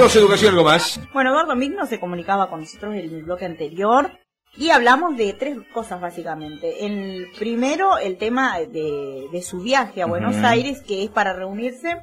2 0.00 0.16
Educación, 0.16 0.52
algo 0.54 0.64
más. 0.64 0.98
Bueno, 1.12 1.30
Eduardo 1.30 1.54
Migno 1.56 1.84
se 1.86 2.00
comunicaba 2.00 2.48
con 2.48 2.60
nosotros 2.60 2.94
en 2.94 3.00
el 3.00 3.22
bloque 3.22 3.44
anterior 3.44 4.10
y 4.56 4.70
hablamos 4.70 5.16
de 5.18 5.34
tres 5.34 5.58
cosas 5.74 6.00
básicamente. 6.00 6.86
El 6.86 7.28
primero, 7.38 7.98
el 7.98 8.16
tema 8.16 8.58
de, 8.60 9.26
de 9.30 9.42
su 9.42 9.60
viaje 9.60 10.02
a 10.02 10.06
Buenos. 10.06 10.36
Aires, 10.36 10.80
que 10.80 11.04
es 11.04 11.10
para 11.10 11.34
reunirse 11.34 11.96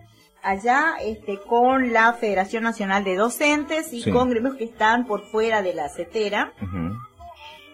allá 0.44 0.94
este, 1.02 1.40
con 1.40 1.92
la 1.92 2.14
Federación 2.14 2.64
Nacional 2.64 3.04
de 3.04 3.16
Docentes 3.16 3.92
y 3.92 4.04
Sí. 4.04 4.12
con 4.12 4.30
gremios 4.30 4.56
que 4.56 4.66
están 4.66 5.08
por 5.08 5.26
fuera 5.26 5.64
de 5.64 5.74
la 5.74 5.90
CETERA. 5.90 6.54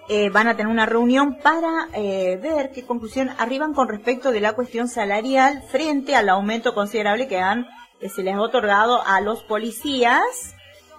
Eh, 0.09 0.29
van 0.29 0.47
a 0.47 0.55
tener 0.55 0.71
una 0.71 0.85
reunión 0.85 1.37
para 1.37 1.87
eh, 1.93 2.37
ver 2.41 2.71
qué 2.71 2.85
conclusión 2.85 3.29
arriban 3.37 3.73
con 3.73 3.87
respecto 3.87 4.31
de 4.31 4.41
la 4.41 4.53
cuestión 4.53 4.87
salarial 4.87 5.63
frente 5.69 6.15
al 6.15 6.27
aumento 6.29 6.73
considerable 6.73 7.27
que 7.27 7.39
han 7.39 7.67
que 8.03 8.09
se 8.09 8.21
les 8.21 8.35
ha 8.35 8.41
otorgado 8.41 9.01
a 9.07 9.21
los 9.21 9.43
policías 9.43 10.21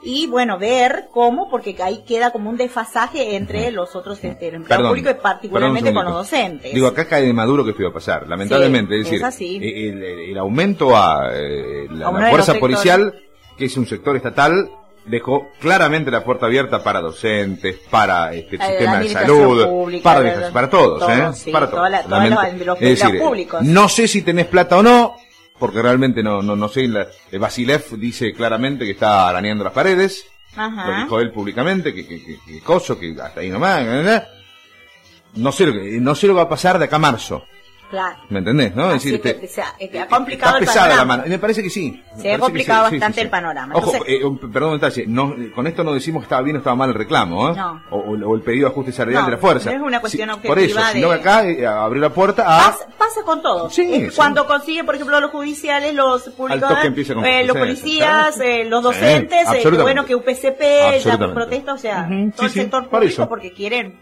y 0.03 0.27
bueno 0.27 0.59
ver 0.59 1.09
cómo 1.12 1.51
porque 1.51 1.77
ahí 1.83 2.03
queda 2.07 2.31
como 2.31 2.49
un 2.49 2.57
desfasaje 2.57 3.37
entre 3.37 3.71
los 3.73 3.95
otros 3.95 4.23
este, 4.25 4.49
el 4.49 4.55
empleado 4.55 4.89
público 4.89 5.11
y 5.11 5.15
particularmente 5.15 5.93
con 5.93 6.05
los 6.07 6.15
docentes 6.15 6.73
Digo, 6.73 6.87
acá 6.87 7.07
cae 7.07 7.23
de 7.27 7.33
maduro 7.35 7.62
que 7.62 7.71
esto 7.71 7.83
iba 7.83 7.91
a 7.91 7.95
pasar, 7.95 8.27
lamentablemente. 8.27 8.95
Sí, 8.95 9.01
es 9.01 9.05
decir, 9.05 9.19
es 9.19 9.25
así. 9.25 9.57
eh, 9.62 9.89
El, 9.91 10.03
el- 10.03 10.31
el 10.31 10.39
aumento 10.39 10.97
a 10.97 11.29
eh, 11.33 11.87
la, 11.91 12.11
fuerza 12.31 12.55
policial, 12.55 13.15
que 13.59 13.67
es 13.67 13.77
un 13.77 13.87
sector 13.87 14.17
estatal, 14.17 14.71
dejó 15.05 15.48
claramente 15.61 16.11
la 16.11 16.25
puerta 16.25 16.47
abierta 16.47 16.83
para 16.83 17.01
docentes, 17.03 17.77
para 17.91 18.33
este, 18.33 18.57
el 18.57 18.62
Eh, 18.62 18.67
sistema 18.67 18.98
de 19.01 19.09
salud, 19.11 19.67
pública, 19.69 20.03
para, 20.03 20.50
para 20.53 20.71
todos, 20.71 21.00
todo, 21.00 21.11
¿eh? 21.12 21.33
sí, 21.34 21.50
para 21.53 21.71
todos. 21.71 21.91
la- 21.91 22.03
todos 22.03 22.23
los- 22.31 22.31
los 22.67 22.77
es 22.77 22.81
decir, 22.81 23.05
empleados 23.06 23.28
públicos. 23.28 23.62
No 23.62 23.89
sé 23.91 24.09
si 24.09 24.23
tenés 24.23 24.47
plata 24.47 24.78
o 24.78 24.83
no, 24.83 25.15
porque 25.58 25.83
realmente 25.83 26.22
no, 26.22 26.42
no, 26.42 26.56
no 26.56 26.69
sé. 26.69 26.88
La, 26.88 27.06
Basilev 27.38 27.84
dice 27.98 28.33
claramente 28.33 28.84
que 28.84 28.92
está 28.92 29.28
arañando 29.28 29.64
las 29.64 29.72
paredes. 29.72 30.27
Lo 30.56 30.62
Ajá. 30.62 31.02
dijo 31.02 31.20
él 31.20 31.33
públicamente, 31.33 31.92
que, 31.92 32.06
que, 32.06 32.22
que, 32.24 32.38
que 32.47 32.60
coso, 32.60 32.98
que 32.98 33.16
hasta 33.20 33.41
ahí 33.41 33.50
nomás. 33.50 33.84
No 35.34 35.50
sé, 35.50 35.66
lo 35.66 35.72
que- 35.72 35.98
no 36.00 36.14
sé 36.14 36.27
lo 36.28 36.34
que 36.34 36.36
va 36.38 36.42
a 36.42 36.48
pasar 36.48 36.78
de 36.78 36.84
acá 36.84 36.97
a 36.97 37.00
marzo. 37.00 37.44
Claro 37.95 38.19
¿Me 38.28 38.39
entendés? 38.41 38.75
¿no? 38.75 38.89
Es 38.92 39.03
decir, 39.03 39.20
que 39.20 39.31
este, 39.31 39.48
se 39.48 39.62
ha- 39.62 39.75
es 39.78 39.91
que 39.91 40.00
ha 40.00 40.06
complicado 40.09 40.59
está 40.59 40.59
el 40.59 40.67
pesada 40.67 40.87
la 40.89 40.92
panorama. 40.95 41.17
mano. 41.17 41.27
Y 41.27 41.31
me 41.31 41.39
parece 41.39 41.62
que 41.62 41.70
sí. 41.70 42.03
Se 42.20 42.33
ha 42.34 42.39
complicado 42.39 42.89
sí, 42.89 42.97
bastante 42.97 43.14
sí, 43.14 43.20
sí. 43.20 43.25
el 43.25 43.31
panorama. 43.31 43.75
Ojo, 43.77 43.92
Entonces- 43.92 44.14
eh, 44.20 44.25
un- 44.25 44.39
perdón 44.53 44.70
un 44.73 44.81
detalle. 44.81 45.05
No, 45.06 45.34
eh, 45.34 45.53
con 45.55 45.67
esto 45.67 45.84
no 45.84 45.92
decimos 45.95 46.22
que 46.22 46.25
estaba 46.25 46.42
bien 46.42 46.56
o 46.56 46.59
estaba 46.59 46.77
mal 46.77 46.89
el 46.91 46.95
reclamo, 46.95 47.50
¿eh? 47.50 47.55
No. 47.56 47.83
O, 47.91 47.98
o- 47.98 48.34
el 48.37 48.42
pedido 48.42 48.67
de 48.69 48.72
ajuste 48.72 48.92
salarial 48.92 49.22
No, 49.22 49.27
de 49.31 49.33
la 49.37 49.39
fuerza. 49.39 49.70
no 49.70 49.77
es 49.77 49.83
una 49.83 50.00
cuestión 50.00 50.31
Sí, 50.42 50.48
Por 50.48 50.59
eso, 50.59 50.78
objetiva 50.78 50.92
sino 50.92 51.09
que 51.11 51.15
de- 51.15 51.20
acá 51.20 51.45
eh, 51.47 51.67
abrió 51.67 52.03
la 52.03 52.11
puerta 52.11 52.42
a... 52.42 52.70
Pasa, 52.72 52.87
pasa 52.98 53.22
con 53.25 53.41
todo. 53.42 53.70
Sí. 53.70 54.09
Cuando 54.17 54.47
consiguen, 54.47 54.84
por 54.87 54.95
ejemplo, 54.95 55.20
los 55.20 55.31
judiciales, 55.31 55.95
los 55.95 56.25
con 56.31 56.50
eh, 56.53 57.45
los 57.45 57.56
policías, 57.56 58.41
eh, 58.41 58.65
los 58.65 58.83
docentes, 58.83 59.47
eh, 59.53 59.69
bueno, 59.83 60.05
que 60.05 60.15
UPCP, 60.15 61.05
la 61.05 61.33
protesta, 61.33 61.75
o 61.75 61.78
sea, 61.78 62.09
todo 62.37 62.47
el 62.47 62.53
sector 62.53 62.89
público 62.89 63.28
porque 63.28 63.53
quieren 63.53 63.98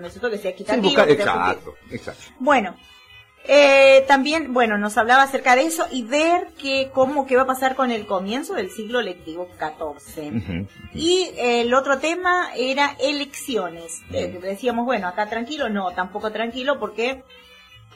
necesito 0.00 0.30
que 0.30 0.38
sea 0.38 0.50
equitativo. 0.50 0.94
sea 0.94 1.04
exacto, 1.10 1.74
exacto. 1.90 2.22
Bueno, 2.38 2.74
eh, 3.44 4.04
también, 4.06 4.52
bueno, 4.52 4.76
nos 4.78 4.96
hablaba 4.98 5.22
acerca 5.22 5.56
de 5.56 5.62
eso 5.62 5.86
y 5.90 6.02
ver 6.02 6.48
que 6.60 6.90
cómo 6.92 7.26
qué 7.26 7.36
va 7.36 7.42
a 7.42 7.46
pasar 7.46 7.74
con 7.74 7.90
el 7.90 8.06
comienzo 8.06 8.54
del 8.54 8.70
siglo 8.70 9.00
lectivo 9.00 9.48
XIV. 9.58 10.66
Y 10.94 11.30
eh, 11.36 11.62
el 11.62 11.74
otro 11.74 11.98
tema 11.98 12.50
era 12.54 12.96
elecciones. 13.00 14.02
Eh, 14.12 14.38
decíamos, 14.42 14.84
bueno, 14.84 15.08
acá 15.08 15.28
tranquilo, 15.28 15.68
no, 15.68 15.90
tampoco 15.92 16.30
tranquilo 16.30 16.78
porque 16.78 17.24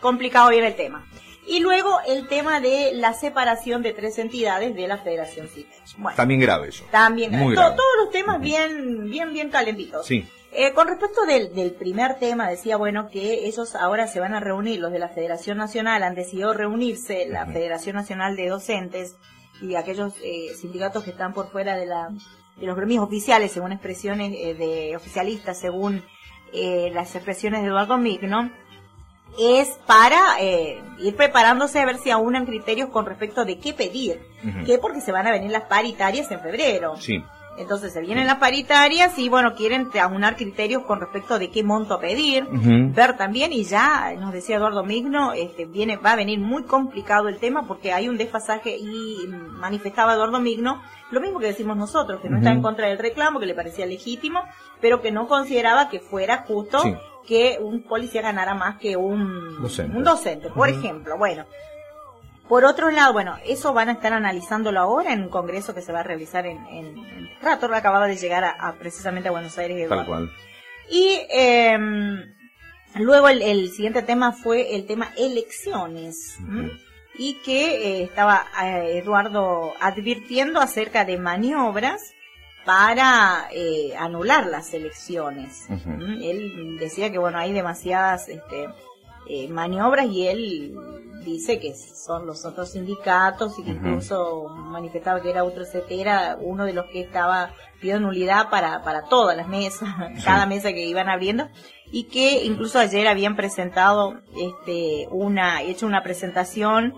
complicado 0.00 0.50
viene 0.50 0.69
el 0.69 0.77
tema. 0.77 1.06
Y 1.47 1.61
luego 1.61 1.99
el 2.06 2.26
tema 2.26 2.61
de 2.61 2.93
la 2.94 3.12
separación 3.12 3.82
de 3.82 3.93
tres 3.93 4.19
entidades 4.19 4.75
de 4.75 4.88
la 4.88 4.97
Federación 4.97 5.47
CITES. 5.49 5.97
Bueno, 5.99 6.16
También 6.16 6.41
grave 6.41 6.69
eso. 6.69 6.84
también 6.91 7.32
Muy 7.32 7.55
grave. 7.55 7.76
todos 7.76 7.91
los 8.03 8.11
temas 8.11 8.41
bien, 8.41 9.11
bien, 9.11 9.31
bien 9.31 9.50
calentitos. 9.50 10.06
Sí. 10.06 10.26
Eh, 10.56 10.72
con 10.72 10.87
respecto 10.87 11.26
del, 11.26 11.53
del 11.53 11.72
primer 11.72 12.16
tema, 12.19 12.48
decía, 12.48 12.76
bueno, 12.76 13.09
que 13.09 13.47
ellos 13.47 13.75
ahora 13.75 14.06
se 14.06 14.20
van 14.20 14.34
a 14.34 14.41
reunir, 14.41 14.78
los 14.78 14.92
de 14.92 15.00
la 15.00 15.09
Federación 15.09 15.59
Nacional 15.59 16.04
han 16.04 16.15
decidido 16.15 16.53
reunirse, 16.53 17.26
la. 17.28 17.44
Federación 17.47 17.97
Nacional 17.97 18.37
de 18.37 18.48
Docentes 18.48 19.16
y 19.60 19.75
aquellos 19.75 20.14
eh, 20.22 20.54
sindicatos 20.54 21.04
que 21.04 21.10
están 21.10 21.32
por 21.32 21.50
fuera 21.50 21.76
de, 21.76 21.87
la, 21.87 22.10
de 22.56 22.66
los 22.66 22.76
gremios 22.76 23.04
oficiales, 23.04 23.53
según 23.53 23.72
expresiones 23.72 24.32
eh, 24.37 24.54
de 24.54 24.97
oficialistas, 24.97 25.59
según 25.59 26.03
eh, 26.53 26.91
las 26.93 27.14
expresiones 27.16 27.62
de 27.62 27.69
Eduardo 27.69 27.98
Migno, 27.98 28.50
es 29.38 29.69
para 29.87 30.41
eh, 30.41 30.81
ir 31.00 31.16
preparándose 31.16 31.81
a 31.81 31.87
ver 31.87 31.98
si 31.98 32.10
aunan 32.10 32.47
criterios 32.47 32.91
con 32.91 33.06
respecto 33.06 33.44
de 33.44 33.59
qué 33.59 33.72
pedir. 33.72 34.20
¿Qué? 34.64 34.78
Porque 34.78 35.00
se 35.00 35.10
van 35.10 35.26
a 35.26 35.32
venir 35.32 35.50
las 35.50 35.64
paritarias 35.64 36.31
en 36.31 36.41
febrero. 36.41 36.97
Sí. 36.97 37.25
Entonces 37.56 37.92
se 37.92 38.00
vienen 38.00 38.26
las 38.26 38.38
paritarias 38.38 39.19
y 39.19 39.28
bueno, 39.28 39.54
quieren 39.54 39.88
aunar 40.00 40.37
criterios 40.37 40.82
con 40.84 41.00
respecto 41.00 41.38
de 41.38 41.50
qué 41.50 41.62
monto 41.62 42.00
pedir, 42.00 42.47
ver 42.50 43.16
también 43.16 43.53
y 43.53 43.65
ya 43.65 44.12
nos 44.19 44.32
decía 44.32 44.56
Eduardo 44.56 44.82
Migno, 44.84 45.32
este 45.32 45.64
viene 45.64 45.97
va 45.97 46.12
a 46.12 46.16
venir 46.16 46.41
muy 46.41 46.64
complicado 46.64 47.28
el 47.28 47.38
tema 47.38 47.66
porque 47.69 47.93
hay 47.93 48.09
un 48.09 48.16
desfasaje 48.19 48.76
y 48.76 49.26
manifestaba 49.28 50.14
Eduardo 50.14 50.41
Migno 50.41 50.82
lo 51.10 51.20
mismo 51.20 51.38
que 51.38 51.47
decimos 51.47 51.76
nosotros, 51.76 52.20
que 52.20 52.28
no 52.28 52.38
está 52.38 52.50
en 52.50 52.60
contra 52.62 52.88
del 52.88 52.98
reclamo, 52.98 53.38
que 53.38 53.47
le 53.47 53.54
parecía 53.54 53.87
legítimo, 53.87 54.41
pero 54.81 55.00
que 55.00 55.12
no 55.12 55.28
consideraba 55.28 55.88
que 55.88 56.00
fuera 56.00 56.38
justo 56.48 56.81
Sí. 56.81 56.93
que 57.28 57.59
un 57.60 57.82
policía 57.84 58.20
ganara 58.22 58.54
más 58.54 58.78
que 58.78 58.97
un 58.97 59.62
Docente. 59.62 59.97
un 59.97 60.03
docente, 60.03 60.48
por 60.50 60.69
ejemplo. 60.69 61.16
Bueno, 61.16 61.44
por 62.49 62.65
otro 62.65 62.91
lado, 62.91 63.12
bueno, 63.12 63.37
eso 63.44 63.72
van 63.72 63.88
a 63.88 63.93
estar 63.93 64.12
analizándolo 64.12 64.81
ahora 64.81 65.12
en 65.12 65.22
un 65.22 65.28
congreso 65.28 65.75
que 65.75 65.82
se 65.82 65.93
va 65.93 66.00
a 66.00 66.05
realizar 66.05 66.47
en, 66.47 66.59
en, 66.66 66.99
en 66.99 67.31
rato, 67.41 67.66
acababa 67.72 68.06
de 68.06 68.16
llegar 68.16 68.44
a, 68.44 68.50
a 68.50 68.75
precisamente 68.75 69.28
a 69.28 69.32
Buenos 69.32 69.56
Aires. 69.59 69.88
Tal 69.88 70.06
cual. 70.06 70.31
Y 70.91 71.19
eh, 71.31 71.78
luego 72.97 73.28
el, 73.28 73.43
el 73.43 73.71
siguiente 73.71 74.03
tema 74.03 74.32
fue 74.32 74.75
el 74.75 74.87
tema 74.87 75.10
elecciones. 75.16 76.37
Ujú. 76.43 76.71
Y 77.16 77.34
que 77.44 78.00
eh, 78.00 78.03
estaba 78.03 78.44
eh, 78.61 78.99
Eduardo 78.99 79.72
advirtiendo 79.81 80.61
acerca 80.61 81.05
de 81.05 81.16
maniobras 81.16 82.00
para 82.65 83.47
eh, 83.53 83.94
anular 83.97 84.47
las 84.47 84.75
elecciones. 84.75 85.69
Él 85.69 86.76
decía 86.81 87.12
que 87.12 87.19
bueno 87.19 87.38
hay 87.38 87.53
demasiadas 87.53 88.28
este, 88.28 88.69
eh, 89.29 89.49
maniobras 89.49 90.07
y 90.07 90.27
él 90.27 90.77
dice 91.25 91.59
que 91.59 91.75
son 91.75 92.27
los 92.27 92.45
otros 92.45 92.73
sindicatos 92.73 93.59
y 93.59 93.65
que 93.65 93.71
incluso 93.71 94.49
manifestaba 94.49 95.23
que 95.23 95.31
era 95.31 95.45
otro 95.45 95.65
era 95.89 96.37
uno 96.41 96.65
de 96.65 96.75
los 96.75 96.87
que 96.87 97.01
estaba 97.01 97.51
pidiendo 97.81 98.07
nulidad 98.07 98.51
para, 98.51 98.83
para 98.83 99.05
todas 99.09 99.37
las 99.37 99.49
mesas, 99.49 99.89
cada 100.25 100.47
mesa 100.47 100.73
que 100.73 100.85
iban 100.85 101.09
abriendo 101.09 101.49
y 101.91 102.05
que 102.05 102.45
incluso 102.45 102.79
ayer 102.79 103.07
habían 103.09 103.37
presentado 103.37 104.21
este 104.37 105.09
una 105.11 105.62
hecho 105.62 105.87
una 105.87 106.03
presentación 106.03 106.95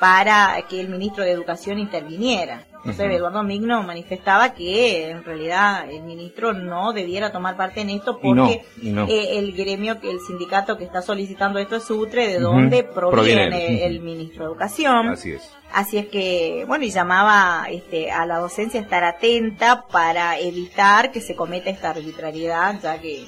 para 0.00 0.60
que 0.68 0.80
el 0.80 0.88
ministro 0.88 1.22
de 1.22 1.30
Educación 1.30 1.78
interviniera. 1.78 2.64
Entonces. 2.82 3.10
Eduardo 3.12 3.42
Migno 3.42 3.82
manifestaba 3.82 4.54
que 4.54 5.10
en 5.10 5.22
realidad 5.22 5.90
el 5.90 6.00
ministro 6.02 6.54
no 6.54 6.94
debiera 6.94 7.30
tomar 7.30 7.54
parte 7.54 7.82
en 7.82 7.90
esto 7.90 8.18
Y 8.22 8.32
no, 8.32 8.46
porque 8.46 8.64
y 8.80 8.88
no. 8.88 9.06
eh, 9.06 9.36
el 9.38 9.52
gremio, 9.52 10.00
que 10.00 10.10
el 10.10 10.18
sindicato 10.20 10.78
que 10.78 10.84
está 10.84 11.02
solicitando 11.02 11.58
esto 11.58 11.76
es 11.76 11.90
UTRE, 11.90 12.26
de 12.28 12.36
Ujú. 12.38 12.54
donde 12.54 12.82
Proviene 12.84 13.84
el 13.84 14.00
ministro 14.00 14.44
de 14.46 14.50
Educación. 14.52 15.08
Así 15.10 15.32
es. 15.32 15.42
Así 15.74 15.98
es 15.98 16.06
que, 16.06 16.64
bueno, 16.66 16.86
y 16.86 16.90
llamaba 16.90 17.66
este, 17.70 18.10
a 18.10 18.24
la 18.24 18.38
docencia 18.38 18.80
a 18.80 18.82
estar 18.82 19.04
atenta 19.04 19.86
para 19.86 20.38
evitar 20.38 21.12
que 21.12 21.20
se 21.20 21.36
cometa 21.36 21.68
esta 21.68 21.90
arbitrariedad, 21.90 22.80
ya 22.82 22.98
que 22.98 23.26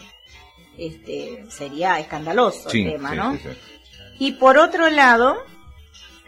este 0.78 1.44
sería 1.50 1.98
escandaloso 2.00 2.70
Sí, 2.70 2.82
el 2.84 2.92
tema, 2.92 3.10
sí, 3.10 3.16
¿no? 3.16 3.32
sí, 3.34 3.40
sí. 3.42 3.48
Y 4.18 4.32
por 4.32 4.56
otro 4.56 4.88
lado, 4.88 5.36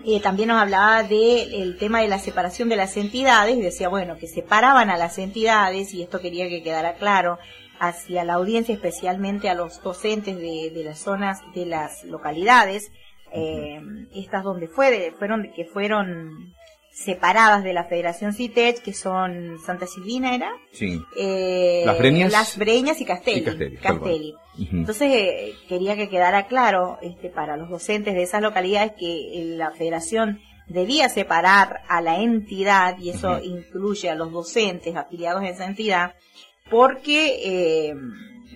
eh, 0.05 0.21
también 0.21 0.49
nos 0.49 0.61
hablaba 0.61 1.03
del 1.03 1.77
tema 1.79 2.01
de 2.01 2.09
la 2.09 2.19
separación 2.19 2.69
de 2.69 2.77
las 2.77 2.97
entidades 2.97 3.57
y 3.57 3.61
decía, 3.63 3.89
bueno, 3.89 4.17
que 4.19 4.27
separaban 4.27 4.91
a 4.91 4.97
las 4.97 5.19
entidades 5.19 5.95
y 5.95 6.03
esto 6.03 6.21
quería 6.21 6.49
que 6.49 6.63
quedara 6.63 6.95
claro 6.95 7.39
hacia 7.79 8.25
la 8.25 8.35
audiencia, 8.35 8.75
especialmente 8.75 9.49
a 9.49 9.55
los 9.55 9.83
docentes 9.83 10.37
de, 10.37 10.71
de 10.75 10.85
las 10.85 10.99
zonas, 10.99 11.41
de 11.55 11.67
las 11.67 12.05
localidades, 12.05 12.91
eh, 13.33 13.81
estas 14.15 14.45
donde 14.45 14.69
fue, 14.69 14.91
de- 14.91 15.13
fueron, 15.13 15.51
que 15.55 15.65
fueron 15.65 16.55
separadas 16.95 17.65
de 17.65 17.73
la 17.73 17.85
Federación 17.85 18.33
CITEC, 18.33 18.81
que 18.81 18.93
son 18.93 19.59
Santa 19.59 19.87
Silvina, 19.87 20.35
¿era? 20.35 20.53
Sí. 20.71 21.03
Eh, 21.19 21.83
Las 21.85 21.99
Breñas. 21.99 22.33
Las 22.33 22.57
Breñas 22.57 23.01
y 23.01 23.05
Castelli. 23.05 23.41
Y 23.41 23.77
Castelli. 23.77 24.35
Entonces 24.57 25.11
eh, 25.13 25.55
quería 25.69 25.97
que 25.97 26.09
quedara 26.09 26.47
claro 26.47 26.99
este, 27.03 27.29
para 27.29 27.57
los 27.57 27.69
docentes 27.69 28.15
de 28.15 28.23
esas 28.23 28.41
localidades 28.41 28.93
que 28.93 29.41
eh, 29.41 29.57
la 29.57 29.73
federación 29.73 30.41
debía 30.69 31.09
separar 31.09 31.81
a 31.89 32.01
la 32.01 32.21
entidad 32.21 32.97
y 32.99 33.11
eso 33.11 33.41
incluye 33.43 34.09
a 34.09 34.15
los 34.15 34.31
docentes 34.31 34.95
afiliados 34.95 35.43
a 35.43 35.49
esa 35.49 35.67
entidad 35.67 36.15
porque 36.71 37.41
eh, 37.89 37.95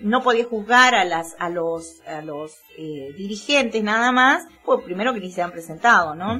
no 0.01 0.23
podía 0.23 0.45
juzgar 0.45 0.95
a 0.95 1.03
las 1.03 1.35
a 1.37 1.49
los 1.49 2.01
a 2.07 2.21
los 2.21 2.53
eh, 2.77 3.13
dirigentes 3.15 3.83
nada 3.83 4.11
más 4.11 4.47
pues 4.65 4.81
primero 4.83 5.13
que 5.13 5.19
ni 5.19 5.29
se 5.29 5.43
han 5.43 5.51
presentado 5.51 6.15
no. 6.15 6.39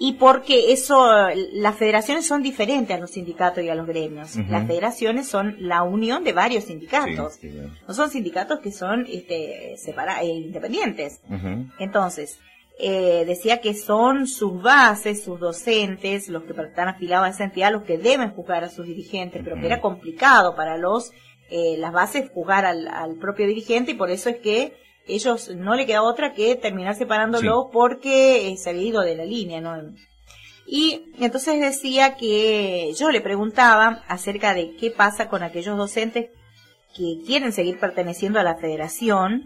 Y 0.00 0.14
porque 0.14 0.72
eso, 0.72 1.10
las 1.52 1.76
federaciones 1.76 2.26
son 2.26 2.42
diferentes 2.42 2.96
a 2.96 3.00
los 3.00 3.10
sindicatos 3.10 3.64
y 3.64 3.68
a 3.68 3.74
los 3.74 3.86
gremios. 3.86 4.36
Las 4.48 4.66
federaciones 4.66 5.28
son 5.28 5.56
la 5.58 5.82
unión 5.82 6.24
de 6.24 6.32
varios 6.32 6.64
sindicatos. 6.64 7.38
No 7.86 7.94
son 7.94 8.10
sindicatos 8.10 8.60
que 8.60 8.70
son 8.70 9.06
este, 9.08 9.76
separa 9.76 10.22
eh, 10.22 10.26
independientes. 10.26 11.20
Entonces, 11.78 12.38
eh, 12.78 13.24
decía 13.26 13.60
que 13.60 13.74
son 13.74 14.28
sus 14.28 14.62
bases, 14.62 15.24
sus 15.24 15.40
docentes, 15.40 16.28
los 16.28 16.44
que 16.44 16.52
están 16.52 16.88
afiliados 16.88 17.26
a 17.26 17.30
esa 17.30 17.44
entidad, 17.44 17.72
los 17.72 17.82
que 17.82 17.98
deben 17.98 18.30
juzgar 18.30 18.62
a 18.62 18.68
sus 18.68 18.86
dirigentes, 18.86 19.42
pero 19.42 19.56
que 19.56 19.66
era 19.66 19.80
complicado 19.80 20.54
para 20.54 20.78
los 20.78 21.10
eh, 21.50 21.76
las 21.78 21.92
bases 21.92 22.30
juzgar 22.30 22.66
al, 22.66 22.86
al 22.88 23.16
propio 23.16 23.46
dirigente 23.46 23.92
y 23.92 23.94
por 23.94 24.10
eso 24.10 24.28
es 24.28 24.36
que 24.36 24.74
ellos 25.08 25.50
no 25.50 25.74
le 25.74 25.86
queda 25.86 26.02
otra 26.02 26.32
que 26.32 26.54
terminar 26.56 26.94
separándolo 26.94 27.70
porque 27.72 28.54
se 28.56 28.70
había 28.70 28.82
ido 28.82 29.00
de 29.02 29.16
la 29.16 29.24
línea, 29.24 29.60
¿no? 29.60 29.76
Y 30.66 31.12
entonces 31.18 31.60
decía 31.60 32.16
que 32.16 32.92
yo 32.94 33.10
le 33.10 33.22
preguntaba 33.22 34.02
acerca 34.06 34.52
de 34.52 34.76
qué 34.76 34.90
pasa 34.90 35.28
con 35.28 35.42
aquellos 35.42 35.78
docentes 35.78 36.30
que 36.94 37.22
quieren 37.26 37.52
seguir 37.52 37.80
perteneciendo 37.80 38.38
a 38.38 38.42
la 38.42 38.56
federación 38.56 39.44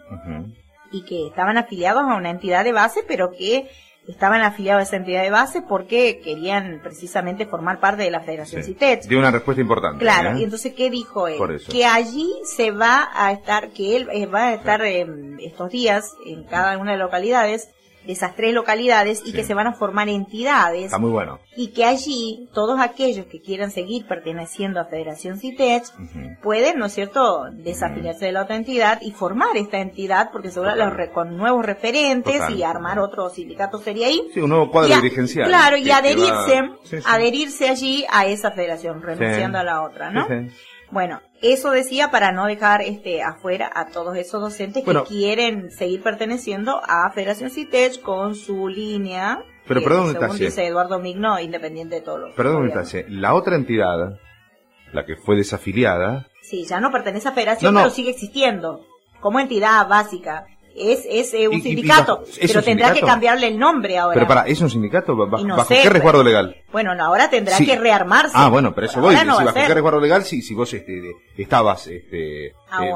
y 0.91 1.05
que 1.05 1.29
estaban 1.29 1.59
afiliados 1.59 2.03
a 2.03 2.17
una 2.17 2.31
entidad 2.31 2.64
de 2.64 2.73
base, 2.73 3.05
pero 3.06 3.31
que 3.31 3.69
estaban 4.08 4.43
afiliados 4.43 4.81
a 4.81 4.82
esa 4.82 4.96
entidad 4.96 5.22
de 5.22 5.31
base 5.31 5.62
porque 5.62 6.20
querían 6.22 6.81
precisamente 6.82 7.46
formar 7.46 7.78
parte 7.78 8.02
de 8.02 8.10
la 8.10 8.20
Federación 8.20 8.64
sí, 8.64 8.76
Dio 9.08 9.19
una 9.19 9.31
respuesta 9.31 9.60
importante. 9.60 10.00
Claro, 10.00 10.37
¿eh? 10.37 10.40
y 10.40 10.44
entonces, 10.44 10.75
¿qué 10.75 10.90
dijo 10.90 11.28
él? 11.28 11.38
Que 11.70 11.84
allí 11.84 12.28
se 12.44 12.72
va 12.72 13.08
a 13.14 13.32
estar, 13.32 13.70
que 13.70 13.96
él 13.96 14.08
eh, 14.12 14.26
va 14.26 14.49
a 14.49 14.54
estar 14.54 14.82
estos 14.82 15.70
días 15.70 16.14
en 16.26 16.44
cada 16.44 16.78
una 16.78 16.93
de 16.93 16.99
las 16.99 17.06
localidades 17.06 17.70
de 18.06 18.12
esas 18.12 18.34
tres 18.34 18.52
localidades 18.54 19.22
y 19.25 19.32
que 19.32 19.44
se 19.44 19.54
van 19.54 19.66
a 19.66 19.72
formar 19.72 20.08
entidades. 20.08 20.87
Está 20.87 20.99
muy 20.99 21.10
bueno. 21.10 21.38
Y 21.56 21.69
que 21.69 21.84
allí 21.84 22.49
todos 22.52 22.81
aquellos 22.81 23.26
que 23.26 23.40
quieran 23.40 23.70
seguir 23.70 24.06
perteneciendo 24.06 24.81
a 24.81 24.87
Federación 24.87 25.38
CITECH 25.38 25.87
pueden, 26.43 26.78
¿no 26.78 26.87
es 26.87 26.93
cierto?, 26.93 27.44
desafiliarse 27.52 28.26
de 28.26 28.32
la 28.32 28.43
otra 28.43 28.56
entidad 28.56 28.99
y 29.02 29.12
formar 29.12 29.56
esta 29.56 29.78
entidad 29.78 30.31
porque 30.32 30.50
seguro 30.50 30.72
con 31.12 31.37
nuevos 31.37 31.64
referentes 31.64 32.43
y 32.50 32.62
armar 32.62 32.99
otro 32.99 33.28
sindicato 33.28 33.78
sería 33.78 34.06
ahí. 34.06 34.28
Sí, 34.32 34.40
un 34.40 34.50
nuevo 34.50 34.70
cuadro 34.70 34.94
dirigencial. 34.96 35.49
Claro, 35.49 35.76
y 35.76 35.90
adherirse, 35.90 36.62
adherirse 37.06 37.69
allí 37.69 38.04
a 38.10 38.26
esa 38.26 38.50
federación, 38.50 39.02
renunciando 39.02 39.58
a 39.58 39.64
la 39.64 39.82
otra, 39.82 40.10
¿no? 40.10 40.26
Bueno, 40.93 41.23
eso 41.41 41.71
decía 41.71 42.11
para 42.11 42.33
no 42.33 42.44
dejar 42.44 42.83
este 42.83 43.23
afuera 43.23 43.71
a 43.75 43.87
todos 43.87 44.15
esos 44.15 44.43
docentes 44.43 44.85
que 44.85 45.03
quieren 45.05 45.71
seguir 45.71 46.03
perteneciendo 46.03 46.83
a 46.87 47.11
Federación 47.12 47.49
CITECH 47.49 48.03
con 48.03 48.35
su 48.35 48.69
línea. 48.69 49.43
Pero 49.67 49.83
perdón, 49.83 50.12
según 50.12 50.37
dice 50.37 50.67
Eduardo 50.67 50.99
Migno, 50.99 51.41
independiente 51.41 51.94
de 51.94 52.00
todo 52.03 52.19
lo 52.19 52.35
Perdón, 52.35 52.71
la 53.09 53.35
otra 53.35 53.56
entidad, 53.56 54.19
la 54.93 55.06
que 55.06 55.17
fue 55.17 55.35
desafiliada. 55.35 56.27
Sí, 56.43 56.67
ya 56.67 56.79
no 56.79 56.91
pertenece 56.91 57.27
a 57.27 57.33
Federación, 57.33 57.75
pero 57.75 57.88
sigue 57.88 58.11
existiendo 58.11 58.85
como 59.21 59.41
entidad 59.41 59.88
básica 59.88 60.45
es, 60.77 61.05
es 61.09 61.35
eh, 61.35 61.49
un 61.49 61.63
sindicato, 61.63 62.25
pero 62.41 62.63
tendrá 62.63 62.93
que 62.93 63.01
cambiarle 63.01 63.49
el 63.49 63.59
nombre 63.59 63.99
ahora. 63.99 64.15
Pero 64.15 64.27
para, 64.27 64.47
¿es 64.47 64.61
un 64.61 64.71
sindicato? 64.71 65.17
¿Bajo, 65.17 65.69
qué 65.69 65.89
resguardo 65.89 66.23
legal? 66.23 66.57
Bueno, 66.71 66.93
ahora 67.01 67.31
tendrá 67.31 67.59
que 67.59 67.77
rearmarse. 67.77 68.33
Ah, 68.35 68.49
bueno, 68.49 68.75
pero 68.75 68.87
eso 68.87 69.01
voy. 69.01 69.17
si 69.17 69.27
¿Bajo 69.27 69.55
qué 69.55 69.75
resguardo 69.75 70.01
legal? 70.01 70.25
Si, 70.25 70.43
si 70.43 70.55
vos 70.55 70.73
este, 70.73 71.13
estabas 71.37 71.87
este, 71.87 72.55
ah, 72.71 72.85
eh, 72.85 72.93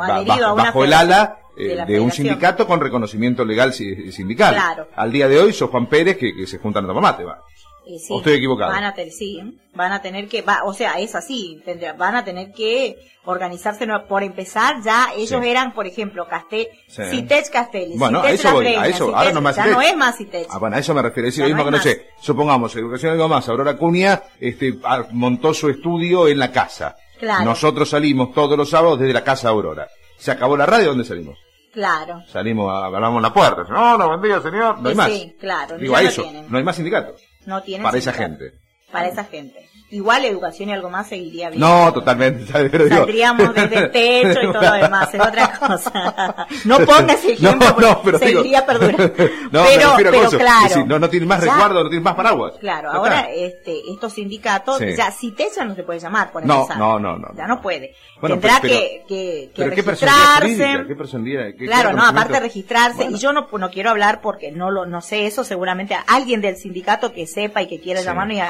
bajo, 0.54 0.84
el 0.84 0.92
ala 0.92 1.38
de, 1.56 1.96
eh, 1.96 2.00
un 2.00 2.10
sindicato 2.10 2.66
con 2.66 2.80
reconocimiento 2.80 3.44
legal 3.44 3.72
sindical. 3.72 4.54
Claro. 4.54 4.88
Al 4.94 5.10
día 5.10 5.28
de 5.28 5.40
hoy 5.40 5.52
sos 5.52 5.70
Juan 5.70 5.86
Pérez 5.86 6.16
que, 6.16 6.46
se 6.46 6.58
juntan 6.58 6.84
a 6.84 6.88
tomar 6.88 7.02
mate, 7.02 7.24
va. 7.24 7.42
Eh, 7.86 8.00
¿O 8.10 8.18
estoy 8.18 8.34
equivocado? 8.34 8.72
Van 8.72 8.82
a 8.82 8.94
tener, 8.94 9.12
sí, 9.12 9.60
van 9.72 9.92
a 9.92 10.02
tener 10.02 10.26
que, 10.26 10.42
va, 10.42 10.64
o 10.64 10.74
sea, 10.74 10.98
es 10.98 11.14
así, 11.14 11.62
tendrá, 11.64 11.92
van 11.92 12.16
a 12.16 12.24
tener 12.24 12.50
que 12.50 12.96
organizarse. 13.24 13.86
Por 14.08 14.24
empezar, 14.24 14.82
ya 14.82 15.10
ellos 15.16 15.40
eran, 15.44 15.72
por 15.72 15.86
ejemplo, 15.86 16.26
Castel, 16.26 16.66
sí. 16.88 17.02
Citech 17.10 17.48
Castelli, 17.48 17.96
bueno, 17.96 18.22
a 18.22 18.30
eso 18.30 18.52
voy, 18.52 18.66
a 18.66 18.88
eso, 18.88 19.16
ahora 19.16 19.32
no 19.32 19.40
más 19.40 19.54
Ya 19.54 19.66
no 19.66 19.80
es 19.80 19.96
más 19.96 20.16
Citech. 20.16 20.48
Ah, 20.50 20.58
bueno, 20.58 20.74
a 20.74 20.80
eso 20.80 20.94
me 20.94 21.02
refiero, 21.02 21.28
es 21.28 21.38
lo 21.38 21.46
mismo 21.46 21.64
que 21.64 21.70
no 21.70 21.78
sé, 21.78 22.08
supongamos, 22.20 22.74
Educación 22.74 23.12
algo 23.12 23.28
más, 23.28 23.48
Aurora 23.48 23.76
Cunha, 23.76 24.20
este, 24.40 24.74
montó 25.12 25.54
su 25.54 25.68
estudio 25.68 26.26
en 26.26 26.40
la 26.40 26.50
casa. 26.50 26.96
Claro. 27.20 27.44
Nosotros 27.44 27.88
salimos 27.88 28.32
todos 28.32 28.58
los 28.58 28.68
sábados 28.68 28.98
desde 28.98 29.14
la 29.14 29.22
casa 29.22 29.48
Aurora. 29.48 29.88
Se 30.18 30.32
acabó 30.32 30.56
la 30.56 30.66
radio, 30.66 30.88
¿dónde 30.88 31.04
salimos? 31.04 31.38
Claro. 31.72 32.22
Salimos, 32.26 32.72
hablamos 32.72 33.18
en 33.18 33.22
la 33.22 33.32
puerta. 33.32 33.64
No, 33.68 33.98
no, 33.98 34.08
buen 34.08 34.22
día, 34.22 34.40
señor. 34.40 34.78
No 34.80 34.88
hay 34.88 34.94
más. 34.94 35.10
Sí, 35.10 35.36
claro. 35.38 35.76
Digo, 35.76 35.94
a 35.94 36.02
eso, 36.02 36.24
no 36.48 36.58
hay 36.58 36.64
más 36.64 36.74
sindicatos. 36.74 37.20
No 37.46 37.62
tiene 37.62 37.84
Para 37.84 37.98
esa 37.98 38.12
gente. 38.12 38.52
Para 38.96 39.08
esa 39.08 39.24
gente. 39.24 39.66
Igual 39.88 40.24
educación 40.24 40.68
y 40.68 40.72
algo 40.72 40.90
más 40.90 41.08
seguiría 41.08 41.48
bien. 41.48 41.60
No, 41.60 41.92
totalmente. 41.92 42.44
Pero 42.52 42.88
Saldríamos 42.88 43.54
desde 43.54 43.78
el 43.78 43.90
techo 43.92 44.40
y 44.42 44.52
todo 44.52 44.62
lo 44.62 44.72
demás, 44.72 45.14
es 45.14 45.20
otra 45.20 45.52
cosa. 45.60 46.46
No 46.64 46.78
pongas 46.78 47.24
ejemplo, 47.24 47.54
no, 47.54 47.80
no, 47.80 48.02
pero 48.02 48.18
seguiría 48.18 48.62
digo, 48.62 48.66
perdurando. 48.66 49.12
No, 49.52 49.64
pero, 49.64 50.10
pero 50.10 50.30
claro. 50.30 50.86
no, 50.86 50.98
no 50.98 51.08
tiene 51.08 51.26
más 51.26 51.40
resguardo, 51.40 51.84
no 51.84 51.88
tiene 51.88 52.02
más 52.02 52.16
paraguas. 52.16 52.54
Claro, 52.58 52.90
ahora 52.90 53.28
este, 53.32 53.78
estos 53.92 54.14
sindicatos, 54.14 54.80
ya 54.80 55.12
si 55.12 55.32
ya 55.36 55.64
no 55.64 55.76
se 55.76 55.84
puede 55.84 56.00
llamar, 56.00 56.32
por 56.32 56.44
no, 56.44 56.66
no, 56.76 56.98
no, 56.98 57.16
no. 57.16 57.28
Ya 57.36 57.46
no 57.46 57.62
puede. 57.62 57.94
Tendrá 58.20 58.60
que, 58.60 59.04
que, 59.06 59.50
que 59.54 59.64
registrarse. 59.66 60.84
¿Qué 60.88 60.96
personalidad? 60.96 61.44
¿Qué, 61.56 61.66
claro, 61.66 61.92
no, 61.92 62.04
aparte 62.04 62.32
de 62.32 62.40
registrarse. 62.40 63.04
Y 63.04 63.18
yo 63.18 63.32
no, 63.32 63.46
no 63.52 63.70
quiero 63.70 63.90
hablar 63.90 64.20
porque 64.20 64.50
no 64.50 64.72
lo, 64.72 64.84
no 64.84 65.00
sé 65.00 65.26
eso, 65.26 65.44
seguramente 65.44 65.96
alguien 66.08 66.40
del 66.40 66.56
sindicato 66.56 67.12
que 67.12 67.28
sepa 67.28 67.62
y 67.62 67.68
que 67.68 67.80
quiera 67.80 68.00
llamarnos 68.00 68.36
y 68.36 68.40
a, 68.40 68.48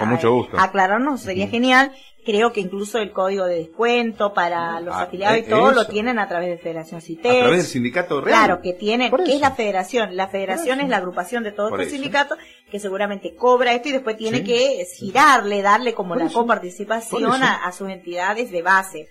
aclararnos 0.58 1.20
sería 1.20 1.48
genial. 1.48 1.92
Creo 2.24 2.52
que 2.52 2.60
incluso 2.60 2.98
el 2.98 3.12
código 3.12 3.44
de 3.44 3.58
descuento 3.58 4.34
para 4.34 4.80
los 4.80 4.94
ah, 4.94 5.02
afiliados 5.02 5.38
y 5.38 5.40
eh, 5.42 5.46
todo 5.48 5.70
lo 5.70 5.86
tienen 5.86 6.18
a 6.18 6.26
través 6.26 6.48
de 6.48 6.58
Federación 6.58 7.00
CITES. 7.00 7.32
A 7.32 7.38
través 7.38 7.58
del 7.58 7.66
sindicato 7.66 8.20
real. 8.20 8.46
Claro, 8.46 8.62
que 8.62 8.72
tiene, 8.72 9.12
¿qué 9.24 9.34
es 9.34 9.40
la 9.40 9.52
federación? 9.52 10.16
La 10.16 10.26
federación 10.26 10.80
es 10.80 10.88
la 10.88 10.96
agrupación 10.96 11.44
de 11.44 11.52
todos 11.52 11.70
los 11.70 11.86
sindicatos 11.86 12.36
que 12.68 12.80
seguramente 12.80 13.36
cobra 13.36 13.74
esto 13.74 13.90
y 13.90 13.92
después 13.92 14.16
tiene 14.16 14.42
que 14.42 14.84
girarle, 14.98 15.62
darle 15.62 15.94
como 15.94 16.16
la 16.16 16.28
coparticipación 16.28 17.44
a, 17.44 17.64
a 17.64 17.70
sus 17.70 17.88
entidades 17.90 18.50
de 18.50 18.62
base. 18.62 19.08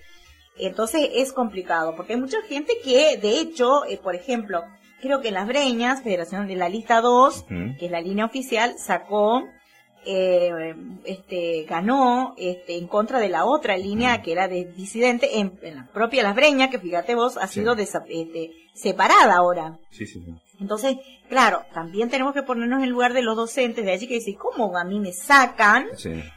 Entonces 0.58 1.10
es 1.14 1.34
complicado, 1.34 1.96
porque 1.96 2.14
hay 2.14 2.20
mucha 2.20 2.42
gente 2.44 2.74
que, 2.84 3.18
de 3.18 3.40
hecho, 3.40 3.86
eh, 3.86 4.00
por 4.02 4.16
ejemplo, 4.16 4.64
creo 5.02 5.22
que 5.22 5.28
en 5.28 5.34
Las 5.34 5.48
Breñas, 5.48 6.02
Federación 6.02 6.48
de 6.48 6.56
la 6.56 6.70
Lista 6.70 7.02
2, 7.02 7.46
que 7.78 7.86
es 7.86 7.92
la 7.92 8.02
línea 8.02 8.26
oficial, 8.26 8.76
sacó 8.78 9.44
eh, 10.06 10.76
este, 11.04 11.66
ganó 11.68 12.36
este, 12.38 12.78
en 12.78 12.88
contra 12.88 13.20
de 13.20 13.30
la 13.30 13.46
otra 13.46 13.76
línea 13.78 14.22
que 14.22 14.32
era 14.32 14.48
de 14.48 14.66
disidente 14.66 15.40
en, 15.40 15.60
la 15.62 15.88
propia 15.88 16.24
Las 16.24 16.36
Breñas, 16.36 16.70
que 16.70 16.80
fíjate 16.80 17.16
vos, 17.16 17.38
ha 17.38 17.48
sido 17.48 17.74
este, 17.74 18.52
separada 18.74 19.36
ahora. 19.36 19.80
Sí, 19.90 20.06
sí, 20.06 20.24
Entonces, 20.60 20.98
claro, 21.28 21.64
también 21.74 22.10
tenemos 22.10 22.34
que 22.34 22.44
ponernos 22.44 22.84
en 22.84 22.90
lugar 22.90 23.14
de 23.14 23.24
los 23.24 23.36
docentes 23.36 23.84
de 23.84 23.92
allí 23.92 24.08
que 24.08 24.16
dicen, 24.16 24.36
¿cómo 24.36 24.78
a 24.78 24.84
mí 24.84 25.00
me 25.00 25.12
sacan 25.12 25.88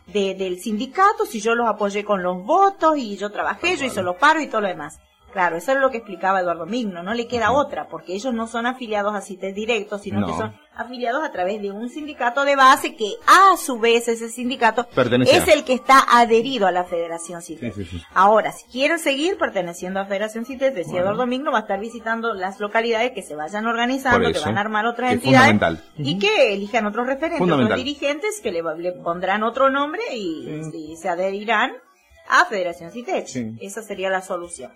de, 0.07 0.35
del 0.35 0.61
sindicato 0.61 1.27
si 1.27 1.41
yo 1.41 1.55
los 1.55 1.69
apoyé 1.69 2.05
con 2.05 2.23
los 2.23 2.43
votos 2.45 2.97
y 2.97 3.17
yo 3.17 3.31
trabajé, 3.31 3.77
yo 3.77 3.85
hice 3.85 4.03
los 4.03 4.17
paros 4.17 4.43
y 4.43 4.49
todo 4.49 4.63
lo 4.63 4.69
demás? 4.69 4.99
Claro, 5.33 5.57
eso 5.57 5.73
es 5.73 5.79
lo 5.79 5.91
que 5.91 5.99
explicaba 5.99 6.41
Eduardo 6.41 6.65
Migno, 6.65 7.03
no 7.03 7.13
le 7.13 7.27
queda 7.27 7.53
otra, 7.53 7.87
porque 7.89 8.15
ellos 8.15 8.33
no 8.33 8.47
son 8.47 8.67
afiliados 8.67 9.15
a 9.15 9.21
CITES 9.21 9.55
directos, 9.55 10.03
sino 10.03 10.27
que 10.27 10.33
son 10.33 10.55
afiliados 10.75 11.23
a 11.23 11.31
través 11.31 11.61
de 11.61 11.71
un 11.71 11.91
sindicato 11.91 12.45
de 12.45 12.57
base 12.57 12.95
que 12.95 13.13
a 13.27 13.57
su 13.57 13.79
vez 13.79 14.09
ese 14.09 14.31
sindicato 14.31 14.87
es 15.27 15.49
el 15.49 15.65
que 15.65 15.75
está 15.75 16.05
adherido 16.09 16.67
a 16.67 16.73
la 16.73 16.85
Federación 16.85 17.43
CITES. 17.43 17.75
Ahora, 18.15 18.53
si 18.53 18.65
quieren 18.71 18.99
seguir 18.99 19.37
perteneciendo 19.37 20.01
a 20.01 20.07
Federación 20.07 20.47
CITES, 20.47 20.75
decía 20.75 21.01
Eduardo 21.01 21.27
Migno, 21.27 21.53
va 21.53 21.59
a 21.59 21.63
estar 21.63 21.79
visitando 21.79 22.33
las 22.33 22.59
localidades 22.59 23.13
que 23.13 23.23
se 23.23 23.35
vayan 23.35 23.67
organizando, 23.67 24.33
que 24.33 24.39
van 24.39 24.57
a 24.57 24.61
armar 24.61 24.87
otras 24.87 25.13
entidades 25.13 25.61
y 25.99 26.19
que 26.19 26.55
elijan 26.55 26.87
otros 26.87 27.07
referentes, 27.07 27.41
otros 27.41 27.75
dirigentes 27.77 28.41
que 28.43 28.51
le, 28.51 28.63
pondrán 29.03 29.43
otro 29.43 29.69
nombre 29.69 30.01
y, 30.15 30.97
se 30.97 31.09
adherirán 31.09 31.73
a 32.31 32.47
Federación 32.47 32.91
CITES. 32.93 33.37
Esa 33.61 33.83
sería 33.83 34.09
la 34.09 34.23
solución. 34.23 34.73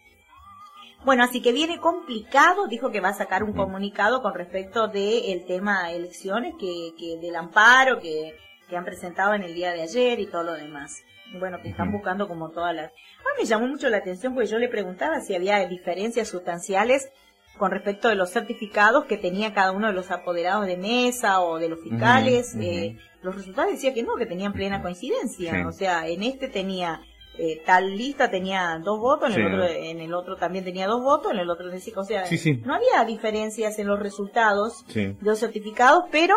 Bueno, 1.05 1.25
así 1.25 1.43
que 1.43 1.53
viene 1.53 1.79
complicado, 1.79 2.69
dijo 2.69 2.91
que 2.91 3.01
va 3.01 3.09
a 3.09 3.15
sacar 3.15 3.43
un 3.43 3.53
comunicado 3.53 4.23
con 4.23 4.35
respecto 4.35 4.87
del 4.87 5.45
tema 5.47 5.91
elecciones, 5.91 6.55
que, 6.59 6.93
que 6.97 7.19
del 7.19 7.35
amparo 7.35 7.99
que, 7.99 8.37
que 8.69 8.77
han 8.77 8.85
presentado 8.85 9.35
en 9.35 9.43
el 9.43 9.55
día 9.55 9.73
de 9.73 9.83
ayer 9.83 10.21
y 10.21 10.27
todo 10.27 10.45
lo 10.45 10.55
demás. 10.55 11.03
Bueno, 11.39 11.59
que 11.61 11.71
están 11.71 11.91
buscando 11.91 12.29
como 12.29 12.51
todas 12.51 12.75
las... 12.75 12.93
Ah, 13.21 13.35
me 13.39 13.45
llamó 13.45 13.67
mucho 13.67 13.89
la 13.89 13.99
atención 13.99 14.35
porque 14.35 14.49
yo 14.49 14.59
le 14.59 14.69
preguntaba 14.69 15.21
si 15.21 15.35
había 15.35 15.67
diferencias 15.67 16.29
sustanciales 16.29 17.11
con 17.59 17.71
respecto 17.71 18.09
de 18.09 18.15
los 18.15 18.31
certificados 18.31 19.05
que 19.07 19.17
tenía 19.17 19.53
cada 19.53 19.73
uno 19.73 19.89
de 19.89 19.93
los 19.93 20.11
apoderados 20.11 20.67
de 20.67 20.77
mesa 20.77 21.41
o 21.41 21.59
de 21.59 21.69
los 21.69 21.83
fiscales. 21.83 22.55
Eh, 22.61 22.97
los 23.23 23.35
resultados 23.35 23.73
decían 23.73 23.95
que 23.95 24.03
no, 24.03 24.17
que 24.17 24.27
tenían 24.27 24.53
plena 24.53 24.83
coincidencia. 24.83 25.67
O 25.67 25.73
sea, 25.73 26.07
en 26.07 26.23
este 26.23 26.49
tenía 26.49 27.01
eh, 27.39 27.63
tal 27.65 27.97
lista 27.97 28.31
tenía 28.31 28.79
dos 28.83 29.01
votos, 29.01 29.35
en, 29.35 29.41
el 29.41 29.55
otro, 29.55 29.67
en 29.67 30.01
el 30.01 30.15
otro 30.15 30.37
también 30.37 30.65
tenía 30.65 30.87
dos 30.87 31.03
votos, 31.03 31.33
en 31.33 31.39
el 31.39 31.51
otro 31.51 31.69
decía, 31.71 31.95
o 31.97 32.05
sea, 32.05 32.25
no 32.65 32.75
había 32.75 33.05
diferencias 33.07 33.79
en 33.79 33.87
los 33.87 33.99
resultados 33.99 34.85
de 34.93 35.17
los 35.21 35.39
certificados, 35.39 36.05
pero 36.11 36.35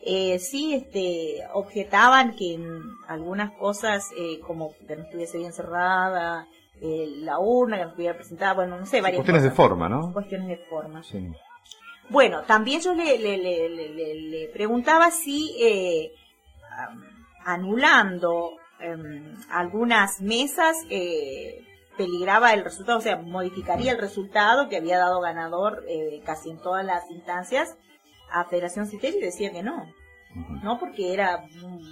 eh, 0.00 0.38
sí 0.38 0.74
este, 0.74 1.40
objetaban 1.52 2.34
que 2.34 2.54
en 2.54 2.82
algunas 3.08 3.52
cosas, 3.58 4.04
eh, 4.16 4.40
como 4.40 4.72
que 4.86 4.96
no 4.96 5.02
estuviese 5.02 5.38
bien 5.38 5.52
cerrada, 5.52 6.46
eh, 6.80 7.06
la 7.18 7.38
urna, 7.38 7.76
que 7.76 7.82
no 7.82 7.88
estuviera 7.90 8.14
presentada, 8.14 8.54
bueno, 8.54 8.78
no 8.78 8.86
sé, 8.86 9.00
varias 9.00 9.18
Cuestiones 9.18 9.42
de 9.42 9.50
forma, 9.50 9.88
¿no? 9.88 10.12
Cuestiones 10.12 10.48
de 10.48 10.56
forma. 10.56 11.02
Bueno, 12.08 12.42
también 12.44 12.80
yo 12.80 12.94
le, 12.94 13.18
le, 13.18 13.36
le, 13.36 14.14
le 14.14 14.48
preguntaba 14.48 15.10
si 15.10 15.56
eh, 15.60 16.12
anulando 17.44 18.52
em, 18.80 19.34
algunas 19.50 20.20
mesas 20.20 20.76
eh, 20.90 21.64
peligraba 21.96 22.54
el 22.54 22.64
resultado, 22.64 22.98
o 22.98 23.02
sea, 23.02 23.16
modificaría 23.16 23.92
el 23.92 23.98
resultado 23.98 24.68
que 24.68 24.76
había 24.76 24.98
dado 24.98 25.20
ganador 25.20 25.84
eh, 25.88 26.22
casi 26.24 26.50
en 26.50 26.58
todas 26.58 26.84
las 26.84 27.10
instancias 27.10 27.76
a 28.30 28.44
Federación 28.44 28.86
Citeri 28.86 29.18
y 29.18 29.22
decía 29.22 29.50
que 29.50 29.62
no, 29.62 29.92
no 30.62 30.78
porque 30.78 31.12
era 31.12 31.44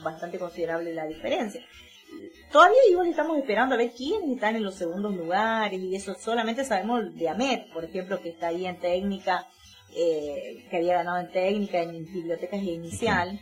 bastante 0.03 0.39
considerable 0.39 0.95
la 0.95 1.07
diferencia. 1.07 1.63
Todavía 2.53 2.79
igual 2.89 3.09
estamos 3.09 3.37
esperando 3.37 3.75
a 3.75 3.79
ver 3.79 3.93
quiénes 3.93 4.31
están 4.31 4.57
en 4.57 4.63
los 4.63 4.77
segundos 4.77 5.15
lugares 5.15 5.81
y 5.81 5.97
eso 5.97 6.15
solamente 6.15 6.65
sabemos 6.65 7.15
de 7.15 7.29
Amet, 7.29 7.73
por 7.73 7.85
ejemplo, 7.85 8.21
que 8.21 8.31
está 8.31 8.49
ahí 8.49 8.67
en 8.67 8.79
técnica 8.79 9.47
eh, 9.99 10.67
que 10.69 10.77
había 10.77 10.97
ganado 10.97 11.21
en 11.21 11.31
técnica, 11.31 11.81
en 11.81 12.05
bibliotecas 12.05 12.63
inicial, 12.63 13.41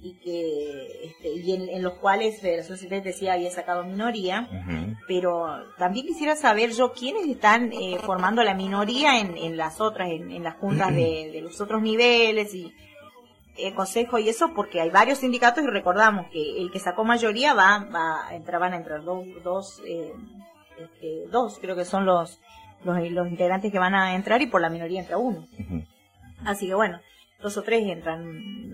y 0.00 0.14
que 0.14 1.06
este, 1.08 1.34
y 1.34 1.52
en, 1.52 1.82
los 1.82 1.94
cuales 1.94 2.40
Federación 2.40 2.78
Citeri 2.78 3.02
decía 3.02 3.32
había 3.32 3.50
sacado 3.50 3.82
minoría, 3.82 4.48
pero 5.08 5.48
también 5.78 6.06
quisiera 6.06 6.36
saber 6.36 6.70
yo 6.70 6.92
quiénes 6.92 7.26
están 7.26 7.72
eh, 7.72 7.98
formando 8.04 8.44
la 8.44 8.54
minoría 8.54 9.18
en, 9.18 9.36
en 9.36 9.56
las 9.56 9.80
otras, 9.80 10.08
en, 10.10 10.44
las 10.44 10.54
juntas 10.58 10.94
de, 10.94 11.40
los 11.42 11.60
otros 11.60 11.82
niveles 11.82 12.54
y 12.54 12.72
el 13.58 13.74
consejo 13.74 14.20
y 14.20 14.28
eso, 14.28 14.52
porque 14.54 14.80
hay 14.80 14.90
varios 14.90 15.18
sindicatos 15.18 15.64
y 15.64 15.66
recordamos 15.66 16.28
que 16.30 16.60
el 16.60 16.70
que 16.70 16.78
sacó 16.78 17.02
mayoría 17.02 17.52
va, 17.52 17.84
va 17.92 18.28
entraban 18.32 18.74
a 18.74 18.76
entrar 18.76 19.02
dos, 19.02 19.26
dos, 19.42 19.82
eh, 19.84 20.12
este, 20.78 21.26
dos 21.32 21.58
creo 21.60 21.74
que 21.74 21.84
son 21.84 22.06
los, 22.06 22.38
los, 22.84 23.10
los 23.10 23.28
integrantes 23.28 23.72
que 23.72 23.78
van 23.80 23.96
a 23.96 24.14
entrar 24.14 24.40
y 24.40 24.46
por 24.46 24.60
la 24.60 24.70
minoría 24.70 25.00
entra 25.00 25.18
uno. 25.18 25.48
Así 26.44 26.66
que 26.66 26.74
bueno, 26.74 27.00
dos 27.40 27.56
o 27.56 27.62
tres 27.62 27.84
entran, 27.86 28.70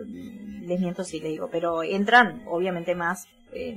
les 0.67 0.81
miento 0.81 1.05
si 1.05 1.21
le 1.21 1.29
digo, 1.29 1.49
pero 1.51 1.83
entran 1.83 2.43
obviamente 2.47 2.95
más 2.95 3.27
eh, 3.53 3.77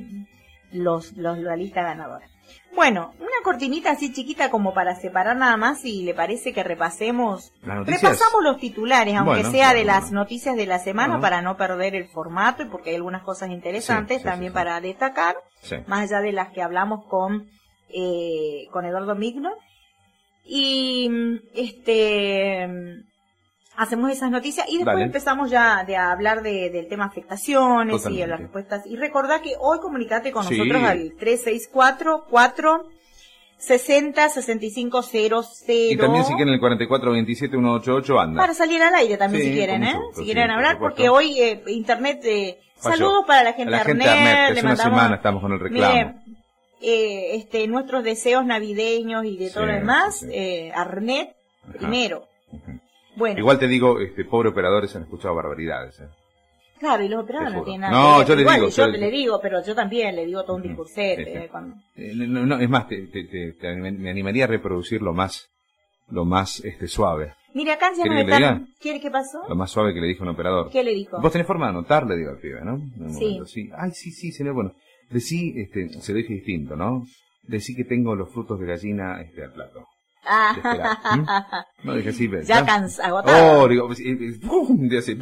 los, 0.71 1.13
los, 1.17 1.37
la 1.39 1.55
lista 1.55 1.81
ganadora. 1.81 2.27
Bueno, 2.75 3.13
una 3.19 3.41
cortinita 3.43 3.91
así 3.91 4.11
chiquita 4.11 4.51
como 4.51 4.73
para 4.73 4.95
separar 4.95 5.37
nada 5.37 5.55
más 5.55 5.85
y 5.85 6.03
le 6.03 6.13
parece 6.13 6.53
que 6.53 6.63
repasemos, 6.63 7.53
repasamos 7.63 8.43
los 8.43 8.57
titulares, 8.59 9.15
aunque 9.15 9.45
sea 9.45 9.73
de 9.73 9.85
las 9.85 10.11
noticias 10.11 10.55
de 10.55 10.65
la 10.65 10.79
semana 10.79 11.19
para 11.19 11.41
no 11.41 11.55
perder 11.57 11.95
el 11.95 12.07
formato 12.07 12.63
y 12.63 12.65
porque 12.65 12.89
hay 12.89 12.97
algunas 12.97 13.23
cosas 13.23 13.49
interesantes 13.49 14.23
también 14.23 14.51
para 14.51 14.79
destacar, 14.81 15.35
más 15.87 16.01
allá 16.01 16.21
de 16.21 16.33
las 16.33 16.49
que 16.51 16.61
hablamos 16.61 17.05
con, 17.05 17.47
eh, 17.89 18.67
con 18.71 18.85
Eduardo 18.85 19.15
Migno. 19.15 19.51
Y 20.43 21.09
este 21.55 22.67
hacemos 23.77 24.11
esas 24.11 24.31
noticias 24.31 24.67
y 24.69 24.77
después 24.77 24.99
empezamos 24.99 25.49
ya 25.49 25.83
de 25.83 25.95
a 25.95 26.11
hablar 26.11 26.41
de, 26.41 26.69
del 26.69 26.87
tema 26.87 27.05
afectaciones 27.05 28.05
y 28.09 28.17
de 28.17 28.27
las 28.27 28.39
respuestas. 28.39 28.85
Y 28.85 28.95
recordá 28.97 29.41
que 29.41 29.53
hoy 29.59 29.79
comunicate 29.79 30.31
con 30.31 30.43
nosotros 30.45 30.83
al 30.83 31.13
364 31.17 32.25
4 32.29 32.89
60 33.57 34.29
65 34.29 35.01
00. 35.01 35.43
Y 35.67 35.97
también 35.97 36.25
si 36.25 36.33
quieren 36.33 36.53
el 36.53 36.59
44 36.59 37.11
27 37.11 37.51
188 37.55 38.19
anda. 38.19 38.41
Para 38.41 38.53
salir 38.53 38.81
al 38.81 38.93
aire 38.95 39.17
también 39.17 39.43
si 39.45 39.51
quieren, 39.53 39.83
¿eh? 39.83 39.95
si 40.15 40.25
quieren 40.25 40.51
hablar, 40.51 40.77
porque 40.77 41.09
hoy 41.09 41.39
eh, 41.39 41.63
internet, 41.67 42.21
eh, 42.25 42.59
saludos 42.77 43.23
para 43.25 43.43
la 43.43 43.53
gente 43.53 43.71
de 43.71 43.79
Arnet. 43.79 44.07
Arnet. 44.07 44.63
una 44.63 44.75
semana 44.75 45.15
estamos 45.15 45.41
con 45.41 45.53
el 45.53 45.59
reclamo. 45.59 46.21
eh, 46.81 47.35
este, 47.37 47.65
nuestros 47.67 48.03
deseos 48.03 48.45
navideños 48.45 49.25
y 49.25 49.37
de 49.37 49.49
todo 49.49 49.65
lo 49.65 49.73
demás, 49.73 50.25
eh, 50.29 50.71
Arnet 50.75 51.35
primero. 51.79 52.27
Igual 53.37 53.59
te 53.59 53.67
digo, 53.67 53.99
este, 53.99 54.25
pobre 54.25 54.49
operadores 54.49 54.95
han 54.95 55.03
escuchado 55.03 55.35
barbaridades. 55.35 55.99
¿eh? 55.99 56.07
Claro, 56.79 57.03
y 57.03 57.07
los 57.07 57.23
operadores 57.23 57.53
no 57.53 57.63
tienen 57.63 57.81
nada 57.81 57.93
no, 57.93 58.25
yo 58.25 58.35
le 58.35 58.43
digo. 58.43 58.69
Yo, 58.69 58.87
le 58.87 59.11
digo, 59.11 59.39
pero 59.41 59.63
yo 59.63 59.73
también 59.73 60.15
le 60.15 60.25
digo 60.25 60.43
todo 60.43 60.57
un 60.57 60.63
discursete. 60.63 61.45
Eh, 61.45 61.49
eh, 61.95 62.13
no, 62.15 62.59
es 62.59 62.69
más, 62.69 62.87
te, 62.87 63.07
te, 63.07 63.75
me 63.75 64.09
animaría 64.09 64.43
a 64.43 64.47
reproducir 64.47 65.01
lo 65.01 65.13
más, 65.13 65.49
lo 66.09 66.25
más 66.25 66.63
este, 66.65 66.87
suave. 66.87 67.33
Mira, 67.53 67.75
acá 67.75 67.91
ya 67.97 68.03
nos 68.03 68.19
están... 68.19 68.67
¿Quiere 68.81 68.99
qué 68.99 69.09
pasó? 69.09 69.43
Lo 69.47 69.55
más 69.55 69.71
suave 69.71 69.93
que 69.93 70.01
le 70.01 70.07
dijo 70.07 70.23
un 70.23 70.29
operador. 70.29 70.69
¿Qué 70.69 70.83
le 70.83 70.93
dijo? 70.93 71.21
Vos 71.21 71.31
tenés 71.31 71.47
forma 71.47 71.67
de 71.67 71.69
anotar, 71.69 72.05
le 72.05 72.17
digo 72.17 72.31
al 72.31 72.39
pibe, 72.39 72.59
¿no? 72.65 72.81
Sí. 73.17 73.39
sí. 73.45 73.69
Ay, 73.77 73.91
sí, 73.91 74.11
sí, 74.11 74.33
señor, 74.33 74.55
bueno. 74.55 74.73
Decí, 75.09 75.53
este, 75.55 75.87
se 75.87 76.13
deje 76.13 76.33
distinto, 76.33 76.75
¿no? 76.75 77.05
Decí 77.43 77.73
que 77.73 77.85
tengo 77.85 78.13
los 78.13 78.33
frutos 78.33 78.59
de 78.59 78.65
gallina, 78.65 79.21
este, 79.21 79.43
al 79.43 79.53
plato. 79.53 79.87
Ah. 80.25 81.65
No, 81.83 81.95
dije 81.95 82.09
así, 82.09 82.29
Ya 82.43 82.65
cansa, 82.65 83.05
agotado. 83.05 83.63
Oh, 83.63 83.67
digo, 83.67 83.87
pues, 83.87 83.99
así. 83.99 85.17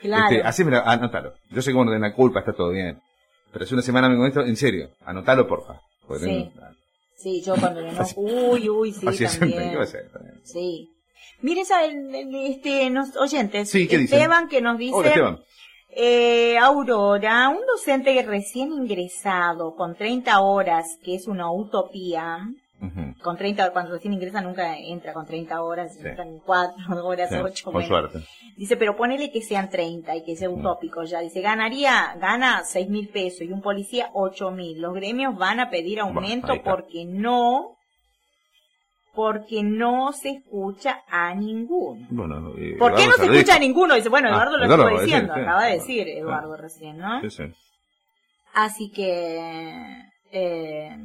Claro. 0.00 0.24
Este, 0.30 0.42
así, 0.42 0.64
mira, 0.64 0.82
anótalo. 0.82 1.34
Yo 1.50 1.62
sé 1.62 1.72
que 1.72 1.76
uno 1.76 1.90
tiene 1.90 2.08
la 2.08 2.14
culpa, 2.14 2.40
está 2.40 2.52
todo 2.52 2.70
bien. 2.70 3.00
Pero 3.52 3.64
hace 3.64 3.74
una 3.74 3.82
semana 3.82 4.08
me 4.08 4.28
esto, 4.28 4.42
en 4.42 4.56
serio, 4.56 4.90
anótalo, 5.04 5.46
porfa. 5.46 5.80
Sí. 6.20 6.52
sí, 7.16 7.42
yo 7.44 7.56
cuando 7.56 7.80
le 7.80 7.88
enojo, 7.92 8.20
uy, 8.20 8.68
uy, 8.68 8.92
sí, 8.92 9.06
así 9.06 9.38
también. 9.40 9.80
Es, 9.80 9.92
también. 10.12 10.40
Sí. 10.44 10.90
Mire, 11.42 11.62
esa, 11.62 11.84
este, 11.84 12.90
nos, 12.90 13.16
oyentes, 13.16 13.68
sí, 13.68 13.88
¿qué 13.88 13.96
Esteban 13.96 14.48
que 14.48 14.60
nos 14.60 14.78
dice... 14.78 14.94
Hola, 14.94 15.08
Esteban. 15.08 15.38
Eh, 15.98 16.58
Aurora, 16.58 17.48
un 17.48 17.64
docente 17.66 18.22
recién 18.22 18.70
ingresado 18.70 19.74
con 19.74 19.94
30 19.96 20.40
horas, 20.40 20.98
que 21.02 21.14
es 21.14 21.26
una 21.26 21.50
utopía, 21.50 22.46
con 23.22 23.36
30, 23.36 23.72
cuando 23.72 23.92
recién 23.92 24.12
ingresa 24.12 24.40
nunca 24.40 24.76
entra 24.78 25.12
con 25.12 25.26
30 25.26 25.62
horas, 25.62 25.96
entran 25.96 26.38
4 26.44 26.74
horas, 27.04 27.32
8 27.32 27.72
Con 27.72 27.82
suerte. 27.84 28.20
Dice, 28.56 28.76
pero 28.76 28.96
ponele 28.96 29.30
que 29.30 29.42
sean 29.42 29.68
30 29.68 30.16
y 30.16 30.24
que 30.24 30.36
sea 30.36 30.50
utópico 30.50 31.02
ya. 31.04 31.20
Dice, 31.20 31.40
ganaría, 31.40 32.14
gana 32.20 32.62
6 32.64 32.88
mil 32.88 33.08
pesos 33.08 33.42
y 33.42 33.52
un 33.52 33.62
policía 33.62 34.10
8 34.12 34.50
mil. 34.50 34.80
Los 34.80 34.94
gremios 34.94 35.36
van 35.36 35.60
a 35.60 35.70
pedir 35.70 36.00
aumento 36.00 36.54
porque 36.62 37.04
no, 37.04 37.76
porque 39.14 39.62
no 39.62 40.12
se 40.12 40.30
escucha 40.30 41.02
a 41.08 41.34
ninguno. 41.34 42.06
Bueno, 42.10 42.52
¿Por 42.78 42.94
qué 42.94 43.06
no 43.06 43.12
se 43.14 43.24
escucha 43.24 43.56
a 43.56 43.58
ninguno? 43.58 43.94
Dice, 43.94 44.10
bueno, 44.10 44.28
ah, 44.28 44.32
Eduardo 44.32 44.58
lo 44.58 44.64
estuvo 44.64 45.00
diciendo, 45.00 45.32
acaba 45.32 45.64
de 45.64 45.72
decir 45.72 46.06
Eduardo 46.08 46.56
recién, 46.56 46.98
¿no? 46.98 47.20
Sí, 47.22 47.30
sí. 47.30 47.44
Así 48.52 48.90
que, 48.90 49.38
eh, 50.32 50.96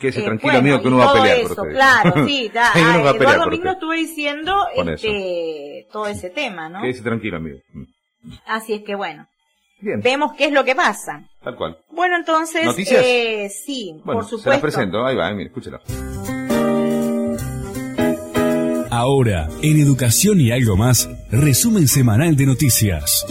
que 0.00 0.08
ese 0.08 0.20
eh, 0.20 0.24
tranquilo 0.24 0.58
amigo 0.58 0.80
que 0.80 0.88
uno 0.88 0.96
va 0.96 1.10
a 1.10 1.12
pelear. 1.12 1.38
Eso, 1.38 1.62
claro, 1.62 2.24
sí, 2.26 2.50
ya, 2.52 2.72
ah, 2.74 3.12
Eduardo 3.14 3.46
Migno 3.50 3.72
estuve 3.72 3.96
diciendo 3.98 4.66
este, 4.74 5.86
todo 5.92 6.06
ese 6.08 6.30
tema, 6.30 6.68
¿no? 6.68 6.82
Que 6.82 6.90
ese 6.90 7.02
tranquilo 7.02 7.36
amigo. 7.36 7.58
Mm. 7.72 7.84
Así 8.46 8.72
es 8.72 8.82
que 8.82 8.94
bueno. 8.94 9.28
Bien. 9.80 10.00
Vemos 10.02 10.32
qué 10.36 10.46
es 10.46 10.52
lo 10.52 10.64
que 10.64 10.74
pasa. 10.74 11.22
Tal 11.42 11.56
cual. 11.56 11.78
Bueno, 11.90 12.16
entonces, 12.16 12.64
¿Noticias? 12.64 13.02
Eh, 13.02 13.48
sí, 13.48 13.94
por 14.04 14.24
supuesto. 14.24 14.38
Se 14.38 14.50
las 14.50 14.60
presento, 14.60 15.06
ahí 15.06 15.16
va, 15.16 15.30
mire, 15.32 15.46
escúchela. 15.46 15.80
Ahora, 18.90 19.48
en 19.62 19.80
Educación 19.80 20.40
y 20.40 20.50
algo 20.50 20.76
más, 20.76 21.08
resumen 21.30 21.88
semanal 21.88 22.36
de 22.36 22.44
noticias. 22.44 23.24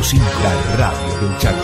La 0.00 0.76
radio 0.78 1.28
del 1.28 1.36
Chaco. 1.36 1.62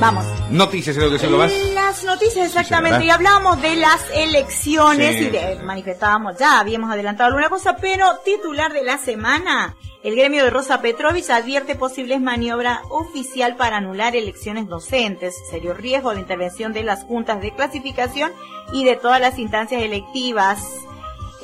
Vamos. 0.00 0.24
Noticias, 0.48 0.96
creo 0.96 1.10
que 1.10 1.16
es 1.16 1.24
lo 1.24 1.36
más. 1.36 1.52
Las 1.74 2.04
noticias, 2.04 2.46
exactamente. 2.46 3.04
y 3.04 3.10
hablábamos 3.10 3.60
de 3.60 3.76
las 3.76 4.00
elecciones 4.14 5.20
y 5.20 5.28
de, 5.28 5.56
manifestábamos, 5.62 6.38
ya 6.38 6.60
habíamos 6.60 6.90
adelantado 6.90 7.28
alguna 7.28 7.50
cosa, 7.50 7.76
pero 7.76 8.20
titular 8.24 8.72
de 8.72 8.82
la 8.82 8.96
semana, 8.96 9.76
el 10.02 10.16
gremio 10.16 10.44
de 10.44 10.50
Rosa 10.50 10.80
Petrovich 10.80 11.30
advierte 11.30 11.76
posibles 11.76 12.20
maniobra 12.20 12.82
oficial 12.90 13.56
para 13.56 13.76
anular 13.76 14.16
elecciones 14.16 14.66
docentes, 14.66 15.34
serio 15.50 15.74
riesgo 15.74 16.12
de 16.12 16.20
intervención 16.20 16.72
de 16.72 16.82
las 16.82 17.04
juntas 17.04 17.40
de 17.40 17.54
clasificación 17.54 18.32
y 18.72 18.84
de 18.84 18.96
todas 18.96 19.20
las 19.20 19.38
instancias 19.38 19.82
electivas. 19.82 20.62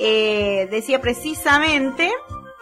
eh, 0.01 0.69
decía 0.71 1.01
precisamente 1.01 2.13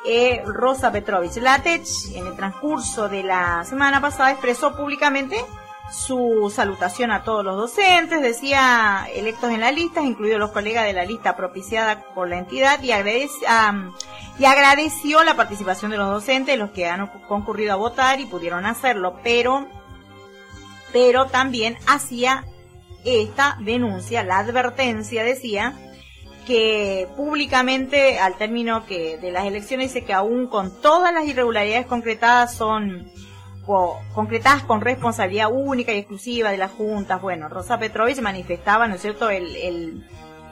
eh, 0.06 0.42
Rosa 0.46 0.92
Petrovich 0.92 1.36
Latech, 1.36 1.84
en 2.14 2.26
el 2.26 2.36
transcurso 2.36 3.08
de 3.08 3.22
la 3.22 3.64
semana 3.64 4.00
pasada, 4.00 4.30
expresó 4.30 4.76
públicamente 4.76 5.36
su 5.90 6.52
salutación 6.54 7.10
a 7.10 7.22
todos 7.22 7.44
los 7.44 7.56
docentes, 7.56 8.20
decía 8.20 9.06
electos 9.14 9.50
en 9.50 9.60
la 9.60 9.70
lista, 9.70 10.02
incluidos 10.02 10.38
los 10.38 10.50
colegas 10.50 10.84
de 10.84 10.92
la 10.92 11.04
lista 11.04 11.36
propiciada 11.36 12.04
por 12.14 12.28
la 12.28 12.38
entidad, 12.38 12.82
y, 12.82 12.92
y 14.38 14.44
agradeció 14.44 15.24
la 15.24 15.34
participación 15.34 15.90
de 15.90 15.96
los 15.96 16.08
docentes, 16.08 16.58
los 16.58 16.70
que 16.70 16.86
han 16.86 17.06
concurrido 17.28 17.72
a 17.72 17.76
votar 17.76 18.20
y 18.20 18.26
pudieron 18.26 18.66
hacerlo, 18.66 19.18
pero, 19.22 19.66
pero 20.92 21.26
también 21.26 21.76
hacía 21.86 22.44
esta 23.04 23.56
denuncia, 23.60 24.22
la 24.24 24.38
advertencia, 24.38 25.24
decía, 25.24 25.74
que 26.46 27.08
públicamente, 27.16 28.18
al 28.18 28.36
término 28.36 28.86
que 28.86 29.18
de 29.18 29.32
las 29.32 29.46
elecciones, 29.46 29.92
dice 29.92 30.06
que 30.06 30.12
aún 30.12 30.46
con 30.46 30.80
todas 30.80 31.12
las 31.12 31.26
irregularidades 31.26 31.86
concretadas 31.86 32.54
son 32.54 33.10
concretadas 34.14 34.62
con 34.62 34.80
responsabilidad 34.80 35.50
única 35.50 35.92
y 35.92 35.98
exclusiva 35.98 36.52
de 36.52 36.56
las 36.56 36.70
juntas. 36.70 37.20
Bueno, 37.20 37.48
Rosa 37.48 37.78
Petrovich 37.80 38.20
manifestaba, 38.20 38.86
¿no 38.86 38.94
es 38.94 39.02
cierto?, 39.02 39.28
el, 39.28 40.04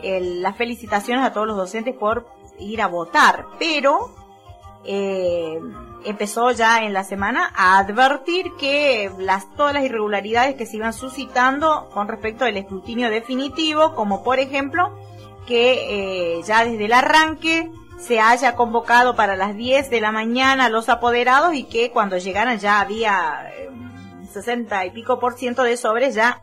el, 0.03 0.43
las 0.43 0.57
felicitaciones 0.57 1.25
a 1.25 1.33
todos 1.33 1.47
los 1.47 1.57
docentes 1.57 1.95
por 1.95 2.27
ir 2.59 2.83
a 2.83 2.87
votar, 2.87 3.47
pero 3.59 4.11
eh, 4.85 5.59
empezó 6.05 6.51
ya 6.51 6.83
en 6.83 6.93
la 6.93 7.05
semana 7.05 7.51
a 7.57 7.79
advertir 7.79 8.53
que 8.59 9.11
las, 9.19 9.53
todas 9.55 9.75
las 9.75 9.85
irregularidades 9.85 10.55
que 10.57 10.67
se 10.67 10.77
iban 10.77 10.93
suscitando 10.93 11.89
con 11.93 12.09
respecto 12.09 12.45
al 12.45 12.57
escrutinio 12.57 13.11
definitivo, 13.11 13.95
como 13.95 14.23
por 14.23 14.39
ejemplo 14.39 14.97
que 15.47 16.39
eh, 16.39 16.43
ya 16.45 16.65
desde 16.65 16.85
el 16.87 16.93
arranque 16.93 17.71
se 17.99 18.21
haya 18.21 18.55
convocado 18.55 19.15
para 19.15 19.37
las 19.37 19.57
10 19.57 19.89
de 19.91 20.01
la 20.01 20.13
mañana 20.13 20.69
los 20.69 20.89
apoderados 20.89 21.55
y 21.55 21.65
que 21.65 21.91
cuando 21.91 22.19
llegaran 22.19 22.59
ya 22.59 22.81
había 22.81 23.51
60 24.33 24.85
eh, 24.85 24.87
y 24.87 24.91
pico 24.91 25.19
por 25.19 25.35
ciento 25.35 25.63
de 25.63 25.77
sobres 25.77 26.15
ya 26.15 26.43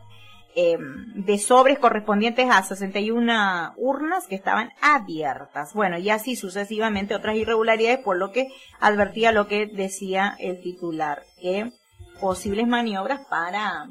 eh, 0.55 0.77
de 1.15 1.37
sobres 1.37 1.79
correspondientes 1.79 2.47
a 2.49 2.61
61 2.61 3.73
urnas 3.77 4.27
que 4.27 4.35
estaban 4.35 4.69
abiertas. 4.81 5.73
Bueno, 5.73 5.97
y 5.97 6.09
así 6.09 6.35
sucesivamente 6.35 7.15
otras 7.15 7.37
irregularidades, 7.37 7.99
por 7.99 8.17
lo 8.17 8.31
que 8.31 8.47
advertía 8.79 9.31
lo 9.31 9.47
que 9.47 9.67
decía 9.67 10.35
el 10.39 10.61
titular, 10.61 11.23
que 11.41 11.71
posibles 12.19 12.67
maniobras 12.67 13.21
para 13.29 13.87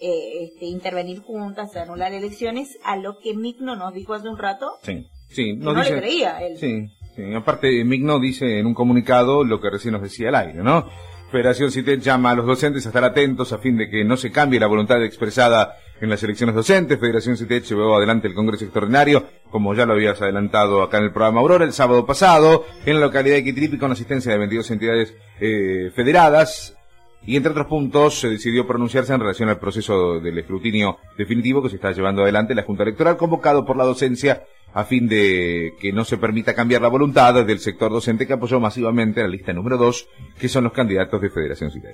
eh, 0.00 0.44
este, 0.44 0.66
intervenir 0.66 1.20
juntas, 1.20 1.76
anular 1.76 2.12
elecciones, 2.12 2.78
a 2.84 2.96
lo 2.96 3.18
que 3.18 3.34
Migno 3.34 3.76
nos 3.76 3.92
dijo 3.94 4.14
hace 4.14 4.28
un 4.28 4.38
rato. 4.38 4.78
Sí, 4.82 5.06
sí, 5.28 5.56
no 5.56 5.74
le 5.74 5.96
creía 5.96 6.38
él. 6.38 6.56
Sí, 6.56 6.88
sí, 7.16 7.34
aparte 7.34 7.84
Migno 7.84 8.20
dice 8.20 8.58
en 8.58 8.66
un 8.66 8.74
comunicado 8.74 9.44
lo 9.44 9.60
que 9.60 9.70
recién 9.70 9.92
nos 9.92 10.02
decía 10.02 10.28
el 10.28 10.34
aire, 10.34 10.62
¿no? 10.62 10.88
Federación 11.32 11.72
CITET 11.72 12.02
llama 12.02 12.32
a 12.32 12.34
los 12.34 12.44
docentes 12.44 12.84
a 12.84 12.90
estar 12.90 13.02
atentos 13.04 13.54
a 13.54 13.58
fin 13.58 13.78
de 13.78 13.88
que 13.88 14.04
no 14.04 14.18
se 14.18 14.30
cambie 14.30 14.60
la 14.60 14.66
voluntad 14.66 15.02
expresada 15.02 15.76
en 15.98 16.10
las 16.10 16.22
elecciones 16.22 16.54
docentes. 16.54 17.00
Federación 17.00 17.38
CITET 17.38 17.64
llevó 17.64 17.96
adelante 17.96 18.28
el 18.28 18.34
Congreso 18.34 18.64
Extraordinario, 18.64 19.24
como 19.50 19.74
ya 19.74 19.86
lo 19.86 19.94
habías 19.94 20.20
adelantado 20.20 20.82
acá 20.82 20.98
en 20.98 21.04
el 21.04 21.10
programa 21.10 21.40
Aurora, 21.40 21.64
el 21.64 21.72
sábado 21.72 22.04
pasado, 22.04 22.66
en 22.84 22.96
la 22.96 23.06
localidad 23.06 23.36
de 23.36 23.44
Quitripi, 23.44 23.78
con 23.78 23.90
asistencia 23.90 24.30
de 24.30 24.38
22 24.38 24.70
entidades 24.72 25.14
eh, 25.40 25.90
federadas. 25.96 26.76
Y 27.24 27.36
entre 27.36 27.52
otros 27.52 27.66
puntos, 27.66 28.20
se 28.20 28.28
decidió 28.28 28.66
pronunciarse 28.66 29.14
en 29.14 29.20
relación 29.20 29.48
al 29.48 29.58
proceso 29.58 30.20
del 30.20 30.36
escrutinio 30.36 30.98
definitivo 31.16 31.62
que 31.62 31.70
se 31.70 31.76
está 31.76 31.92
llevando 31.92 32.22
adelante 32.22 32.54
la 32.54 32.64
Junta 32.64 32.82
Electoral, 32.82 33.16
convocado 33.16 33.64
por 33.64 33.78
la 33.78 33.84
docencia 33.84 34.42
a 34.74 34.84
fin 34.84 35.06
de 35.08 35.74
que 35.80 35.92
no 35.92 36.04
se 36.04 36.16
permita 36.16 36.54
cambiar 36.54 36.82
la 36.82 36.88
voluntad 36.88 37.34
del 37.44 37.58
sector 37.58 37.92
docente 37.92 38.26
que 38.26 38.32
apoyó 38.32 38.58
masivamente 38.58 39.20
la 39.20 39.28
lista 39.28 39.52
número 39.52 39.76
dos, 39.76 40.08
que 40.38 40.48
son 40.48 40.64
los 40.64 40.72
candidatos 40.72 41.20
de 41.20 41.30
Federación 41.30 41.70
Ciudad. 41.70 41.92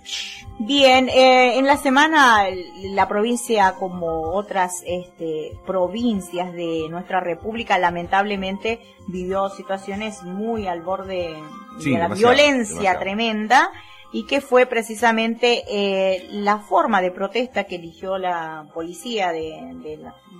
Bien, 0.60 1.08
eh, 1.08 1.58
en 1.58 1.66
la 1.66 1.76
semana 1.76 2.44
la 2.84 3.08
provincia, 3.08 3.74
como 3.78 4.32
otras 4.32 4.82
este, 4.86 5.52
provincias 5.66 6.52
de 6.52 6.86
nuestra 6.88 7.20
república, 7.20 7.78
lamentablemente 7.78 8.80
vivió 9.08 9.48
situaciones 9.48 10.22
muy 10.22 10.66
al 10.66 10.82
borde 10.82 11.34
de 11.82 11.90
la 11.98 12.08
violencia 12.08 12.98
tremenda 12.98 13.70
y 14.12 14.24
que 14.24 14.40
fue 14.40 14.66
precisamente 14.66 15.64
eh, 15.68 16.28
la 16.30 16.58
forma 16.58 17.02
de 17.02 17.10
protesta 17.10 17.64
que 17.64 17.76
eligió 17.76 18.16
la 18.16 18.66
policía 18.72 19.32
de, 19.32 19.60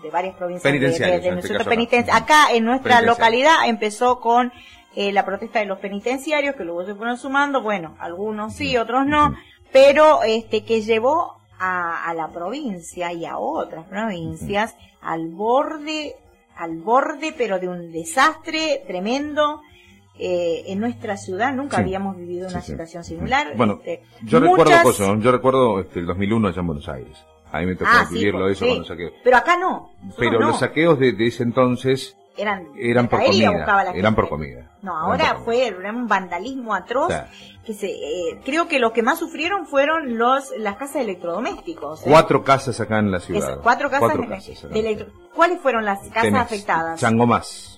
de, 0.03 0.11
varias 0.11 0.37
provincias 0.37 0.73
de, 0.73 0.79
de, 0.79 0.89
este 0.89 2.11
Acá 2.11 2.47
en 2.53 2.65
nuestra 2.65 3.03
localidad 3.03 3.67
empezó 3.67 4.21
con 4.21 4.53
eh, 4.97 5.13
la 5.13 5.25
protesta 5.25 5.59
de 5.59 5.67
los 5.67 5.79
penitenciarios, 5.79 6.57
que 6.57 6.65
luego 6.65 6.87
se 6.87 6.95
fueron 6.95 7.19
sumando, 7.19 7.63
bueno, 7.63 7.95
algunos 8.01 8.55
sí, 8.55 8.77
otros 8.77 9.07
no, 9.07 9.37
pero 9.71 10.23
este 10.23 10.65
que 10.65 10.81
llevó 10.81 11.37
a, 11.59 12.09
a 12.09 12.15
la 12.15 12.29
provincia 12.29 13.13
y 13.13 13.27
a 13.27 13.37
otras 13.37 13.85
provincias 13.87 14.77
al 15.03 15.29
borde, 15.29 16.15
al 16.57 16.79
borde, 16.79 17.35
pero 17.37 17.59
de 17.59 17.69
un 17.69 17.93
desastre 17.93 18.83
tremendo 18.87 19.61
eh, 20.19 20.65
en 20.67 20.81
nuestra 20.81 21.17
ciudad 21.17 21.53
nunca 21.53 21.79
habíamos 21.79 22.17
vivido 22.17 22.49
una 22.49 22.61
situación 22.61 23.05
similar. 23.05 23.57
Bueno, 23.57 23.75
este, 23.85 24.03
yo 24.23 24.41
recuerdo 24.41 24.73
cosas, 24.83 25.19
yo 25.21 25.33
recuerdo 25.33 25.81
este, 25.81 26.01
el 26.01 26.07
2001 26.07 26.49
allá 26.49 26.61
en 26.61 26.67
Buenos 26.67 26.89
Aires. 26.89 27.25
A 27.53 27.61
mí 27.61 27.67
me 27.67 27.75
tocó 27.77 27.91
ah, 27.93 28.07
vivirlo 28.11 28.41
pues, 28.41 28.57
eso 28.57 28.67
cuando 28.67 28.85
saqueó. 28.85 29.11
Pero 29.25 29.37
acá 29.37 29.57
no. 29.57 29.93
Pero 30.19 30.41
los 30.41 30.59
saqueos 30.59 30.99
de, 30.99 31.15
ese 31.19 31.45
entonces 31.45 32.17
eran, 32.37 32.69
eran 32.77 33.09
por 33.09 33.25
comida. 33.25 33.93
Eran 33.95 34.15
por 34.15 34.29
comida. 34.29 34.71
No, 34.83 34.97
ahora 34.97 35.37
fue 35.45 35.73
un 35.73 36.07
vandalismo 36.07 36.75
atroz. 36.75 37.13
que 37.65 37.73
se, 37.73 37.89
eh, 37.89 38.41
creo 38.45 38.69
que 38.69 38.79
los 38.79 38.93
que 38.93 39.03
más 39.03 39.19
sufrieron 39.19 39.67
fueron 39.67 40.19
los 40.19 40.53
las 40.59 40.77
casas 40.77 40.95
de 40.95 41.01
electrodomésticos. 41.03 42.03
¿eh? 42.03 42.11
Cuatro 42.11 42.45
casas 42.45 42.81
acá 42.81 42.99
en 42.99 43.11
la 43.11 43.21
ciudad. 43.21 43.61
cuatro 43.63 43.89
casas, 43.89 44.13
¿Cuáles 45.35 45.61
fueron 45.61 45.85
las 45.85 46.01
casas 46.11 46.35
afectadas? 46.35 47.01
Changomás. 47.01 47.78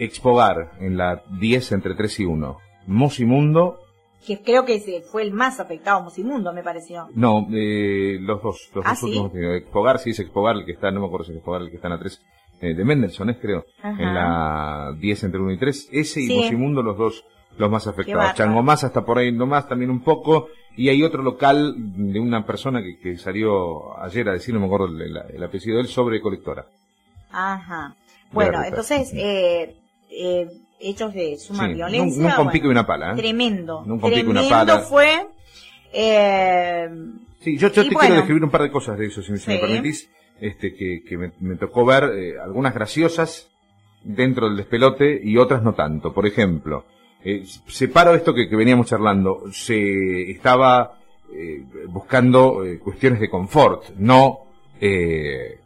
Expogar 0.00 0.72
en 0.80 0.96
la 0.96 1.22
10 1.38 1.72
entre 1.72 1.94
3 1.94 2.20
y 2.20 2.24
1. 2.24 2.58
Mosimundo. 2.86 3.78
Que 4.26 4.42
creo 4.42 4.64
que 4.64 4.76
ese 4.76 5.02
fue 5.02 5.22
el 5.22 5.32
más 5.32 5.60
afectado, 5.60 6.02
Mosimundo, 6.02 6.52
me 6.52 6.62
pareció. 6.62 7.08
No, 7.14 7.46
eh, 7.52 8.18
los 8.20 8.42
dos, 8.42 8.70
los 8.74 8.84
¿Ah, 8.86 8.90
dos 8.90 9.02
últimos. 9.02 9.32
Expogar, 9.34 9.98
sí 9.98 10.10
es 10.10 10.18
Expogar, 10.20 10.56
el 10.56 10.64
que 10.64 10.72
está, 10.72 10.90
no 10.90 11.00
me 11.00 11.06
acuerdo 11.06 11.26
si 11.26 11.32
es 11.32 11.36
Expogar, 11.36 11.62
el 11.62 11.70
que 11.70 11.76
está 11.76 11.88
en 11.88 11.94
la 11.94 11.98
3, 12.00 12.22
eh, 12.62 12.74
de 12.74 12.84
Mendelssohn, 12.84 13.30
es 13.30 13.36
creo. 13.38 13.64
En 13.82 14.14
la 14.14 14.94
10 14.98 15.24
entre 15.24 15.40
1 15.40 15.52
y 15.52 15.58
3. 15.58 15.88
Ese 15.92 16.22
y 16.22 16.34
Mosimundo, 16.34 16.82
los 16.82 16.96
dos, 16.96 17.24
los 17.58 17.70
más 17.70 17.86
afectados. 17.86 18.34
Changomás 18.34 18.84
hasta 18.84 19.04
por 19.04 19.18
ahí 19.18 19.30
nomás, 19.32 19.68
también 19.68 19.90
un 19.90 20.00
poco. 20.00 20.48
Y 20.76 20.88
hay 20.88 21.02
otro 21.02 21.22
local 21.22 21.74
de 21.76 22.20
una 22.20 22.46
persona 22.46 22.82
que, 22.82 22.98
que 22.98 23.18
salió 23.18 23.98
ayer 24.02 24.28
a 24.28 24.32
decir, 24.32 24.54
no 24.54 24.60
me 24.60 24.66
acuerdo 24.66 24.86
el, 24.86 25.16
el 25.34 25.44
apellido 25.44 25.76
de 25.76 25.82
él, 25.82 25.88
sobre 25.88 26.22
colectora. 26.22 26.66
Ajá. 27.30 27.94
Bueno, 28.32 28.62
entonces, 28.64 29.12
eh, 29.14 29.76
eh, 30.10 30.48
hechos 30.78 31.14
de 31.14 31.38
suma 31.38 31.68
violencia. 31.68 32.22
Nunca 32.22 32.42
un 32.42 32.50
pico 32.50 32.66
y 32.68 32.70
una 32.70 32.86
pala. 32.86 33.12
¿eh? 33.12 33.16
Tremendo. 33.16 33.82
Nunca 33.86 34.06
un 34.06 34.12
pico 34.12 34.28
y 34.28 34.30
una 34.30 34.48
pala. 34.48 34.78
fue. 34.80 35.26
Eh, 35.92 36.88
sí, 37.40 37.58
yo, 37.58 37.70
te 37.70 37.88
quiero 37.88 38.14
describir 38.14 38.44
un 38.44 38.50
par 38.50 38.62
de 38.62 38.70
cosas 38.70 38.98
de 38.98 39.06
eso, 39.06 39.22
si, 39.22 39.32
me 39.32 39.58
permitís. 39.58 40.10
Este, 40.40 40.74
que, 40.74 41.02
que 41.06 41.18
me, 41.18 41.56
tocó 41.56 41.84
ver 41.84 42.04
eh, 42.14 42.34
algunas 42.42 42.72
graciosas 42.72 43.50
dentro 44.02 44.48
del 44.48 44.56
despelote 44.56 45.20
y 45.22 45.36
otras 45.36 45.62
no 45.62 45.74
tanto. 45.74 46.14
Por 46.14 46.26
ejemplo, 46.26 46.86
eh, 47.24 47.44
separo 47.66 48.14
esto 48.14 48.34
que, 48.34 48.48
que, 48.48 48.56
veníamos 48.56 48.86
charlando. 48.86 49.44
Se 49.52 50.30
estaba 50.30 50.98
eh, 51.32 51.64
buscando 51.88 52.64
eh, 52.64 52.78
cuestiones 52.78 53.20
de 53.20 53.28
confort, 53.28 53.90
no 53.96 54.46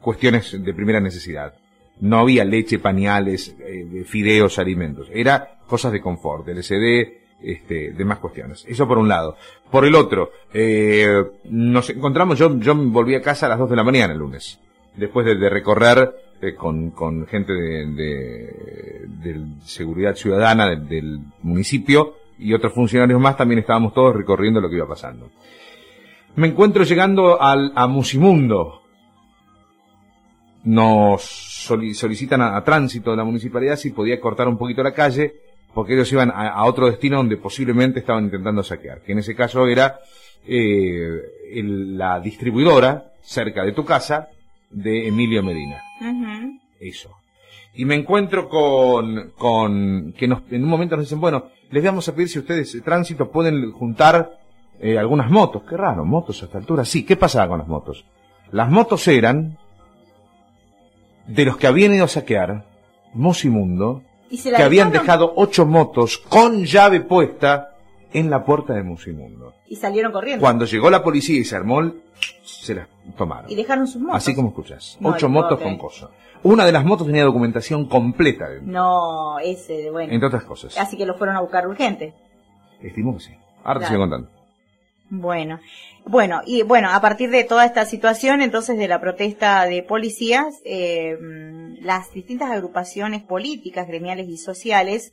cuestiones 0.01 0.61
de 0.61 0.75
primera 0.75 0.99
necesidad. 0.99 1.55
No 2.01 2.19
había 2.19 2.45
leche, 2.45 2.79
pañales, 2.79 3.57
eh, 3.61 4.05
fideos, 4.07 4.59
alimentos. 4.59 5.09
Era 5.13 5.59
cosas 5.67 5.93
de 5.93 6.01
confort, 6.01 6.49
LCD, 6.49 7.25
este, 7.45 7.93
demás 7.93 8.19
cuestiones. 8.19 8.65
Eso 8.67 8.89
por 8.89 8.99
un 8.99 9.09
lado. 9.09 9.37
Por 9.71 9.85
el 9.85 9.95
otro, 9.95 10.31
eh, 10.53 11.23
nos 11.45 11.91
encontramos, 11.91 12.39
yo, 12.39 12.59
yo 12.59 12.75
volví 12.75 13.15
a 13.15 13.23
casa 13.23 13.47
a 13.47 13.51
las 13.51 13.59
2 13.59 13.71
de 13.71 13.77
la 13.77 13.85
mañana 13.85 14.13
el 14.13 14.19
lunes, 14.19 14.59
después 14.97 15.27
de, 15.27 15.49
recorrer 15.49 16.15
eh, 16.41 16.55
con, 16.55 16.91
con 16.91 17.27
gente 17.27 17.53
de, 17.53 19.47
seguridad 19.65 20.15
ciudadana 20.15 20.69
del, 20.71 20.89
del, 20.89 21.21
municipio 21.43 22.15
y 22.39 22.53
otros 22.55 22.73
funcionarios 22.73 23.21
más, 23.21 23.37
también 23.37 23.61
estábamos 23.61 23.95
todos 23.95 24.15
recorriendo 24.17 24.61
lo 24.61 24.69
que 24.69 24.77
iba 24.77 24.89
pasando. 24.89 25.31
Me 26.37 26.49
encuentro 26.49 26.83
llegando 26.83 27.41
al, 27.41 27.73
a 27.75 27.87
Musimundo, 27.87 28.83
nos 30.65 31.54
solicitan 31.65 32.43
a, 32.43 32.63
tránsito 32.63 33.11
de 33.11 33.17
la 33.17 33.25
municipalidad 33.25 33.77
si 33.77 33.91
podía 33.91 34.21
cortar 34.21 34.49
un 34.49 34.59
poquito 34.59 34.83
la 34.83 34.93
calle, 34.93 35.35
porque 35.73 35.95
ellos 35.95 36.13
iban 36.13 36.31
a, 36.35 36.65
otro 36.65 36.87
destino 36.87 37.17
donde 37.17 37.37
posiblemente 37.37 38.01
estaban 38.01 38.25
intentando 38.25 38.63
saquear, 38.63 39.01
que 39.01 39.13
en 39.13 39.19
ese 39.19 39.35
caso 39.35 39.67
era 39.67 39.99
eh, 40.47 41.23
la 41.53 42.21
distribuidora 42.21 43.13
cerca 43.23 43.65
de 43.65 43.73
tu 43.73 43.85
casa 43.85 44.29
de 44.71 45.09
Emilio 45.09 45.43
Medina. 45.43 45.83
Eso. 46.81 47.11
y 47.75 47.85
me 47.87 47.95
encuentro 47.95 48.49
con, 48.49 49.33
con 49.39 50.13
que 50.13 50.29
nos, 50.29 50.43
en 50.51 50.63
un 50.63 50.69
momento 50.69 50.97
nos 50.97 51.07
dicen, 51.07 51.21
bueno, 51.21 51.47
les 51.71 51.83
vamos 51.83 52.09
a 52.09 52.15
pedir 52.15 52.29
si 52.29 52.39
ustedes, 52.39 52.81
tránsito, 52.85 53.31
pueden 53.31 53.73
juntar 53.73 54.39
eh, 54.81 54.99
algunas 54.99 55.31
motos. 55.31 55.63
Qué 55.69 55.77
raro, 55.77 56.05
motos 56.05 56.43
a 56.43 56.47
esta 56.47 56.59
altura. 56.59 56.85
Sí, 56.85 57.05
¿qué 57.05 57.17
pasaba 57.17 57.49
con 57.49 57.59
las 57.59 57.69
motos? 57.69 58.05
Las 58.53 58.71
motos 58.71 59.09
eran 59.09 59.59
de 61.27 61.45
los 61.45 61.57
que 61.57 61.67
habían 61.67 61.95
ido 61.95 62.05
a 62.05 62.09
saquear 62.09 62.65
Musimundo, 63.13 64.03
que 64.29 64.63
habían 64.63 64.91
dejado 64.91 65.33
ocho 65.37 65.67
motos 65.67 66.19
con 66.19 66.65
llave 66.65 67.01
puesta 67.01 67.77
en 68.13 68.31
la 68.31 68.45
puerta 68.45 68.75
de 68.75 68.83
Musimundo. 68.83 69.55
Y 69.67 69.77
salieron 69.77 70.13
corriendo. 70.13 70.41
Cuando 70.41 70.65
llegó 70.65 70.91
la 70.91 71.03
policía 71.03 71.39
y 71.39 71.45
se 71.45 71.57
armó, 71.57 71.93
se 72.43 72.75
las 72.75 72.89
tomaron. 73.17 73.51
Y 73.51 73.55
dejaron 73.55 73.87
sus 73.87 74.01
motos. 74.03 74.17
Así 74.17 74.35
como 74.35 74.49
escuchas. 74.49 74.99
ocho 75.03 75.29
motos 75.29 75.61
con 75.61 75.79
coso. 75.79 76.11
Una 76.43 76.67
de 76.67 76.73
las 76.73 76.85
motos 76.85 77.07
tenía 77.07 77.25
documentación 77.25 77.89
completa. 77.89 78.47
No, 78.63 79.39
ese, 79.39 79.91
bueno. 79.91 80.13
Entre 80.13 80.27
otras 80.27 80.45
cosas. 80.45 80.77
Así 80.77 80.97
que 80.97 81.07
lo 81.07 81.15
fueron 81.15 81.37
a 81.37 81.41
buscar 81.41 81.67
urgente. 81.67 82.13
Estimo 82.83 83.15
que 83.15 83.21
sí. 83.21 83.35
Ahora 83.63 83.81
te 83.81 83.87
sigo 83.87 84.01
contando. 84.01 84.29
Bueno, 85.09 85.61
bueno, 86.07 86.43
y 86.45 86.63
bueno, 86.63 86.91
a 86.91 87.01
partir 87.01 87.31
de 87.31 87.45
toda 87.45 87.65
esta 87.65 87.87
situación, 87.87 88.43
entonces, 88.43 88.77
de 88.77 88.89
la 88.89 89.01
protesta 89.01 89.65
de 89.65 89.83
policías, 89.83 90.61
eh, 90.65 91.17
las 91.81 92.13
distintas 92.13 92.51
agrupaciones 92.51 93.23
políticas, 93.23 93.89
gremiales 93.89 94.29
y 94.29 94.37
sociales 94.37 95.13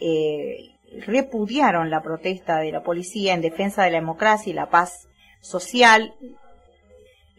eh, 0.00 0.76
repudiaron 1.06 1.90
la 1.90 2.02
protesta 2.02 2.58
de 2.58 2.72
la 2.72 2.82
policía 2.82 3.34
en 3.34 3.42
defensa 3.42 3.84
de 3.84 3.90
la 3.90 3.98
democracia 3.98 4.50
y 4.50 4.54
la 4.54 4.70
paz 4.70 5.08
social, 5.40 6.14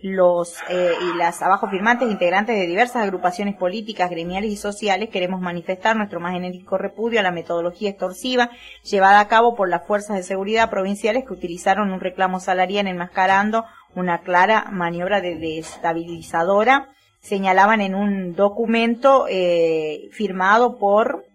los 0.02 0.56
eh, 0.70 0.94
y 1.00 1.18
las 1.18 1.42
abajo 1.42 1.70
firmantes 1.70 2.10
integrantes 2.10 2.56
de 2.56 2.66
diversas 2.66 3.04
agrupaciones 3.04 3.56
políticas, 3.56 4.10
gremiales 4.10 4.52
y 4.52 4.58
sociales 4.58 5.10
queremos 5.10 5.42
manifestar 5.42 5.96
nuestro 5.96 6.20
más 6.20 6.36
enérgico 6.36 6.78
repudio 6.78 7.20
a 7.20 7.24
la 7.24 7.32
metodología 7.32 7.90
extorsiva 7.90 8.50
llevada 8.84 9.20
a 9.20 9.28
cabo 9.28 9.56
por 9.56 9.70
las 9.70 9.86
fuerzas 9.86 10.18
de 10.18 10.24
seguridad 10.24 10.70
provinciales 10.70 11.26
que 11.26 11.34
utilizaron 11.34 11.92
un 11.92 12.00
reclamo 12.00 12.40
salarial 12.40 12.88
enmascarando 12.88 13.66
una 13.96 14.20
clara 14.20 14.70
maniobra 14.72 15.22
de 15.22 15.36
destabilizadora. 15.36 16.90
Señalaban 17.20 17.82
en 17.82 17.94
un 17.94 18.34
documento 18.34 19.28
eh, 19.30 20.10
firmado 20.12 20.78
por 20.80 21.26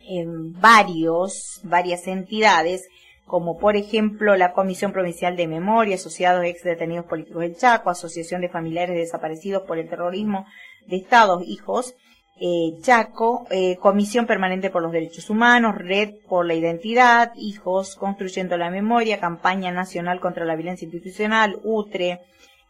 eh, 0.00 0.24
varios, 0.26 1.60
varias 1.62 2.06
entidades 2.06 2.86
como 3.28 3.58
por 3.58 3.76
ejemplo 3.76 4.36
la 4.36 4.52
Comisión 4.52 4.92
Provincial 4.92 5.36
de 5.36 5.46
Memoria, 5.46 5.94
Asociados 5.94 6.44
Ex 6.44 6.64
Detenidos 6.64 7.06
Políticos 7.06 7.42
del 7.42 7.56
Chaco, 7.56 7.90
Asociación 7.90 8.40
de 8.40 8.48
Familiares 8.48 8.96
Desaparecidos 8.96 9.62
por 9.62 9.78
el 9.78 9.88
Terrorismo 9.88 10.46
de 10.86 10.96
Estados 10.96 11.44
Hijos, 11.46 11.94
eh, 12.40 12.80
Chaco, 12.82 13.46
eh, 13.50 13.76
Comisión 13.76 14.26
Permanente 14.26 14.70
por 14.70 14.82
los 14.82 14.92
Derechos 14.92 15.28
Humanos, 15.28 15.76
Red 15.76 16.14
por 16.28 16.46
la 16.46 16.54
Identidad, 16.54 17.32
Hijos, 17.36 17.96
Construyendo 17.96 18.56
la 18.56 18.70
Memoria, 18.70 19.20
Campaña 19.20 19.70
Nacional 19.70 20.20
contra 20.20 20.44
la 20.44 20.56
Violencia 20.56 20.86
Institucional, 20.86 21.60
UTRE, 21.64 22.20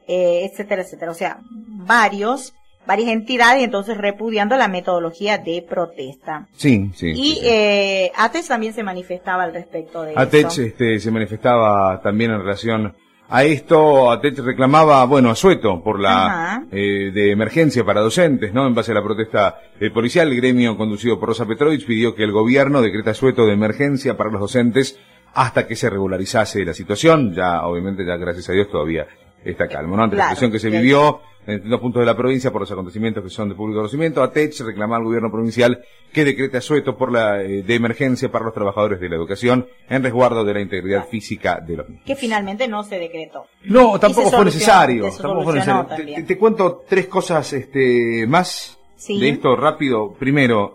eh, 0.08 0.48
etcétera, 0.50 0.82
etcétera. 0.82 1.12
O 1.12 1.14
sea, 1.14 1.38
varios 1.50 2.54
varias 2.88 3.10
entidades, 3.10 3.62
entonces 3.62 3.98
repudiando 3.98 4.56
la 4.56 4.66
metodología 4.66 5.36
de 5.36 5.62
protesta. 5.68 6.48
Sí, 6.56 6.90
sí. 6.94 7.12
Y 7.14 7.38
Eh, 7.44 8.10
ATECH 8.16 8.48
también 8.48 8.72
se 8.72 8.82
manifestaba 8.82 9.42
al 9.44 9.52
respecto 9.52 10.02
de 10.02 10.14
ATECH 10.16 10.58
Este, 10.58 10.98
se 10.98 11.10
manifestaba 11.10 12.00
también 12.00 12.30
en 12.30 12.38
relación 12.38 12.94
a 13.28 13.44
esto. 13.44 14.10
ATECH 14.10 14.38
reclamaba, 14.38 15.04
bueno, 15.04 15.28
a 15.28 15.34
Sueto 15.34 15.82
por 15.84 16.00
la 16.00 16.64
eh, 16.72 17.10
de 17.12 17.30
emergencia 17.30 17.84
para 17.84 18.00
docentes, 18.00 18.54
¿no? 18.54 18.66
En 18.66 18.74
base 18.74 18.92
a 18.92 18.94
la 18.94 19.02
protesta 19.02 19.60
eh, 19.78 19.90
policial, 19.90 20.28
el 20.28 20.36
gremio 20.36 20.74
conducido 20.78 21.20
por 21.20 21.28
Rosa 21.28 21.44
Petrovich 21.44 21.86
pidió 21.86 22.14
que 22.14 22.24
el 22.24 22.32
gobierno 22.32 22.80
decreta 22.80 23.12
Sueto 23.12 23.44
de 23.44 23.52
emergencia 23.52 24.16
para 24.16 24.30
los 24.30 24.40
docentes 24.40 24.98
hasta 25.34 25.66
que 25.66 25.76
se 25.76 25.90
regularizase 25.90 26.64
la 26.64 26.72
situación. 26.72 27.34
Ya, 27.34 27.66
obviamente, 27.66 28.02
ya 28.06 28.16
gracias 28.16 28.48
a 28.48 28.52
Dios 28.52 28.70
todavía 28.70 29.06
está 29.44 29.68
calmo, 29.68 29.94
¿no? 29.94 30.04
Ante 30.04 30.16
la 30.16 30.22
situación 30.24 30.50
que 30.50 30.58
se 30.58 30.70
vivió 30.70 31.20
en 31.48 31.54
distintos 31.54 31.80
puntos 31.80 32.00
de 32.00 32.06
la 32.06 32.14
provincia 32.14 32.52
por 32.52 32.60
los 32.60 32.70
acontecimientos 32.70 33.24
que 33.24 33.30
son 33.30 33.48
de 33.48 33.54
público 33.54 33.78
conocimiento. 33.78 34.22
ATECH 34.22 34.60
reclama 34.60 34.96
al 34.96 35.04
gobierno 35.04 35.30
provincial 35.30 35.82
que 36.12 36.22
decrete 36.22 36.58
asueto 36.58 36.94
por 36.94 37.10
la 37.10 37.42
eh, 37.42 37.62
de 37.62 37.74
emergencia 37.74 38.30
para 38.30 38.44
los 38.44 38.52
trabajadores 38.52 39.00
de 39.00 39.08
la 39.08 39.16
educación 39.16 39.66
en 39.88 40.02
resguardo 40.02 40.44
de 40.44 40.52
la 40.52 40.60
integridad 40.60 41.08
física 41.08 41.58
de 41.66 41.76
los 41.78 41.88
niños. 41.88 42.04
Que 42.04 42.16
finalmente 42.16 42.68
no 42.68 42.82
se 42.82 42.98
decretó. 42.98 43.46
No, 43.64 43.98
tampoco 43.98 44.30
fue 44.30 44.44
necesario. 44.44 45.08
Tampoco 45.10 45.44
fue 45.44 45.54
necesario. 45.54 46.26
Te, 46.26 46.36
cuento 46.36 46.84
tres 46.86 47.06
cosas 47.06 47.50
este, 47.54 48.26
más 48.26 48.78
de 49.08 49.30
esto 49.30 49.56
rápido. 49.56 50.12
Primero, 50.18 50.74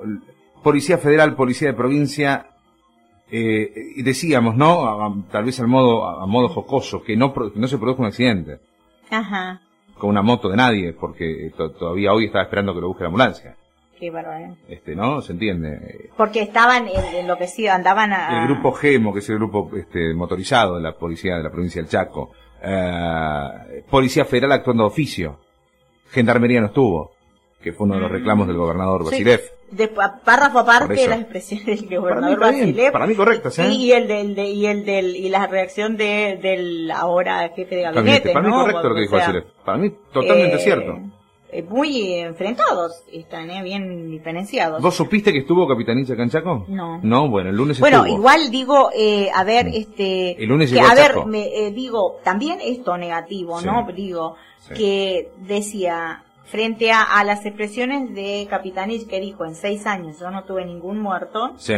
Policía 0.63 0.97
Federal, 0.97 1.35
Policía 1.35 1.67
de 1.67 1.73
Provincia, 1.75 2.47
eh, 3.31 3.71
decíamos, 3.97 4.55
¿no? 4.55 5.23
tal 5.31 5.45
vez 5.45 5.59
al 5.59 5.67
modo, 5.67 6.03
a, 6.03 6.25
modo 6.25 6.49
jocoso, 6.49 7.03
que 7.03 7.15
no, 7.15 7.31
que 7.31 7.59
no 7.59 7.67
se 7.67 7.77
produjo 7.77 8.01
un 8.01 8.07
accidente. 8.07 8.59
Ajá 9.11 9.61
con 10.03 10.09
una 10.09 10.21
moto 10.21 10.49
de 10.49 10.57
nadie, 10.57 10.91
porque 10.91 11.49
todavía 11.55 12.11
hoy 12.11 12.25
estaba 12.25 12.43
esperando 12.43 12.73
que 12.73 12.81
lo 12.81 12.89
busque 12.89 13.03
la 13.03 13.07
ambulancia. 13.07 13.55
Qué 13.97 14.11
bárbaro. 14.11 14.53
Este, 14.67 14.97
¿no? 14.97 15.21
¿Se 15.21 15.31
entiende? 15.31 16.09
Porque 16.17 16.41
estaban 16.41 16.89
enloquecidos, 16.89 17.73
andaban 17.73 18.11
a... 18.11 18.41
El 18.41 18.49
grupo 18.49 18.73
GEMO, 18.73 19.13
que 19.13 19.19
es 19.19 19.29
el 19.29 19.37
grupo 19.37 19.71
este, 19.77 20.13
motorizado 20.13 20.75
de 20.75 20.81
la 20.81 20.91
policía 20.91 21.37
de 21.37 21.43
la 21.43 21.49
provincia 21.49 21.81
del 21.81 21.89
Chaco. 21.89 22.31
Eh, 22.61 23.85
policía 23.89 24.25
Federal 24.25 24.51
actuando 24.51 24.83
de 24.83 24.87
oficio. 24.87 25.39
Gendarmería 26.09 26.59
no 26.59 26.67
estuvo, 26.67 27.12
que 27.63 27.71
fue 27.71 27.85
uno 27.85 27.95
de 27.95 28.01
los 28.01 28.11
mm. 28.11 28.13
reclamos 28.13 28.47
del 28.47 28.57
gobernador 28.57 29.05
Basilev 29.05 29.41
de 29.71 29.87
párrafo 29.87 30.59
aparte 30.59 31.07
las 31.07 31.21
expresiones 31.21 31.89
del 31.89 31.99
gobernador 31.99 32.39
para 32.39 32.51
mí, 32.51 32.75
para 32.91 33.07
mí 33.07 33.15
correcto 33.15 33.49
¿sí? 33.49 33.61
y 33.63 33.91
el 33.91 34.07
del 34.07 34.37
y 34.37 34.67
el 34.67 34.85
del 34.85 35.15
y 35.15 35.29
la 35.29 35.47
reacción 35.47 35.97
de 35.97 36.37
del 36.41 36.91
ahora 36.91 37.49
jefe 37.55 37.75
de 37.75 37.81
gabinete 37.81 38.33
para 38.33 38.47
mí 38.47 38.53
correcto 38.53 38.89
lo 38.89 38.95
que 38.95 39.01
dijo 39.01 39.15
Basilev 39.15 39.45
para 39.65 39.77
mí 39.77 39.91
totalmente 40.11 40.57
eh, 40.57 40.59
cierto. 40.59 40.99
eh, 41.51 41.63
muy 41.63 42.13
enfrentados 42.13 43.03
están 43.11 43.49
eh, 43.49 43.63
bien 43.63 44.09
diferenciados. 44.11 44.81
Vos 44.81 44.95
supiste 44.95 45.31
que 45.31 45.39
estuvo 45.39 45.67
Capitanilla 45.67 46.15
Canchaco 46.15 46.65
no. 46.67 46.99
No 47.01 47.29
bueno 47.29 47.49
el 47.49 47.55
lunes 47.55 47.79
bueno 47.79 48.05
igual 48.05 48.51
digo 48.51 48.89
eh, 48.95 49.29
a 49.33 49.43
ver 49.43 49.67
mm. 49.67 49.73
este 49.73 50.43
el 50.43 50.49
lunes 50.49 50.71
que, 50.71 50.81
a, 50.81 50.93
ver 50.93 51.25
me, 51.25 51.71
digo 51.71 52.19
también 52.23 52.59
esto 52.61 52.97
negativo 52.97 53.61
no 53.61 53.87
digo 53.95 54.35
que 54.75 55.31
decía 55.39 56.23
frente 56.45 56.91
a, 56.91 57.23
las 57.23 57.45
expresiones 57.45 58.13
de 58.13 58.47
Capitanich 58.49 59.07
que 59.07 59.19
dijo 59.19 59.45
en 59.45 59.55
seis 59.55 59.85
años 59.85 60.19
yo 60.19 60.29
no 60.31 60.43
tuve 60.43 60.65
ningún 60.65 60.99
muerto. 60.99 61.53
Sí. 61.57 61.75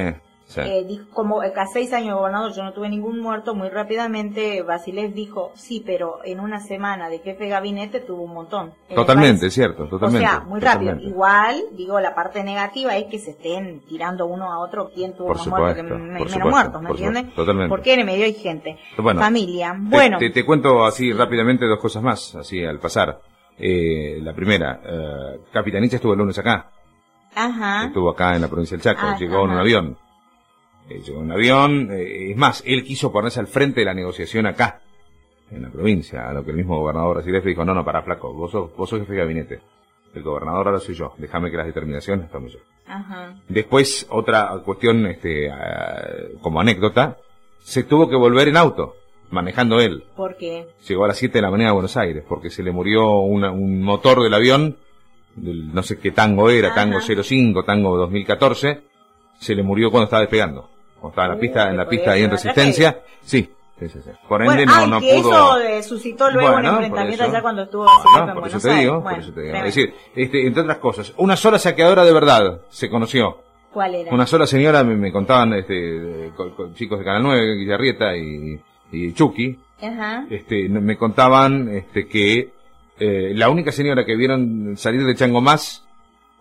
Sí. 0.48 0.62
Eh, 0.62 0.86
dijo, 0.88 1.06
como 1.12 1.42
a 1.42 1.66
seis 1.74 1.92
años 1.92 2.20
gobernador 2.20 2.54
yo 2.54 2.62
no 2.62 2.72
tuve 2.72 2.88
ningún 2.88 3.20
muerto, 3.20 3.56
muy 3.56 3.68
rápidamente 3.70 4.62
Basilev 4.62 5.12
dijo, 5.12 5.52
sí, 5.56 5.82
pero 5.84 6.20
en 6.24 6.40
una 6.40 6.60
semana 6.60 7.10
de 7.10 7.18
jefe 7.18 7.46
de 7.46 7.50
gabinete 7.50 8.00
tuvo 8.00 8.22
un 8.22 8.34
montón. 8.34 8.72
Totalmente, 8.94 9.50
cierto, 9.50 9.88
totalmente. 9.88 10.28
O 10.28 10.30
sea, 10.30 10.42
muy 10.42 10.60
rápido. 10.60 11.00
Igual, 11.00 11.64
digo, 11.72 12.00
la 12.00 12.14
parte 12.14 12.44
negativa 12.44 12.96
es 12.96 13.06
que 13.06 13.18
se 13.18 13.32
estén 13.32 13.80
tirando 13.88 14.28
uno 14.28 14.54
a 14.54 14.60
otro 14.60 14.92
quién 14.94 15.14
tuvo 15.14 15.34
más 15.34 15.48
muertos 15.48 15.76
que 15.78 15.84
menos 15.84 16.38
muertos, 16.38 16.80
¿me 16.80 16.90
entiendes? 16.92 17.34
Totalmente. 17.34 17.70
Porque 17.70 17.94
en 17.96 18.02
el 18.02 18.06
medio 18.06 18.26
hay 18.26 18.36
gente. 18.36 18.78
Familia. 18.96 19.76
Bueno. 19.76 20.20
Te, 20.20 20.30
te, 20.30 20.46
cuento 20.46 20.86
así 20.86 21.12
rápidamente 21.12 21.66
dos 21.66 21.80
cosas 21.80 22.04
más, 22.04 22.36
así 22.36 22.64
al 22.64 22.78
pasar. 22.78 23.20
Eh, 23.58 24.20
la 24.22 24.34
primera, 24.34 24.82
eh, 24.84 25.40
Capitanich 25.52 25.94
estuvo 25.94 26.14
el 26.14 26.20
lunes 26.20 26.38
acá. 26.38 26.72
Ajá. 27.34 27.86
Estuvo 27.86 28.10
acá 28.10 28.36
en 28.36 28.42
la 28.42 28.48
provincia 28.48 28.76
del 28.78 28.84
Chaco, 28.84 29.08
ah, 29.08 29.18
llegó 29.18 29.46
en 29.46 29.52
un 29.52 29.58
avión. 29.58 29.98
Eh, 30.90 31.02
llegó 31.06 31.20
en 31.20 31.26
un 31.26 31.32
avión, 31.32 31.90
eh, 31.92 32.32
es 32.32 32.38
más, 32.38 32.64
él 32.66 32.84
quiso 32.84 33.12
ponerse 33.12 33.40
al 33.40 33.48
frente 33.48 33.82
de 33.82 33.86
la 33.86 33.94
negociación 33.94 34.46
acá, 34.46 34.82
en 35.52 35.62
la 35.62 35.70
provincia, 35.70 36.30
a 36.30 36.34
lo 36.34 36.44
que 36.44 36.52
el 36.52 36.58
mismo 36.58 36.80
gobernador 36.80 37.26
le 37.26 37.42
dijo, 37.42 37.64
no, 37.66 37.74
no, 37.74 37.86
para 37.86 38.02
flaco, 38.02 38.34
vos 38.34 38.52
sos, 38.52 38.76
vos 38.76 38.90
sos 38.90 39.00
jefe 39.00 39.14
de 39.14 39.20
gabinete. 39.20 39.62
El 40.14 40.24
gobernador 40.24 40.68
ahora 40.68 40.80
soy 40.80 40.96
yo, 40.96 41.14
déjame 41.18 41.52
que 41.52 41.58
las 41.58 41.66
determinaciones 41.66 42.26
estamos 42.26 42.54
yo. 42.54 42.60
Ajá. 42.88 43.36
Después, 43.50 44.06
otra 44.10 44.50
cuestión, 44.64 45.06
este, 45.08 45.52
como 46.42 46.62
anécdota, 46.62 47.18
se 47.60 47.84
tuvo 47.84 48.08
que 48.08 48.16
volver 48.16 48.48
en 48.48 48.58
auto 48.58 48.96
manejando 49.36 49.80
él. 49.80 50.04
¿Por 50.16 50.36
qué? 50.38 50.68
Llegó 50.88 51.06
a 51.06 51.10
las 51.10 51.18
7 51.18 51.38
de 51.38 51.42
la 51.44 51.52
mañana 51.52 51.70
a 51.70 51.74
Buenos 51.74 51.96
Aires, 51.98 52.24
porque 52.28 52.50
se 52.50 52.64
le 52.64 52.72
murió 52.72 53.20
un 53.20 53.84
motor 53.84 54.24
del 54.24 54.34
avión, 54.34 54.78
no 55.36 55.84
sé 55.84 56.00
qué 56.00 56.12
tango 56.12 56.50
era, 56.50 56.74
tango 56.74 57.00
05, 57.02 57.64
tango 57.64 57.98
2014, 57.98 58.82
se 59.40 59.56
le 59.56 59.62
murió 59.62 59.92
cuando 59.92 60.06
estaba 60.06 60.22
despegando. 60.22 60.70
Cuando 61.00 61.10
estaba 61.10 61.28
en 61.28 61.34
la 61.34 61.40
pista, 61.40 61.70
en 61.70 61.78
la 61.78 61.88
pista 61.88 62.12
ahí 62.12 62.24
en 62.24 62.32
resistencia. 62.32 63.02
Sí, 63.22 63.50
Sí, 63.78 63.90
sí, 63.90 64.00
Por 64.30 64.42
ende 64.42 64.66
no, 64.66 64.88
no 64.88 65.02
que 65.02 65.20
pudo. 65.22 65.58
Eso 65.60 65.90
suscitó 65.90 66.32
luego 66.32 66.56
un 66.56 66.66
enfrentamiento 66.66 67.26
allá 67.26 67.42
cuando 67.42 67.64
estuvo 67.64 67.86
en 67.86 68.34
por 68.34 68.48
eso 68.48 68.60
te 68.60 68.74
digo, 68.74 69.04
por 69.04 69.20
eso 69.20 69.34
te 69.34 69.42
digo. 69.42 69.56
Es 69.56 69.64
decir, 69.64 69.94
este, 70.16 70.48
entre 70.48 70.62
otras 70.64 70.78
cosas, 70.78 71.14
una 71.18 71.36
sola 71.36 71.60
saqueadora 71.60 72.06
de 72.06 72.14
verdad 72.14 72.62
se 72.70 72.90
conoció. 72.90 73.40
¿Cuál 73.74 73.96
era? 73.96 74.14
Una 74.14 74.26
sola 74.26 74.48
señora 74.48 74.82
me, 74.86 74.96
me 74.96 75.12
contaban 75.12 75.54
este, 75.56 76.32
chicos 76.76 77.00
de 77.00 77.06
Canal 77.06 77.24
9, 77.24 77.56
Guillarrieta 77.58 78.16
y 78.16 78.58
y 78.96 79.14
Chucky, 79.14 79.58
este, 80.30 80.70
me 80.70 80.98
contaban 80.98 81.70
este, 81.70 82.08
que 82.08 82.54
eh, 82.98 83.32
la 83.36 83.50
única 83.50 83.72
señora 83.72 84.06
que 84.06 84.16
vieron 84.16 84.78
salir 84.78 85.06
de 85.06 85.16
Chango 85.16 85.42
Más 85.42 85.86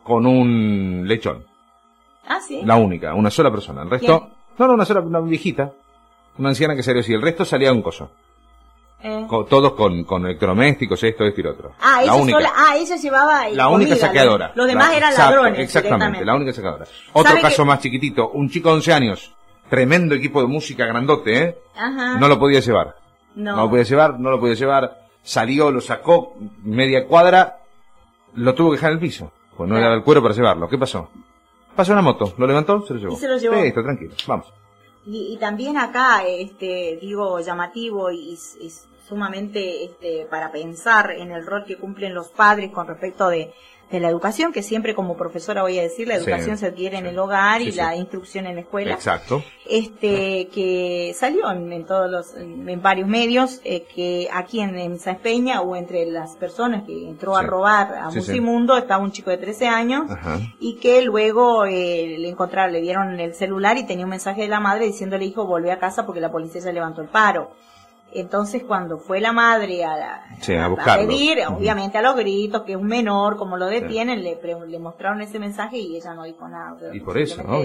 con 0.02 0.26
un 0.26 1.04
lechón. 1.06 1.44
Ah, 2.26 2.40
sí. 2.40 2.62
La 2.64 2.76
única, 2.76 3.14
una 3.14 3.30
sola 3.30 3.50
persona. 3.50 3.82
El 3.82 3.90
resto, 3.90 4.30
no, 4.58 4.66
no, 4.66 4.74
una 4.74 4.84
sola, 4.84 5.00
una 5.00 5.20
viejita, 5.20 5.72
una 6.38 6.50
anciana 6.50 6.76
que 6.76 6.82
salió 6.82 7.00
así. 7.00 7.12
El 7.12 7.22
resto 7.22 7.44
salía 7.44 7.72
un 7.72 7.82
coso. 7.82 8.10
Eh. 9.06 9.26
todos 9.28 9.74
con, 9.74 10.04
con 10.04 10.24
electrodomésticos, 10.24 11.02
esto, 11.02 11.24
esto 11.24 11.40
y 11.40 11.44
lo 11.44 11.50
otro. 11.50 11.72
Ah, 11.78 12.00
ella, 12.02 12.14
sola, 12.14 12.52
ah, 12.56 12.74
ella 12.74 12.96
llevaba 12.96 13.48
La 13.50 13.68
única 13.68 13.96
saqueadora. 13.96 14.52
Los, 14.54 14.66
demás 14.66 14.96
eran 14.96 15.12
ladrones. 15.12 15.58
Exactamente, 15.58 16.24
la 16.24 16.34
única 16.34 16.54
saqueadora. 16.54 16.86
Otro 17.12 17.38
caso 17.42 17.66
más 17.66 17.80
chiquitito, 17.80 18.30
un 18.30 18.48
chico 18.48 18.70
de 18.70 18.76
11 18.76 18.92
años, 18.94 19.34
tremendo 19.74 20.14
equipo 20.14 20.40
de 20.40 20.46
música 20.46 20.86
grandote, 20.86 21.42
¿eh? 21.42 21.58
Ajá. 21.74 22.16
No 22.18 22.28
lo 22.28 22.38
podía 22.38 22.60
llevar. 22.60 22.94
No. 23.34 23.56
no 23.56 23.64
lo 23.64 23.70
podía 23.70 23.82
llevar, 23.82 24.20
no 24.20 24.30
lo 24.30 24.38
podía 24.38 24.54
llevar. 24.54 25.00
Salió, 25.20 25.72
lo 25.72 25.80
sacó 25.80 26.36
media 26.62 27.08
cuadra, 27.08 27.58
lo 28.34 28.54
tuvo 28.54 28.70
que 28.70 28.76
dejar 28.76 28.90
en 28.90 28.98
el 28.98 29.00
piso. 29.00 29.32
Pues 29.56 29.68
no 29.68 29.74
le 29.74 29.80
daba 29.80 29.96
el 29.96 30.04
cuero 30.04 30.22
para 30.22 30.32
llevarlo. 30.32 30.68
¿Qué 30.68 30.78
pasó? 30.78 31.08
Pasó 31.74 31.92
una 31.92 32.02
moto, 32.02 32.34
lo 32.38 32.46
levantó, 32.46 32.86
se 32.86 32.94
lo 32.94 33.00
llevó. 33.00 33.14
Y 33.14 33.16
se 33.16 33.26
lo 33.26 33.36
llevó. 33.36 33.54
Sí, 33.56 33.66
está 33.66 33.82
tranquilo, 33.82 34.14
vamos. 34.28 34.52
Y, 35.06 35.36
también 35.38 35.76
acá, 35.76 36.22
este, 36.24 36.98
digo, 37.00 37.40
llamativo 37.40 38.12
y, 38.12 38.38
sumamente 39.08 39.84
este, 39.84 40.26
para 40.30 40.52
pensar 40.52 41.10
en 41.10 41.32
el 41.32 41.44
rol 41.44 41.64
que 41.64 41.76
cumplen 41.76 42.14
los 42.14 42.28
padres 42.28 42.70
con 42.70 42.86
respecto 42.86 43.28
de, 43.28 43.52
de 43.90 44.00
la 44.00 44.08
educación, 44.08 44.52
que 44.52 44.62
siempre 44.62 44.94
como 44.94 45.16
profesora 45.16 45.62
voy 45.62 45.78
a 45.78 45.82
decir, 45.82 46.08
la 46.08 46.16
educación 46.16 46.58
se 46.58 46.66
adquiere 46.66 46.98
en 46.98 47.06
el 47.06 47.18
hogar 47.18 47.62
y 47.62 47.72
la 47.72 47.94
instrucción 47.96 48.46
en 48.46 48.56
la 48.56 48.60
escuela. 48.62 48.94
Exacto. 48.94 49.42
Este, 49.68 50.48
que 50.52 51.14
salió 51.14 51.50
en, 51.50 51.84
todos 51.84 52.10
los, 52.10 52.34
en, 52.34 52.82
varios 52.82 53.08
medios, 53.08 53.60
eh, 53.64 53.84
que 53.94 54.28
aquí 54.32 54.60
en, 54.60 54.76
en 54.76 54.98
Peña 55.22 55.60
o 55.60 55.76
entre 55.76 56.06
las 56.06 56.36
personas 56.36 56.84
que 56.84 57.08
entró 57.08 57.36
a 57.36 57.42
robar 57.42 57.94
a 57.94 58.10
Musimundo 58.10 58.76
estaba 58.76 59.02
un 59.02 59.12
chico 59.12 59.30
de 59.30 59.38
13 59.38 59.66
años 59.66 60.10
y 60.60 60.74
que 60.76 61.02
luego 61.02 61.64
eh, 61.64 62.16
le 62.18 62.28
encontraron, 62.28 62.72
le 62.72 62.80
dieron 62.80 63.18
el 63.20 63.34
celular 63.34 63.76
y 63.76 63.86
tenía 63.86 64.04
un 64.04 64.10
mensaje 64.10 64.42
de 64.42 64.48
la 64.48 64.60
madre 64.60 64.86
diciéndole 64.86 65.24
hijo, 65.24 65.46
volvé 65.46 65.72
a 65.72 65.78
casa 65.78 66.04
porque 66.04 66.20
la 66.20 66.30
policía 66.30 66.60
se 66.60 66.72
levantó 66.72 67.02
el 67.02 67.08
paro. 67.08 67.52
Entonces, 68.14 68.62
cuando 68.62 68.98
fue 68.98 69.20
la 69.20 69.32
madre 69.32 69.84
a, 69.84 70.24
a, 70.24 70.96
pedir, 70.96 71.38
obviamente 71.48 71.98
a 71.98 72.02
los 72.02 72.14
gritos, 72.14 72.62
que 72.62 72.72
es 72.72 72.78
un 72.78 72.86
menor, 72.86 73.36
como 73.36 73.56
lo 73.56 73.66
detienen, 73.66 74.22
le, 74.22 74.38
le 74.68 74.78
mostraron 74.78 75.20
ese 75.20 75.40
mensaje 75.40 75.78
y 75.78 75.96
ella 75.96 76.14
no 76.14 76.22
dijo 76.22 76.48
nada. 76.48 76.94
Y 76.94 77.00
por 77.00 77.18
eso, 77.18 77.42
¿no? 77.42 77.60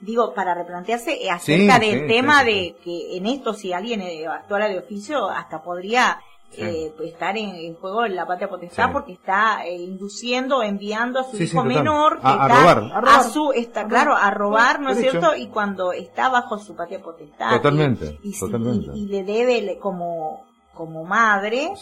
Digo, 0.00 0.34
para 0.34 0.54
replantearse 0.54 1.18
acerca 1.30 1.78
del 1.78 2.06
tema 2.06 2.44
de 2.44 2.76
que 2.84 3.16
en 3.16 3.26
esto, 3.26 3.54
si 3.54 3.72
alguien 3.72 4.02
eh, 4.02 4.26
actuara 4.26 4.68
de 4.68 4.78
oficio, 4.78 5.28
hasta 5.30 5.62
podría 5.62 6.18
eh, 6.56 6.92
pues, 6.96 7.12
estar 7.12 7.36
en, 7.36 7.74
juego 7.76 8.06
la 8.06 8.26
patria 8.26 8.48
potestad 8.48 8.90
porque 8.90 9.12
está 9.12 9.64
eh, 9.66 9.76
induciendo, 9.76 10.62
enviando 10.62 11.20
a 11.20 11.24
su 11.24 11.40
hijo 11.40 11.62
menor 11.62 12.20
que 12.20 12.26
a, 12.26 12.32
está 12.32 12.74
robar, 12.74 13.08
a, 13.08 13.22
su 13.24 13.52
está 13.52 13.86
claro 13.86 14.16
a 14.16 14.30
robar, 14.30 14.80
¿no 14.80 14.90
es 14.90 14.98
cierto? 14.98 15.36
Y 15.36 15.48
cuando 15.48 15.92
está 15.92 16.28
bajo 16.28 16.58
su 16.58 16.74
patria 16.74 17.00
potestad 17.00 17.50
totalmente, 17.50 18.18
y, 18.22 18.38
totalmente. 18.38 18.90
y, 18.94 19.06
le 19.06 19.22
debe 19.24 19.78
como 19.78 20.46
como 20.74 21.04
madre 21.04 21.72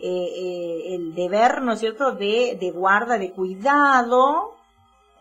eh, 0.00 0.94
el 0.94 1.14
deber, 1.14 1.62
¿no 1.62 1.72
es 1.72 1.80
cierto?, 1.80 2.12
de, 2.12 2.58
de 2.60 2.70
guarda, 2.70 3.16
de 3.16 3.32
cuidado 3.32 4.61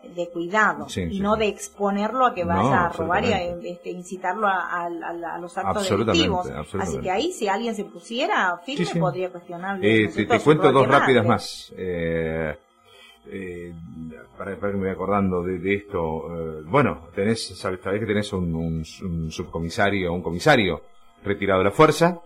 de 0.03 0.29
cuidado 0.29 0.87
y 0.95 1.19
no 1.19 1.35
de 1.35 1.47
exponerlo 1.47 2.25
a 2.25 2.33
que 2.33 2.43
vaya 2.43 2.85
a 2.85 2.89
robar 2.89 3.23
y 3.23 3.33
a 3.33 3.41
este, 3.43 3.91
incitarlo 3.91 4.47
a, 4.47 4.89
los 5.39 5.57
actos 5.57 5.89
delictivos. 5.89 6.47
Así 6.79 6.99
que 6.99 7.11
ahí 7.11 7.31
si 7.31 7.47
alguien 7.47 7.75
se 7.75 7.85
pusiera 7.85 8.57
firme 8.65 8.99
podría 8.99 9.29
cuestionarle. 9.29 10.05
Eh, 10.05 10.07
te, 10.09 10.39
cuento 10.39 10.71
dos 10.71 10.87
rápidas 10.87 11.25
más. 11.25 11.73
Eh, 11.77 12.55
eh, 13.27 13.73
para, 14.37 14.55
para, 14.57 14.71
que 14.71 14.77
me 14.77 14.85
voy 14.85 14.91
acordando 14.91 15.43
de, 15.43 15.73
esto. 15.73 16.59
Eh, 16.59 16.63
bueno, 16.65 17.09
tenés, 17.13 17.57
sabes, 17.57 17.79
que 17.79 18.05
tenés 18.05 18.33
un, 18.33 18.55
un, 18.55 19.31
subcomisario, 19.31 20.13
un 20.13 20.23
comisario 20.23 20.81
retirado 21.23 21.59
de 21.59 21.65
la 21.65 21.71
fuerza, 21.71 22.19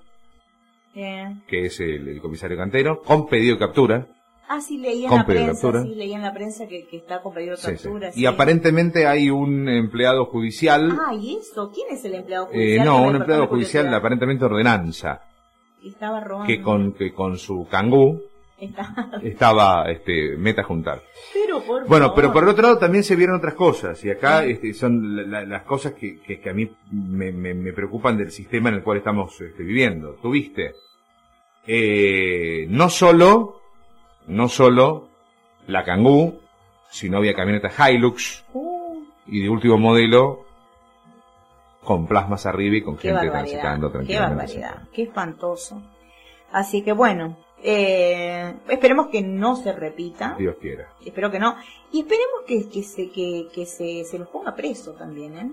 que 0.93 1.65
es 1.65 1.79
el, 1.81 2.07
el 2.07 2.21
comisario 2.21 2.55
cantero, 2.55 3.01
con 3.01 3.27
pedido 3.27 3.55
de 3.55 3.59
captura 3.59 4.07
Ah, 4.47 4.61
sí, 4.61 4.77
leí 4.77 5.05
en 5.05 5.11
la 5.11 5.25
prensa, 5.25 5.83
sí, 5.83 5.95
leí 5.95 6.13
en 6.13 6.21
la 6.21 6.33
prensa 6.33 6.67
que, 6.67 6.87
está 6.91 7.21
con 7.21 7.33
pedido 7.33 7.55
de 7.55 7.61
captura. 7.61 8.11
Y 8.15 8.25
aparentemente 8.25 9.07
hay 9.07 9.29
un 9.29 9.67
empleado 9.67 10.25
judicial. 10.25 10.91
Ah, 10.91 11.15
¿y 11.15 11.37
eso? 11.37 11.71
¿Quién 11.73 11.87
es 11.91 12.05
el 12.05 12.15
empleado 12.15 12.45
eh, 12.45 12.49
judicial? 12.51 12.81
Eh, 12.81 12.85
no, 12.85 13.03
un 13.03 13.15
empleado 13.15 13.47
judicial 13.47 13.93
aparentemente 13.93 14.45
ordenanza. 14.45 15.21
Estaba 15.83 16.19
robando. 16.19 16.47
Que 16.47 16.61
con, 16.61 16.93
que 16.93 17.13
con 17.13 17.37
su 17.37 17.67
cangú 17.69 18.21
estaba 19.23 19.89
este, 19.89 20.37
meta 20.37 20.63
juntar. 20.63 21.01
Pero 21.33 21.61
por 21.61 21.87
Bueno, 21.87 22.13
pero 22.13 22.31
por 22.31 22.43
el 22.43 22.49
otro 22.49 22.63
lado 22.63 22.77
también 22.77 23.03
se 23.03 23.15
vieron 23.15 23.37
otras 23.37 23.55
cosas. 23.55 24.03
Y 24.05 24.11
acá 24.11 24.45
este, 24.45 24.73
son 24.73 25.31
las 25.31 25.63
cosas 25.63 25.93
que, 25.93 26.19
que, 26.19 26.49
a 26.49 26.53
mí 26.53 26.69
me, 26.91 27.31
me, 27.31 27.73
preocupan 27.73 28.17
del 28.17 28.31
sistema 28.31 28.69
en 28.69 28.75
el 28.75 28.83
cual 28.83 28.99
estamos 28.99 29.39
este, 29.41 29.63
viviendo. 29.63 30.13
Tuviste. 30.21 30.73
Eh, 31.67 32.67
no 32.69 32.89
solo 32.89 33.64
no 34.27 34.47
solo 34.49 35.07
la 35.67 35.83
Kangoo, 35.83 36.39
sino 36.89 37.17
había 37.17 37.33
camionetas 37.33 37.73
Hilux 37.77 38.43
uh. 38.53 39.03
y 39.27 39.43
de 39.43 39.49
último 39.49 39.77
modelo 39.77 40.45
con 41.83 42.07
plasmas 42.07 42.45
arriba 42.45 42.77
y 42.77 42.81
con 42.81 42.97
gente 42.97 43.29
transitando 43.29 43.91
tranquilamente. 43.91 44.53
Qué 44.53 44.59
barbaridad, 44.61 44.89
qué 44.91 45.03
espantoso. 45.03 45.81
Así 46.51 46.81
que 46.81 46.93
bueno, 46.93 47.37
eh, 47.61 48.53
esperemos 48.69 49.07
que 49.07 49.21
no 49.21 49.55
se 49.55 49.71
repita. 49.71 50.35
Dios 50.37 50.55
quiera. 50.59 50.89
Espero 51.05 51.29
que 51.31 51.39
no. 51.39 51.55
Y 51.91 52.01
esperemos 52.01 52.41
que, 52.47 52.69
que 52.69 52.83
se, 52.83 53.09
que, 53.09 53.47
que 53.53 53.65
se, 53.65 54.03
se 54.03 54.17
los 54.17 54.27
ponga 54.29 54.55
preso 54.55 54.93
también, 54.93 55.37
¿eh? 55.37 55.51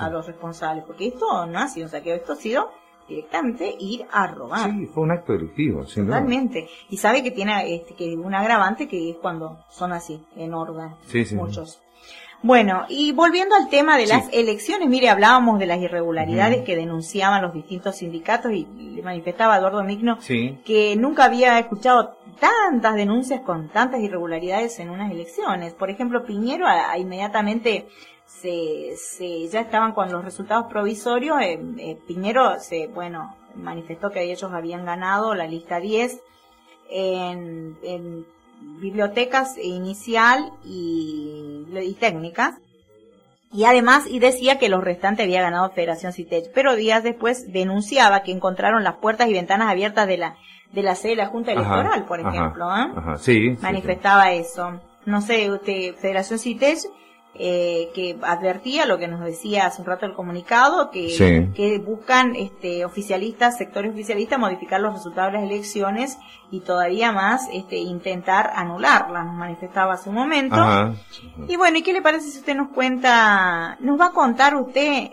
A 0.00 0.10
los 0.10 0.26
responsables, 0.26 0.84
porque 0.84 1.06
esto 1.06 1.46
no 1.46 1.58
ha 1.60 1.68
sido 1.68 1.86
un 1.86 1.90
saqueo, 1.92 2.16
esto 2.16 2.32
ha 2.32 2.36
sido 2.36 2.72
directamente 3.08 3.74
ir 3.78 4.04
a 4.10 4.26
robar. 4.26 4.70
Sí, 4.70 4.86
fue 4.86 5.02
un 5.04 5.12
acto 5.12 5.32
delictivo, 5.32 5.86
sin 5.86 6.06
Totalmente. 6.06 6.68
Y 6.90 6.96
sabe 6.96 7.22
que 7.22 7.30
tiene 7.30 7.74
este, 7.74 7.94
que 7.94 8.16
un 8.16 8.34
agravante 8.34 8.86
que 8.86 9.10
es 9.10 9.16
cuando 9.16 9.64
son 9.70 9.92
así, 9.92 10.22
en 10.36 10.54
orden. 10.54 10.94
Sí, 11.06 11.24
sí. 11.24 11.34
Muchos. 11.34 11.80
Bueno, 12.40 12.84
y 12.88 13.10
volviendo 13.10 13.56
al 13.56 13.68
tema 13.68 13.96
de 13.96 14.06
las 14.06 14.32
elecciones, 14.32 14.88
mire, 14.88 15.08
hablábamos 15.08 15.58
de 15.58 15.66
las 15.66 15.80
irregularidades 15.80 16.64
que 16.64 16.76
denunciaban 16.76 17.42
los 17.42 17.52
distintos 17.52 17.96
sindicatos 17.96 18.52
y 18.52 18.64
le 18.94 19.02
manifestaba 19.02 19.56
Eduardo 19.56 19.82
Migno 19.82 20.18
que 20.64 20.94
nunca 20.96 21.24
había 21.24 21.58
escuchado 21.58 22.16
tantas 22.38 22.94
denuncias 22.94 23.40
con 23.40 23.68
tantas 23.70 24.00
irregularidades 24.00 24.78
en 24.78 24.90
unas 24.90 25.10
elecciones. 25.10 25.74
Por 25.74 25.90
ejemplo, 25.90 26.24
Piñero 26.24 26.66
inmediatamente 26.96 27.88
se, 28.28 28.94
se 28.96 29.48
ya 29.48 29.60
estaban 29.60 29.92
con 29.92 30.12
los 30.12 30.24
resultados 30.24 30.66
provisorios, 30.70 31.40
eh, 31.40 31.58
eh, 31.78 31.98
Piñero 32.06 32.60
se, 32.60 32.86
bueno, 32.86 33.34
manifestó 33.54 34.10
que 34.10 34.22
ellos 34.22 34.52
habían 34.52 34.84
ganado 34.84 35.34
la 35.34 35.46
lista 35.46 35.80
10 35.80 36.20
en, 36.90 37.76
en 37.82 38.26
bibliotecas 38.80 39.56
inicial 39.58 40.52
y, 40.64 41.66
y 41.72 41.94
técnicas. 41.94 42.56
Y 43.50 43.64
además, 43.64 44.04
y 44.06 44.18
decía 44.18 44.58
que 44.58 44.68
los 44.68 44.84
restantes 44.84 45.24
había 45.24 45.40
ganado 45.40 45.70
Federación 45.70 46.12
Citech, 46.12 46.52
pero 46.52 46.76
días 46.76 47.02
después 47.02 47.50
denunciaba 47.50 48.22
que 48.22 48.32
encontraron 48.32 48.84
las 48.84 48.96
puertas 48.96 49.28
y 49.28 49.32
ventanas 49.32 49.70
abiertas 49.70 50.06
de 50.06 50.18
la, 50.18 50.36
de 50.72 50.82
la 50.82 50.94
sede 50.94 51.12
de 51.12 51.16
la 51.16 51.26
Junta 51.28 51.52
Electoral, 51.52 52.04
por 52.04 52.20
ejemplo, 52.20 52.68
¿eh? 52.76 52.90
sí, 53.18 53.56
Manifestaba 53.62 54.32
eso. 54.32 54.78
No 55.06 55.22
sé, 55.22 55.50
usted, 55.50 55.94
Federación 55.94 56.38
Citech 56.38 56.80
eh, 57.40 57.90
que 57.94 58.18
advertía 58.22 58.84
lo 58.84 58.98
que 58.98 59.06
nos 59.06 59.20
decía 59.20 59.66
hace 59.66 59.80
un 59.80 59.86
rato 59.86 60.06
el 60.06 60.14
comunicado, 60.14 60.90
que, 60.90 61.50
que 61.54 61.78
buscan 61.78 62.34
este, 62.34 62.84
oficialistas, 62.84 63.56
sectores 63.56 63.92
oficialistas, 63.92 64.40
modificar 64.40 64.80
los 64.80 64.94
resultados 64.94 65.32
de 65.32 65.38
las 65.38 65.48
elecciones 65.48 66.18
y 66.50 66.60
todavía 66.60 67.12
más 67.12 67.48
este, 67.52 67.76
intentar 67.76 68.50
anularlas, 68.56 69.24
nos 69.24 69.34
manifestaba 69.34 69.94
hace 69.94 70.08
un 70.08 70.16
momento. 70.16 70.56
Y 71.46 71.56
bueno, 71.56 71.78
¿y 71.78 71.82
qué 71.82 71.92
le 71.92 72.02
parece 72.02 72.28
si 72.28 72.38
usted 72.38 72.56
nos 72.56 72.70
cuenta, 72.70 73.76
nos 73.78 74.00
va 74.00 74.06
a 74.06 74.12
contar 74.12 74.56
usted 74.56 75.10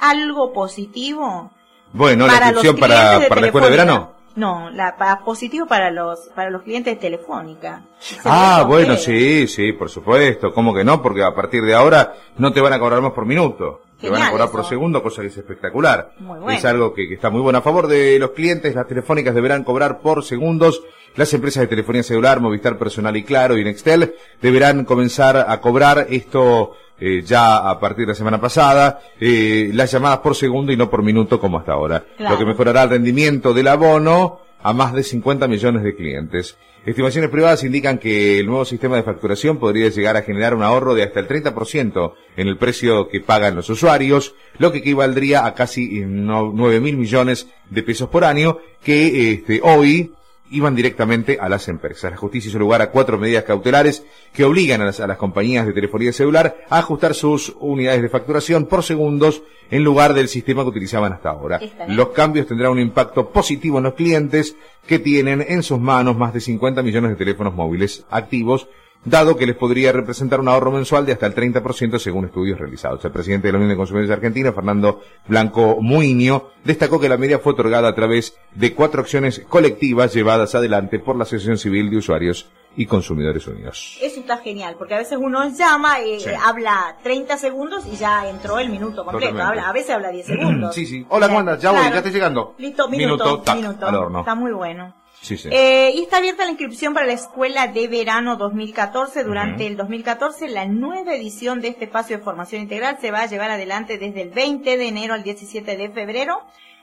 algo 0.00 0.52
positivo? 0.52 1.52
Bueno, 1.92 2.26
la 2.26 2.34
inscripción 2.34 2.76
para, 2.76 3.28
para 3.28 3.40
la 3.40 3.46
escuela 3.46 3.66
de 3.66 3.70
verano. 3.70 4.15
No, 4.36 4.70
la, 4.70 4.96
para, 4.96 5.24
positivo 5.24 5.66
para 5.66 5.90
los 5.90 6.28
para 6.34 6.50
los 6.50 6.62
clientes 6.62 6.94
de 6.94 7.00
Telefónica. 7.00 7.82
Ah, 8.24 8.64
bueno, 8.68 8.96
sí, 8.96 9.48
sí, 9.48 9.72
por 9.72 9.88
supuesto. 9.88 10.52
¿Cómo 10.52 10.74
que 10.74 10.84
no? 10.84 11.02
Porque 11.02 11.24
a 11.24 11.34
partir 11.34 11.62
de 11.62 11.74
ahora 11.74 12.14
no 12.36 12.52
te 12.52 12.60
van 12.60 12.74
a 12.74 12.78
cobrar 12.78 13.00
más 13.00 13.12
por 13.12 13.24
minuto. 13.24 13.80
te 13.98 14.10
van 14.10 14.22
a 14.22 14.30
cobrar 14.30 14.50
por 14.50 14.66
segundo, 14.66 15.02
cosa 15.02 15.22
que 15.22 15.28
es 15.28 15.36
espectacular. 15.38 16.12
Es 16.50 16.64
algo 16.66 16.92
que, 16.92 17.08
que, 17.08 17.14
está 17.14 17.30
muy 17.30 17.40
bueno. 17.40 17.58
A 17.58 17.62
favor 17.62 17.86
de 17.86 18.18
los 18.18 18.32
clientes, 18.32 18.74
las 18.74 18.86
telefónicas 18.86 19.34
deberán 19.34 19.64
cobrar 19.64 20.00
por 20.00 20.22
segundos. 20.22 20.82
Las 21.14 21.32
empresas 21.32 21.62
de 21.62 21.68
telefonía 21.68 22.02
celular, 22.02 22.40
Movistar 22.40 22.76
Personal 22.76 23.16
y 23.16 23.24
Claro 23.24 23.56
y 23.56 23.64
Nextel 23.64 24.14
deberán 24.42 24.84
comenzar 24.84 25.46
a 25.48 25.60
cobrar 25.62 26.08
esto 26.10 26.72
eh, 26.98 27.22
ya 27.22 27.68
a 27.68 27.78
partir 27.78 28.06
de 28.06 28.12
la 28.12 28.14
semana 28.14 28.40
pasada, 28.40 29.00
eh, 29.20 29.70
las 29.72 29.90
llamadas 29.90 30.18
por 30.18 30.34
segundo 30.34 30.72
y 30.72 30.76
no 30.76 30.88
por 30.88 31.02
minuto 31.02 31.38
como 31.40 31.58
hasta 31.58 31.72
ahora. 31.72 32.04
Lo 32.18 32.38
que 32.38 32.44
mejorará 32.44 32.84
el 32.84 32.90
rendimiento 32.90 33.52
del 33.52 33.68
abono 33.68 34.40
a 34.62 34.72
más 34.72 34.92
de 34.94 35.02
50 35.02 35.46
millones 35.46 35.82
de 35.82 35.94
clientes. 35.94 36.56
Estimaciones 36.86 37.30
privadas 37.30 37.64
indican 37.64 37.98
que 37.98 38.38
el 38.38 38.46
nuevo 38.46 38.64
sistema 38.64 38.96
de 38.96 39.02
facturación 39.02 39.58
podría 39.58 39.88
llegar 39.88 40.16
a 40.16 40.22
generar 40.22 40.54
un 40.54 40.62
ahorro 40.62 40.94
de 40.94 41.02
hasta 41.02 41.18
el 41.18 41.26
30% 41.26 42.12
en 42.36 42.48
el 42.48 42.56
precio 42.58 43.08
que 43.08 43.20
pagan 43.20 43.56
los 43.56 43.68
usuarios, 43.68 44.34
lo 44.58 44.70
que 44.70 44.78
equivaldría 44.78 45.46
a 45.46 45.54
casi 45.54 46.04
9 46.06 46.80
mil 46.80 46.96
millones 46.96 47.48
de 47.70 47.82
pesos 47.82 48.08
por 48.08 48.24
año, 48.24 48.58
que 48.84 49.32
este, 49.32 49.60
hoy 49.64 50.12
iban 50.50 50.74
directamente 50.74 51.38
a 51.40 51.48
las 51.48 51.68
empresas. 51.68 52.10
La 52.10 52.16
justicia 52.16 52.48
hizo 52.48 52.58
lugar 52.58 52.82
a 52.82 52.90
cuatro 52.90 53.18
medidas 53.18 53.44
cautelares 53.44 54.04
que 54.32 54.44
obligan 54.44 54.80
a 54.80 54.84
las, 54.84 55.16
compañías 55.16 55.66
de 55.66 55.72
telefonía 55.72 56.12
celular 56.12 56.64
a 56.68 56.78
ajustar 56.78 57.14
sus 57.14 57.54
unidades 57.60 58.02
de 58.02 58.08
facturación 58.08 58.66
por 58.66 58.82
segundos 58.82 59.42
en 59.70 59.82
lugar 59.82 60.14
del 60.14 60.28
sistema 60.28 60.62
que 60.62 60.68
utilizaban 60.68 61.12
hasta 61.12 61.30
ahora. 61.30 61.60
Los 61.88 62.10
cambios 62.10 62.46
tendrán 62.46 62.72
un 62.72 62.80
impacto 62.80 63.30
positivo 63.30 63.78
en 63.78 63.84
los 63.84 63.94
clientes 63.94 64.56
que 64.86 64.98
tienen 64.98 65.44
en 65.46 65.62
sus 65.62 65.80
manos 65.80 66.16
más 66.16 66.32
de 66.32 66.40
50 66.40 66.82
millones 66.82 67.10
de 67.10 67.16
teléfonos 67.16 67.54
móviles 67.54 68.04
activos 68.10 68.68
dado 69.04 69.36
que 69.36 69.46
les 69.46 69.56
podría 69.56 69.92
representar 69.92 70.40
un 70.40 70.48
ahorro 70.48 70.72
mensual 70.72 71.06
de 71.06 71.12
hasta 71.12 71.26
el 71.26 71.34
30% 71.34 71.98
según 71.98 72.24
estudios 72.24 72.58
realizados. 72.58 73.04
El 73.04 73.12
presidente 73.12 73.48
de 73.48 73.52
la 73.52 73.58
Unión 73.58 73.70
de 73.70 73.76
Consumidores 73.76 74.08
de 74.08 74.14
Argentina, 74.14 74.52
Fernando 74.52 75.00
Blanco 75.28 75.78
Muiño, 75.80 76.50
destacó 76.64 76.98
que 77.00 77.08
la 77.08 77.16
medida 77.16 77.38
fue 77.38 77.52
otorgada 77.52 77.88
a 77.88 77.94
través 77.94 78.36
de 78.54 78.74
cuatro 78.74 79.00
acciones 79.00 79.42
colectivas 79.48 80.12
llevadas 80.12 80.54
adelante 80.54 80.98
por 80.98 81.16
la 81.16 81.22
Asociación 81.22 81.58
Civil 81.58 81.90
de 81.90 81.98
Usuarios 81.98 82.48
y 82.76 82.86
Consumidores 82.86 83.46
Unidos. 83.46 83.96
Eso 84.02 84.20
está 84.20 84.36
genial, 84.38 84.76
porque 84.78 84.94
a 84.94 84.98
veces 84.98 85.18
uno 85.20 85.48
llama, 85.48 86.00
y 86.00 86.22
eh, 86.22 86.36
habla 86.44 86.96
30 87.02 87.38
segundos 87.38 87.86
y 87.90 87.96
ya 87.96 88.28
entró 88.28 88.58
el 88.58 88.68
minuto 88.68 89.04
completo. 89.04 89.40
a 89.40 89.72
veces 89.72 89.90
habla 89.90 90.10
10 90.10 90.26
segundos. 90.26 90.66
Sí, 90.76 90.84
sí. 90.84 91.06
Hola, 91.08 91.28
¿cómo 91.28 91.40
andas? 91.40 91.62
Ya 91.62 91.70
voy, 91.70 91.80
ya 91.80 91.96
estoy 91.96 92.12
llegando. 92.12 92.54
Listo, 92.58 92.88
minuto, 92.88 93.42
minuto. 93.54 94.18
Está 94.18 94.34
muy 94.34 94.52
bueno. 94.52 94.94
Eh, 95.30 95.92
y 95.94 96.02
está 96.02 96.18
abierta 96.18 96.44
la 96.44 96.50
inscripción 96.50 96.94
para 96.94 97.06
la 97.06 97.12
Escuela 97.12 97.66
de 97.68 97.88
Verano 97.88 98.36
2014. 98.36 99.24
Durante 99.24 99.66
el 99.66 99.76
2014, 99.76 100.48
la 100.48 100.66
nueva 100.66 101.14
edición 101.14 101.60
de 101.60 101.68
este 101.68 101.86
espacio 101.86 102.18
de 102.18 102.22
formación 102.22 102.62
integral 102.62 102.98
se 103.00 103.10
va 103.10 103.22
a 103.22 103.26
llevar 103.26 103.50
adelante 103.50 103.98
desde 103.98 104.22
el 104.22 104.30
20 104.30 104.76
de 104.76 104.88
enero 104.88 105.14
al 105.14 105.24
17 105.24 105.76
de 105.76 105.90
febrero. 105.90 106.42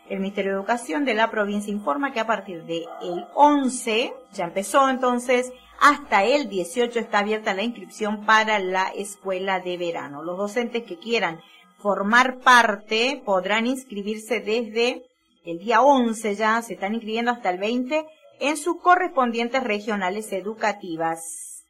El 0.10 0.20
Ministerio 0.20 0.52
de 0.52 0.58
Educación 0.58 1.06
de 1.06 1.14
la 1.14 1.32
provincia 1.32 1.72
informa 1.72 2.12
que 2.12 2.20
a 2.20 2.28
partir 2.28 2.64
del 2.66 2.86
11, 3.34 4.14
ya 4.34 4.44
empezó 4.46 4.90
entonces, 4.90 5.54
hasta 5.80 6.26
el 6.26 6.50
18 6.50 7.00
está 7.00 7.20
abierta 7.20 7.54
la 7.54 7.64
inscripción 7.64 8.26
para 8.26 8.60
la 8.60 8.90
escuela 8.90 9.62
de 9.62 9.78
verano. 9.78 10.22
Los 10.22 10.38
docentes 10.38 10.84
que 10.84 10.98
quieran 10.98 11.40
formar 11.78 12.40
parte 12.40 13.22
podrán 13.24 13.68
inscribirse 13.68 14.42
desde 14.42 15.04
el 15.46 15.60
día 15.60 15.82
11 15.82 16.36
ya, 16.36 16.62
se 16.62 16.74
están 16.74 16.94
inscribiendo 16.94 17.32
hasta 17.32 17.50
el 17.50 17.58
20 17.58 18.06
en 18.40 18.58
sus 18.58 18.82
correspondientes 18.82 19.64
regionales 19.64 20.32
educativas. 20.32 21.66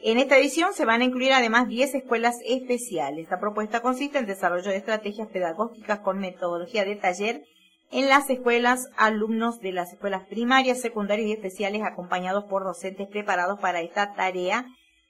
En 0.00 0.18
esta 0.18 0.36
edición 0.36 0.74
se 0.74 0.84
van 0.84 1.00
a 1.00 1.04
incluir 1.04 1.32
además 1.32 1.66
10 1.66 1.96
escuelas 1.96 2.36
especiales. 2.46 3.24
Esta 3.24 3.40
propuesta 3.40 3.80
consiste 3.80 4.18
en 4.18 4.26
desarrollo 4.26 4.70
de 4.70 4.76
estrategias 4.76 5.28
pedagógicas 5.28 6.00
con 6.00 6.18
metodología 6.18 6.84
de 6.84 6.94
taller 6.94 7.42
en 7.90 8.08
las 8.08 8.28
escuelas, 8.30 8.90
alumnos 8.96 9.60
de 9.60 9.72
las 9.72 9.92
escuelas 9.92 10.26
primarias, 10.26 10.80
secundarias 10.80 11.28
y 11.28 11.32
especiales 11.32 11.82
acompañados 11.82 12.44
por 12.44 12.62
docentes 12.62 13.08
preparados 13.08 13.58
para 13.58 13.80
esta 13.80 14.14
tarea 14.14 14.66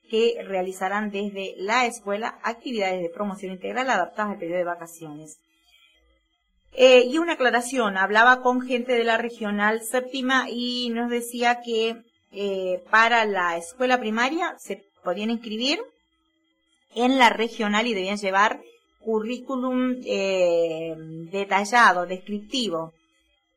que 0.08 0.42
realizarán 0.46 1.10
desde 1.10 1.54
la 1.58 1.84
escuela 1.84 2.38
actividades 2.42 3.02
de 3.02 3.10
promoción 3.10 3.52
integral 3.52 3.90
adaptadas 3.90 4.32
al 4.32 4.38
periodo 4.38 4.58
de 4.58 4.64
vacaciones. 4.64 5.38
Eh, 6.72 7.04
y 7.06 7.18
una 7.18 7.32
aclaración, 7.32 7.96
hablaba 7.96 8.42
con 8.42 8.60
gente 8.60 8.92
de 8.92 9.04
la 9.04 9.16
regional 9.16 9.82
séptima 9.82 10.48
y 10.50 10.90
nos 10.90 11.10
decía 11.10 11.60
que 11.64 11.96
eh, 12.32 12.82
para 12.90 13.24
la 13.24 13.56
escuela 13.56 13.98
primaria 13.98 14.54
se 14.58 14.84
podían 15.02 15.30
inscribir 15.30 15.80
en 16.94 17.18
la 17.18 17.30
regional 17.30 17.86
y 17.86 17.94
debían 17.94 18.18
llevar 18.18 18.60
currículum 19.00 19.96
eh, 20.04 20.94
detallado, 21.30 22.06
descriptivo, 22.06 22.92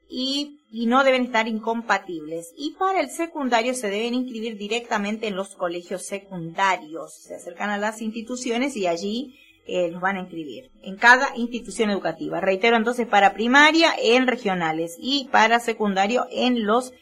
y, 0.10 0.60
y, 0.72 0.88
no 0.88 1.04
deben 1.04 1.24
estar 1.24 1.48
incompatibles. 1.48 2.54
Y 2.58 2.72
para 2.72 3.00
el 3.00 3.10
secundario 3.10 3.74
se 3.74 3.90
deben 3.90 4.14
inscribir 4.14 4.58
directamente 4.58 5.28
en 5.28 5.36
los 5.36 5.56
colegios 5.56 6.06
secundarios. 6.06 7.14
Se 7.14 7.36
acercan 7.36 7.70
a 7.70 7.78
las 7.78 8.02
instituciones 8.02 8.76
y 8.76 8.88
allí 8.88 9.40
eh, 9.68 9.90
los 9.92 10.02
van 10.02 10.18
a 10.18 10.22
inscribir 10.22 10.72
en 10.84 10.96
cada 10.98 11.36
institución 11.36 11.90
educativa. 11.90 12.42
Reitero 12.42 12.76
entonces 12.76 13.08
para 13.08 13.34
primaria 13.34 13.94
en 14.02 14.28
regionales 14.28 14.98
y 15.00 15.30
para 15.32 15.60
secundario 15.60 16.26
en 16.32 16.66
los 16.66 16.94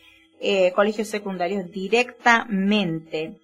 eh, 0.42 0.72
colegios 0.74 1.08
secundarios 1.08 1.70
directamente. 1.72 3.40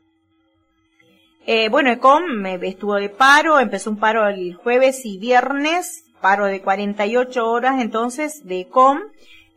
Eh, 1.47 1.69
bueno, 1.69 1.91
ECOM 1.91 2.45
estuvo 2.45 2.95
de 2.95 3.09
paro, 3.09 3.59
empezó 3.59 3.91
un 3.91 3.99
paro 3.99 4.27
el 4.27 4.55
jueves 4.55 5.05
y 5.05 5.17
viernes, 5.17 6.05
paro 6.21 6.45
de 6.45 6.61
48 6.61 7.47
horas 7.47 7.81
entonces 7.81 8.45
de 8.45 8.61
ECOM, 8.61 8.99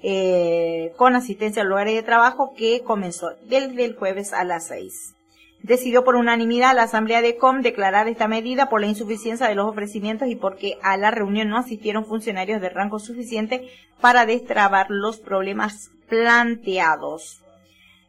eh, 0.03 0.93
con 0.97 1.17
asistencia 1.17 1.63
a 1.63 1.65
lugares 1.65 1.95
de 1.95 2.03
trabajo 2.03 2.55
que 2.57 2.83
comenzó 2.83 3.31
desde 3.47 3.85
el 3.85 3.97
jueves 3.97 4.33
a 4.33 4.45
las 4.45 4.69
6 4.69 5.15
decidió 5.63 6.05
por 6.05 6.17
unanimidad 6.17 6.75
la 6.75 6.85
Asamblea 6.85 7.23
de 7.23 7.37
COM 7.37 7.63
declarar 7.63 8.09
esta 8.09 8.29
medida 8.29 8.69
por 8.69 8.81
la 8.81 8.87
insuficiencia 8.87 9.49
de 9.49 9.55
los 9.55 9.69
ofrecimientos 9.69 10.29
y 10.29 10.37
porque 10.37 10.79
a 10.83 10.97
la 10.97 11.11
reunión 11.11 11.49
no 11.49 11.59
asistieron 11.59 12.07
funcionarios 12.07 12.61
de 12.61 12.71
rango 12.71 12.99
suficiente 12.99 13.69
para 14.01 14.27
destrabar 14.27 14.87
los 14.89 15.19
problemas 15.19 15.91
planteados. 16.09 17.43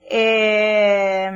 Eh, 0.09 1.29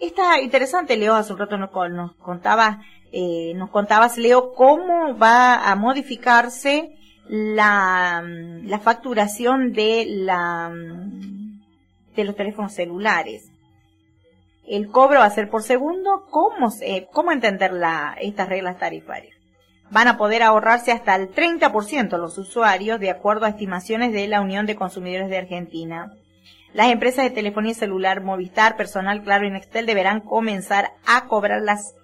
está 0.00 0.40
interesante, 0.40 0.96
Leo, 0.96 1.14
hace 1.14 1.32
un 1.32 1.38
rato 1.38 1.56
nos, 1.58 1.70
contaba, 2.16 2.80
eh, 3.12 3.52
nos 3.56 3.70
contabas, 3.70 4.18
Leo, 4.18 4.52
cómo 4.54 5.16
va 5.18 5.70
a 5.70 5.74
modificarse 5.74 6.96
la, 7.28 8.22
la 8.62 8.78
facturación 8.78 9.72
de 9.72 10.04
la, 10.08 10.72
de 12.14 12.24
los 12.24 12.36
teléfonos 12.36 12.72
celulares 12.72 13.53
el 14.66 14.88
cobro 14.88 15.20
va 15.20 15.26
a 15.26 15.30
ser 15.30 15.50
por 15.50 15.62
segundo. 15.62 16.26
¿Cómo, 16.30 16.72
cómo 17.12 17.32
entender 17.32 17.72
la, 17.72 18.16
estas 18.20 18.48
reglas 18.48 18.78
tarifarias? 18.78 19.34
Van 19.90 20.08
a 20.08 20.16
poder 20.16 20.42
ahorrarse 20.42 20.92
hasta 20.92 21.14
el 21.14 21.32
30% 21.32 22.18
los 22.18 22.38
usuarios, 22.38 22.98
de 23.00 23.10
acuerdo 23.10 23.46
a 23.46 23.50
estimaciones 23.50 24.12
de 24.12 24.26
la 24.26 24.40
Unión 24.40 24.66
de 24.66 24.76
Consumidores 24.76 25.28
de 25.28 25.38
Argentina. 25.38 26.12
Las 26.72 26.90
empresas 26.90 27.24
de 27.24 27.30
telefonía 27.30 27.74
celular, 27.74 28.20
Movistar, 28.20 28.76
Personal, 28.76 29.22
Claro 29.22 29.46
y 29.46 29.50
Nextel 29.50 29.86
deberán 29.86 30.20
comenzar 30.20 30.92
a 31.06 31.26
cobrar 31.26 31.62
las, 31.62 31.94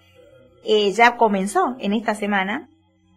eh, 0.65 0.93
ya 0.93 1.17
comenzó 1.17 1.77
en 1.81 1.93
esta 1.93 2.15
semana, 2.15 2.69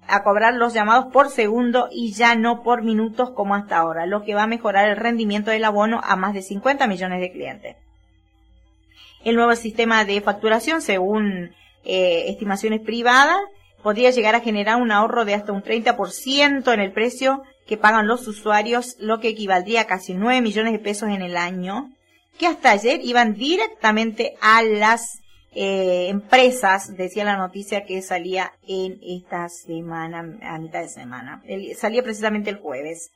a 0.08 0.23
cobrar 0.23 0.56
los 0.56 0.73
llamados 0.73 1.12
por 1.13 1.29
segundo 1.29 1.89
y 1.91 2.13
ya 2.13 2.36
no 2.36 2.63
por 2.63 2.82
minutos 2.84 3.32
como 3.32 3.56
hasta 3.56 3.77
ahora, 3.77 4.06
lo 4.06 4.23
que 4.23 4.34
va 4.34 4.43
a 4.43 4.47
mejorar 4.47 4.89
el 4.89 4.97
rendimiento 4.97 5.51
del 5.51 5.65
abono 5.65 6.01
a 6.03 6.15
más 6.15 6.34
de 6.34 6.41
50 6.41 6.88
millones 6.88 7.21
de 7.21 7.32
clientes. 7.32 7.75
El 9.23 9.36
nuevo 9.36 9.55
sistema 9.55 10.05
de 10.05 10.21
facturación, 10.21 10.81
según 10.81 11.55
eh, 11.86 12.25
estimaciones 12.27 12.81
privadas, 12.81 13.38
podría 13.81 14.12
llegar 14.12 14.36
a 14.36 14.41
generar 14.41 14.81
un 14.81 14.91
ahorro 14.91 15.25
de 15.25 15.33
hasta 15.33 15.51
un 15.51 15.63
30% 15.63 16.73
en 16.73 16.79
el 16.79 16.91
precio 16.91 17.43
que 17.67 17.77
pagan 17.77 18.07
los 18.07 18.27
usuarios, 18.27 18.95
lo 18.99 19.19
que 19.19 19.29
equivaldría 19.29 19.81
a 19.81 19.88
casi 19.88 20.13
9 20.13 20.41
millones 20.41 20.73
de 20.73 20.79
pesos 20.79 21.09
en 21.09 21.21
el 21.21 21.38
año, 21.38 21.91
que 22.38 22.47
hasta 22.47 22.71
ayer 22.71 22.99
iban 23.03 23.36
directamente 23.36 24.36
a 24.41 24.62
las 24.63 25.19
eh, 25.55 26.07
empresas, 26.09 26.95
decía 26.95 27.23
la 27.23 27.38
noticia 27.38 27.86
que 27.86 28.01
salía 28.01 28.53
en 28.67 28.99
esta 29.03 29.47
semana, 29.49 30.39
a 30.41 30.57
mitad 30.57 30.82
de 30.82 30.89
semana. 30.89 31.43
salía 31.78 32.03
precisamente 32.03 32.49
el 32.49 32.57
jueves. 32.57 33.11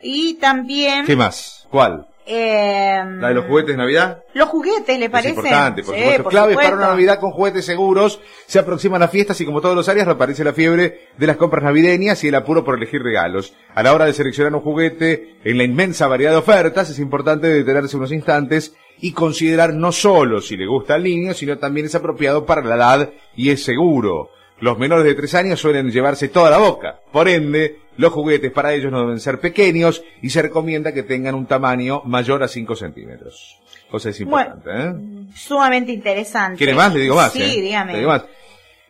Y 0.00 0.34
también... 0.34 1.04
¿Qué 1.06 1.16
más? 1.16 1.66
¿Cuál? 1.70 2.06
Eh, 2.30 3.02
¿La 3.20 3.28
de 3.28 3.34
los 3.34 3.46
juguetes 3.46 3.72
de 3.72 3.78
Navidad? 3.78 4.22
Los 4.34 4.50
juguetes, 4.50 4.98
¿le 4.98 5.08
parece? 5.08 5.30
Es 5.30 5.36
importante, 5.36 5.82
por 5.82 5.96
supuesto. 5.96 6.24
Clave 6.24 6.54
para 6.56 6.76
una 6.76 6.88
Navidad 6.88 7.18
con 7.18 7.30
juguetes 7.30 7.64
seguros. 7.64 8.20
Se 8.46 8.58
aproximan 8.58 9.00
las 9.00 9.10
fiestas 9.10 9.40
y 9.40 9.46
como 9.46 9.62
todos 9.62 9.74
los 9.74 9.88
áreas 9.88 10.06
reaparece 10.06 10.44
la 10.44 10.52
fiebre 10.52 11.08
de 11.16 11.26
las 11.26 11.38
compras 11.38 11.64
navideñas 11.64 12.22
y 12.24 12.28
el 12.28 12.34
apuro 12.34 12.64
por 12.64 12.76
elegir 12.76 13.02
regalos. 13.02 13.54
A 13.74 13.82
la 13.82 13.94
hora 13.94 14.04
de 14.04 14.12
seleccionar 14.12 14.54
un 14.54 14.60
juguete 14.60 15.38
en 15.42 15.56
la 15.56 15.64
inmensa 15.64 16.06
variedad 16.06 16.32
de 16.32 16.36
ofertas 16.36 16.90
es 16.90 16.98
importante 16.98 17.46
detenerse 17.46 17.96
unos 17.96 18.12
instantes 18.12 18.74
y 19.00 19.12
considerar 19.12 19.72
no 19.72 19.90
solo 19.90 20.42
si 20.42 20.58
le 20.58 20.66
gusta 20.66 20.96
al 20.96 21.04
niño, 21.04 21.32
sino 21.32 21.56
también 21.56 21.86
es 21.86 21.94
apropiado 21.94 22.44
para 22.44 22.62
la 22.62 22.76
edad 22.76 23.10
y 23.36 23.48
es 23.48 23.64
seguro. 23.64 24.28
Los 24.60 24.78
menores 24.78 25.06
de 25.06 25.14
tres 25.14 25.34
años 25.34 25.60
suelen 25.60 25.90
llevarse 25.90 26.28
toda 26.28 26.50
la 26.50 26.58
boca. 26.58 27.00
Por 27.10 27.28
ende, 27.28 27.78
los 27.98 28.12
juguetes 28.12 28.50
para 28.50 28.72
ellos 28.72 28.90
no 28.90 29.00
deben 29.00 29.20
ser 29.20 29.40
pequeños 29.40 30.02
y 30.22 30.30
se 30.30 30.40
recomienda 30.40 30.92
que 30.92 31.02
tengan 31.02 31.34
un 31.34 31.46
tamaño 31.46 32.02
mayor 32.04 32.42
a 32.42 32.48
5 32.48 32.76
centímetros. 32.76 33.58
Cosa 33.90 34.10
es 34.10 34.20
importante, 34.20 34.70
¿eh? 34.72 34.94
Sumamente 35.34 35.92
interesante. 35.92 36.56
¿Quiere 36.56 36.74
más? 36.74 36.94
Le 36.94 37.00
digo 37.00 37.16
más. 37.16 37.32
Sí, 37.32 37.42
¿eh? 37.42 37.60
dígame. 37.60 38.06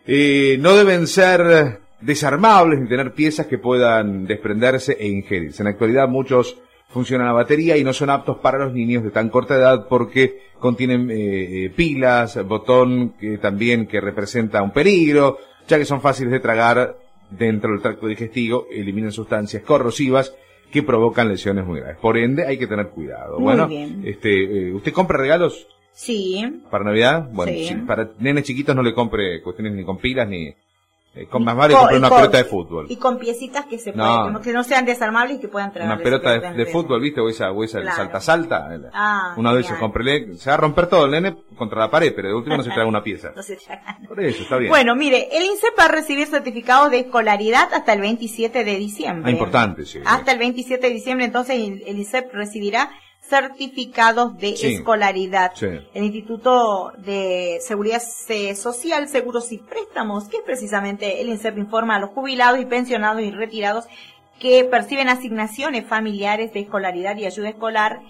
Eh, 0.06 0.56
no 0.60 0.76
deben 0.76 1.06
ser 1.06 1.80
desarmables 2.00 2.80
ni 2.80 2.88
tener 2.88 3.12
piezas 3.12 3.46
que 3.46 3.58
puedan 3.58 4.26
desprenderse 4.26 4.96
e 5.00 5.08
ingerirse. 5.08 5.62
En 5.62 5.64
la 5.64 5.70
actualidad 5.70 6.06
muchos 6.06 6.56
funcionan 6.88 7.28
a 7.28 7.32
batería 7.32 7.76
y 7.76 7.84
no 7.84 7.92
son 7.92 8.10
aptos 8.10 8.38
para 8.38 8.58
los 8.58 8.72
niños 8.72 9.04
de 9.04 9.10
tan 9.10 9.30
corta 9.30 9.56
edad 9.56 9.86
porque 9.88 10.48
contienen 10.58 11.10
eh, 11.10 11.64
eh, 11.64 11.70
pilas, 11.70 12.42
botón 12.46 13.14
que 13.18 13.38
también 13.38 13.86
que 13.86 14.00
representa 14.00 14.62
un 14.62 14.72
peligro, 14.72 15.38
ya 15.66 15.78
que 15.78 15.84
son 15.84 16.00
fáciles 16.00 16.32
de 16.32 16.40
tragar 16.40 16.96
dentro 17.30 17.72
del 17.72 17.82
tracto 17.82 18.06
digestivo, 18.06 18.66
eliminan 18.70 19.12
sustancias 19.12 19.62
corrosivas 19.62 20.34
que 20.70 20.82
provocan 20.82 21.28
lesiones 21.28 21.66
muy 21.66 21.80
graves. 21.80 21.98
Por 21.98 22.18
ende, 22.18 22.46
hay 22.46 22.58
que 22.58 22.66
tener 22.66 22.88
cuidado. 22.88 23.38
bueno, 23.38 23.68
este, 24.04 24.72
¿usted 24.72 24.92
compra 24.92 25.18
regalos? 25.18 25.66
Sí. 25.92 26.44
¿Para 26.70 26.84
Navidad? 26.84 27.28
Bueno, 27.32 27.52
para 27.86 28.10
nenes 28.20 28.44
chiquitos 28.44 28.76
no 28.76 28.82
le 28.82 28.94
compre 28.94 29.42
cuestiones 29.42 29.72
ni 29.72 29.84
con 29.84 29.98
pilas 29.98 30.28
ni, 30.28 30.54
eh, 31.18 31.26
con 31.26 31.42
más 31.42 31.56
vale 31.56 31.74
comprar 31.74 31.98
una 31.98 32.10
pelota 32.10 32.38
de 32.38 32.44
fútbol. 32.44 32.86
Y 32.88 32.96
con 32.96 33.18
piecitas 33.18 33.66
que 33.66 33.76
se 33.76 33.92
pueden, 33.92 34.38
que 34.40 34.52
no 34.52 34.62
sean 34.62 34.84
desarmables 34.84 35.38
y 35.38 35.40
que 35.40 35.48
puedan 35.48 35.72
traer. 35.72 35.90
Una 35.90 35.98
pelota 35.98 36.38
de, 36.38 36.66
fútbol, 36.66 37.00
¿viste? 37.00 37.20
O 37.20 37.28
esa, 37.28 37.50
o 37.50 37.64
esa 37.64 37.82
salta 37.92 38.20
salta. 38.20 38.68
Ah, 38.92 39.34
Uno 39.36 39.52
de 39.52 39.62
esos, 39.62 39.76
cómprele. 39.78 40.36
Se 40.36 40.50
va 40.50 40.54
a 40.54 40.58
romper 40.58 40.86
todo 40.86 41.06
el 41.06 41.10
nene 41.10 41.36
contra 41.56 41.80
la 41.80 41.90
pared, 41.90 42.12
pero 42.14 42.28
de 42.28 42.34
último 42.34 42.56
no 42.56 42.62
se 42.62 42.70
trae 42.70 42.86
una 42.86 43.02
pieza. 43.02 43.32
no 43.36 43.42
se 43.42 43.58
Por 44.06 44.20
eso, 44.20 44.44
está 44.44 44.58
bien. 44.58 44.70
Bueno, 44.70 44.94
mire, 44.94 45.28
el 45.36 45.44
INSEP 45.44 45.76
va 45.76 45.86
a 45.86 45.88
recibir 45.88 46.28
certificados 46.28 46.92
de 46.92 47.00
escolaridad 47.00 47.74
hasta 47.74 47.92
el 47.94 48.00
27 48.00 48.62
de 48.62 48.76
diciembre. 48.76 49.28
Ah, 49.28 49.32
importante, 49.32 49.84
sí. 49.86 49.98
Hasta 50.04 50.30
el 50.30 50.38
27 50.38 50.86
de 50.86 50.92
diciembre, 50.92 51.26
entonces 51.26 51.56
el 51.56 51.98
INSEP 51.98 52.32
recibirá 52.32 52.90
certificados 53.28 54.36
de 54.38 54.54
escolaridad. 54.54 55.52
El 55.60 56.04
Instituto 56.04 56.92
de 56.98 57.58
Seguridad 57.60 58.02
Social, 58.54 59.08
Seguros 59.08 59.52
y 59.52 59.58
Préstamos, 59.58 60.28
que 60.28 60.38
es 60.38 60.42
precisamente 60.42 61.20
el 61.20 61.28
INSEP 61.28 61.58
informa 61.58 61.96
a 61.96 62.00
los 62.00 62.10
jubilados 62.10 62.60
y 62.60 62.66
pensionados 62.66 63.22
y 63.22 63.30
retirados 63.30 63.86
que 64.38 64.64
perciben 64.64 65.08
asignaciones 65.08 65.86
familiares 65.86 66.52
de 66.52 66.60
escolaridad 66.60 67.16
y 67.16 67.26
ayuda 67.26 67.48
escolar 67.48 68.00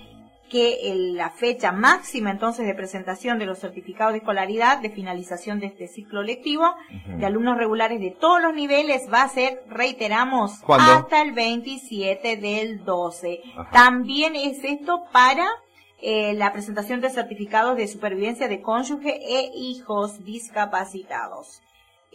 que 0.49 0.92
la 1.14 1.30
fecha 1.30 1.72
máxima 1.72 2.30
entonces 2.30 2.66
de 2.66 2.74
presentación 2.74 3.38
de 3.38 3.46
los 3.46 3.59
certificados 3.59 4.12
de 4.12 4.18
escolaridad 4.18 4.78
de 4.78 4.90
finalización 4.90 5.61
de 5.61 5.66
este 5.66 5.88
ciclo 5.88 6.22
lectivo 6.22 6.64
de 7.07 7.26
alumnos 7.26 7.57
regulares 7.57 8.01
de 8.01 8.11
todos 8.11 8.42
los 8.42 8.55
niveles 8.55 9.09
va 9.12 9.22
a 9.22 9.28
ser, 9.28 9.62
reiteramos, 9.68 10.62
hasta 10.66 11.22
el 11.22 11.32
27 11.32 12.36
del 12.36 12.84
12. 12.84 13.42
También 13.72 14.36
es 14.36 14.64
esto 14.64 15.05
para 15.12 15.46
eh, 16.01 16.34
la 16.34 16.53
presentación 16.53 17.01
de 17.01 17.11
certificados 17.11 17.76
de 17.76 17.88
supervivencia 17.88 18.49
de 18.49 18.61
cónyuge 18.61 19.18
e 19.20 19.51
hijos 19.55 20.24
discapacitados. 20.24 21.61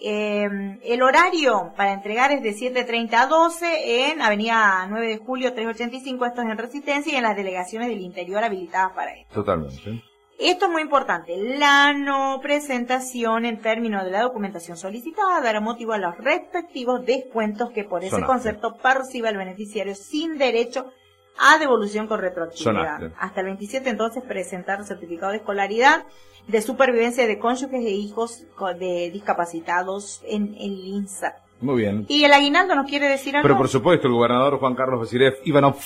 Eh, 0.06 0.80
el 0.84 1.02
horario 1.02 1.72
para 1.78 1.94
entregar 1.94 2.34
es 2.34 2.44
de 2.44 2.54
7.30 2.54 3.14
a 3.14 3.28
12 3.28 4.12
en 4.12 4.22
Avenida 4.22 4.86
9 4.90 5.08
de 5.08 5.18
Julio 5.18 5.54
385, 5.54 6.26
esto 6.26 6.42
es 6.42 6.50
en 6.50 6.58
Resistencia 6.58 7.14
y 7.14 7.16
en 7.16 7.24
las 7.24 7.38
delegaciones 7.38 7.88
del 7.88 8.02
interior 8.02 8.44
habilitadas 8.44 8.92
para 8.92 9.16
esto. 9.16 9.34
Totalmente. 9.34 10.04
Esto 10.38 10.66
es 10.66 10.72
muy 10.74 10.82
importante. 10.82 11.38
La 11.58 11.94
no 11.94 12.42
presentación 12.42 13.46
en 13.46 13.62
términos 13.62 14.04
de 14.04 14.12
la 14.12 14.24
documentación 14.24 14.76
solicitada 14.76 15.40
dará 15.40 15.62
motivo 15.62 15.94
a 15.94 15.98
los 15.98 16.18
respectivos 16.18 17.06
descuentos 17.06 17.72
que 17.72 17.86
por 17.86 18.04
ese 18.04 18.24
concepto 18.24 18.76
perciba 18.76 19.30
el 19.30 19.38
beneficiario 19.38 19.96
sin 19.96 20.38
derecho 20.38 20.92
a 21.38 21.58
devolución 21.58 22.08
con 22.08 22.20
retroactividad. 22.20 23.12
Hasta 23.18 23.40
el 23.42 23.48
27 23.48 23.90
entonces 23.90 24.24
presentar 24.24 24.84
certificado 24.86 25.32
de 25.32 25.38
escolaridad 25.38 26.06
de 26.48 26.62
supervivencia 26.62 27.26
de 27.26 27.40
cónyuges 27.40 27.86
e 27.86 27.92
hijos 27.92 28.44
de 28.80 29.10
discapacitados 29.12 30.22
en 30.28 30.56
el 30.60 30.86
INSA. 30.86 31.38
Muy 31.62 31.82
bien. 31.82 32.06
¿Y 32.10 32.26
el 32.26 32.34
aguinaldo 32.34 32.76
nos 32.76 32.90
quiere 32.90 33.08
decir 33.08 33.36
algo? 33.36 33.48
Pero 33.48 33.58
por 33.58 33.70
supuesto, 33.70 34.08
el 34.08 34.14
gobernador 34.14 34.60
Juan 34.60 34.76
Carlos 34.76 35.00
Basilev 35.00 35.36
Ivanov 35.46 35.78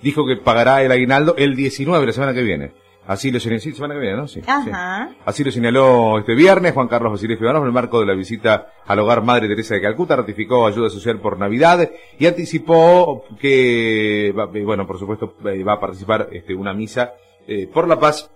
dijo 0.00 0.26
que 0.26 0.36
pagará 0.36 0.82
el 0.82 0.90
aguinaldo 0.90 1.34
el 1.36 1.54
19, 1.54 2.06
la 2.06 2.12
semana 2.12 2.32
que 2.32 2.42
viene. 2.42 2.72
Así 3.06 3.30
lo 3.30 3.38
señaló, 3.38 3.60
sí, 3.60 3.72
semana 3.72 3.94
que 3.94 4.00
viene, 4.00 4.16
¿no? 4.16 4.26
Sí, 4.28 4.40
Así 5.24 5.44
lo 5.44 5.52
señaló 5.52 6.18
este 6.18 6.34
viernes 6.34 6.74
Juan 6.74 6.88
Carlos 6.88 7.12
Basilev 7.12 7.40
Ivanov 7.40 7.62
en 7.62 7.68
el 7.68 7.72
marco 7.72 8.00
de 8.00 8.06
la 8.06 8.14
visita 8.14 8.72
al 8.84 8.98
hogar 8.98 9.22
Madre 9.22 9.48
Teresa 9.48 9.74
de 9.74 9.82
Calcuta, 9.82 10.16
ratificó 10.16 10.66
ayuda 10.66 10.90
social 10.90 11.20
por 11.20 11.38
Navidad 11.38 11.88
y 12.18 12.26
anticipó 12.26 13.24
que, 13.38 14.34
bueno, 14.64 14.86
por 14.86 14.98
supuesto, 14.98 15.34
eh, 15.44 15.62
va 15.62 15.74
a 15.74 15.80
participar 15.80 16.28
este, 16.32 16.54
una 16.54 16.72
misa 16.72 17.12
eh, 17.46 17.68
por 17.72 17.86
la 17.86 17.98
paz 17.98 18.30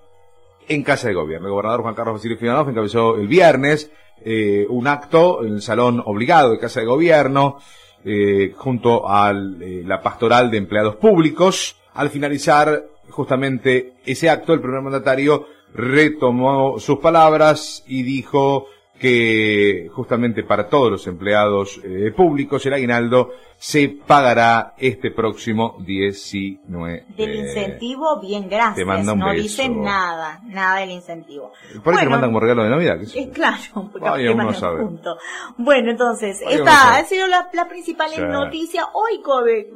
en 0.69 0.83
Casa 0.83 1.09
de 1.09 1.15
Gobierno. 1.15 1.49
El 1.49 1.53
gobernador 1.53 1.83
Juan 1.83 1.95
Carlos 1.95 2.15
Basilio 2.15 2.39
Fianov 2.39 2.69
encabezó 2.69 3.17
el 3.17 3.27
viernes 3.27 3.91
eh, 4.25 4.67
un 4.69 4.87
acto 4.87 5.45
en 5.45 5.55
el 5.55 5.63
salón 5.63 6.03
obligado 6.05 6.51
de 6.51 6.59
Casa 6.59 6.81
de 6.81 6.87
Gobierno 6.87 7.59
eh, 8.05 8.53
junto 8.57 9.09
a 9.09 9.31
eh, 9.31 9.83
la 9.85 10.03
pastoral 10.03 10.51
de 10.51 10.59
empleados 10.59 10.97
públicos. 10.97 11.77
Al 11.95 12.11
finalizar 12.11 12.85
justamente 13.11 13.95
ese 14.05 14.31
acto, 14.31 14.53
el 14.53 14.61
primer 14.61 14.81
mandatario 14.83 15.47
retomó 15.75 16.79
sus 16.79 16.99
palabras 16.99 17.85
y 17.87 18.03
dijo 18.03 18.67
que 19.01 19.89
justamente 19.95 20.45
para 20.45 20.69
todos 20.69 20.91
los 20.91 21.07
empleados 21.07 21.81
eh, 21.83 22.13
públicos 22.15 22.65
el 22.67 22.75
aguinaldo 22.75 23.31
se 23.57 23.89
pagará 23.89 24.75
este 24.77 25.11
próximo 25.11 25.77
19. 25.81 27.05
Del 27.17 27.35
incentivo, 27.35 28.21
bien, 28.21 28.49
gracias. 28.49 28.77
Te 28.77 28.85
manda 28.85 29.15
un 29.15 29.19
no 29.19 29.33
dicen 29.33 29.83
nada, 29.83 30.41
nada 30.45 30.81
del 30.81 30.91
incentivo. 30.91 31.53
Por 31.83 31.95
ahí 31.95 32.01
te 32.01 32.11
mandan 32.11 32.31
como 32.31 32.41
regalo 32.41 32.63
de 32.63 32.71
Navidad. 32.71 32.99
¿qué 32.99 33.21
es, 33.21 33.29
claro, 33.29 33.59
porque 33.93 34.31
uno 34.31 34.53
sabe. 34.55 34.83
Punto. 34.83 35.17
Bueno, 35.57 35.91
entonces, 35.91 36.41
esta 36.47 36.97
ha 36.97 37.05
sido 37.05 37.27
la, 37.27 37.51
principal 37.69 38.11
noticia. 38.31 38.87
Hoy, 38.95 39.23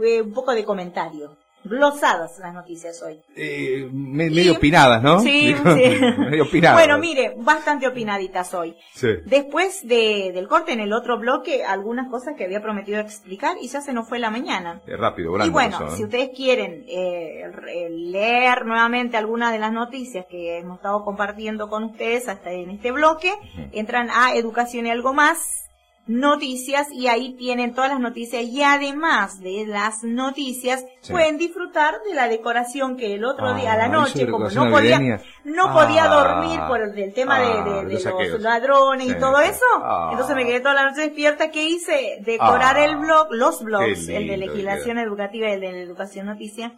eh, 0.03 0.23
un 0.23 0.33
poco 0.33 0.55
de 0.55 0.65
comentario 0.65 1.44
glosadas 1.65 2.39
las 2.39 2.55
noticias 2.55 3.03
hoy. 3.03 3.21
Eh, 3.37 3.89
medio 3.91 4.53
opinadas, 4.53 5.03
¿no? 5.03 5.21
Sí, 5.21 5.55
sí. 5.55 5.65
medio 6.19 6.45
opinadas. 6.45 6.79
Bueno, 6.79 6.99
mire, 6.99 7.35
bastante 7.39 7.89
opinaditas 7.89 8.53
hoy. 8.55 8.77
Sí. 8.95 9.09
Después 9.25 9.87
de, 9.87 10.33
del 10.35 10.47
corte 10.47 10.73
en 10.73 10.81
el 10.81 10.93
otro 10.93 11.19
bloque, 11.19 11.65
algunas 11.65 12.11
cosas 12.11 12.35
que 12.37 12.45
había 12.45 12.61
prometido 12.61 13.01
explicar 13.01 13.57
y 13.61 13.69
ya 13.69 13.81
se 13.81 13.93
nos 13.93 14.09
fue 14.09 14.19
la 14.19 14.31
mañana. 14.31 14.83
Es 14.87 14.99
rápido, 14.99 15.33
grande. 15.33 15.49
Y 15.49 15.53
bueno, 15.53 15.91
si 15.97 16.05
ustedes 16.05 16.31
quieren 16.37 16.85
eh, 16.89 17.45
leer 17.91 18.67
nuevamente 18.67 19.17
algunas 19.17 19.53
de 19.53 19.59
las 19.59 19.73
noticias 19.73 20.27
que 20.29 20.59
hemos 20.59 20.77
estado 20.77 21.05
compartiendo 21.05 21.69
con 21.69 21.85
ustedes 21.85 22.29
hasta 22.29 22.51
en 22.53 22.71
este 22.71 22.93
bloque, 22.93 23.33
entran 23.73 24.11
a 24.11 24.35
Educación 24.35 24.87
y 24.87 24.91
algo 24.91 25.13
más 25.13 25.64
noticias 26.07 26.89
y 26.93 27.09
ahí 27.09 27.35
tienen 27.35 27.75
todas 27.75 27.91
las 27.91 28.01
noticias. 28.01 28.43
Y 28.43 28.63
además 28.63 29.41
de 29.41 29.67
las 29.67 30.03
noticias 30.05 30.85
pueden 31.09 31.39
disfrutar 31.39 31.95
de 32.07 32.15
la 32.15 32.29
decoración 32.29 32.97
que 32.97 33.15
el 33.15 33.25
otro 33.25 33.55
día 33.55 33.73
a 33.73 33.77
la 33.77 33.85
ah, 33.85 33.89
noche 33.89 34.29
como 34.29 34.49
no 34.51 34.71
podía 34.71 34.99
no 35.45 35.73
podía 35.73 36.05
ah. 36.05 36.09
dormir 36.09 36.61
por 36.69 36.81
el, 36.81 37.15
tema 37.15 37.39
de, 37.41 37.47
ah, 37.47 37.83
los, 37.83 38.41
ladrones 38.41 39.09
y 39.09 39.15
todo 39.15 39.41
eso. 39.41 39.65
Entonces 40.11 40.37
me 40.37 40.45
quedé 40.45 40.61
toda 40.61 40.75
la 40.75 40.91
noche 40.91 41.03
despierta. 41.03 41.51
¿qué 41.51 41.65
hice? 41.65 42.19
decorar 42.21 42.79
el 42.79 42.97
blog 42.97 43.29
los 43.31 43.63
blogs 43.63 44.09
el 44.09 44.29
de 44.29 44.37
legislación 44.37 44.99
educativa 44.99 45.49
y 45.49 45.53
el 45.53 45.61
de 45.61 45.83
educación 45.83 46.27
noticia 46.27 46.73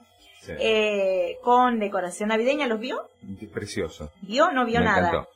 eh, 0.48 1.38
con 1.42 1.78
decoración 1.78 2.28
navideña. 2.28 2.66
¿los 2.66 2.78
vio? 2.78 3.08
precioso. 3.52 4.12
¿vio? 4.22 4.52
no 4.52 4.64
vio 4.64 4.80
nada 4.80 5.26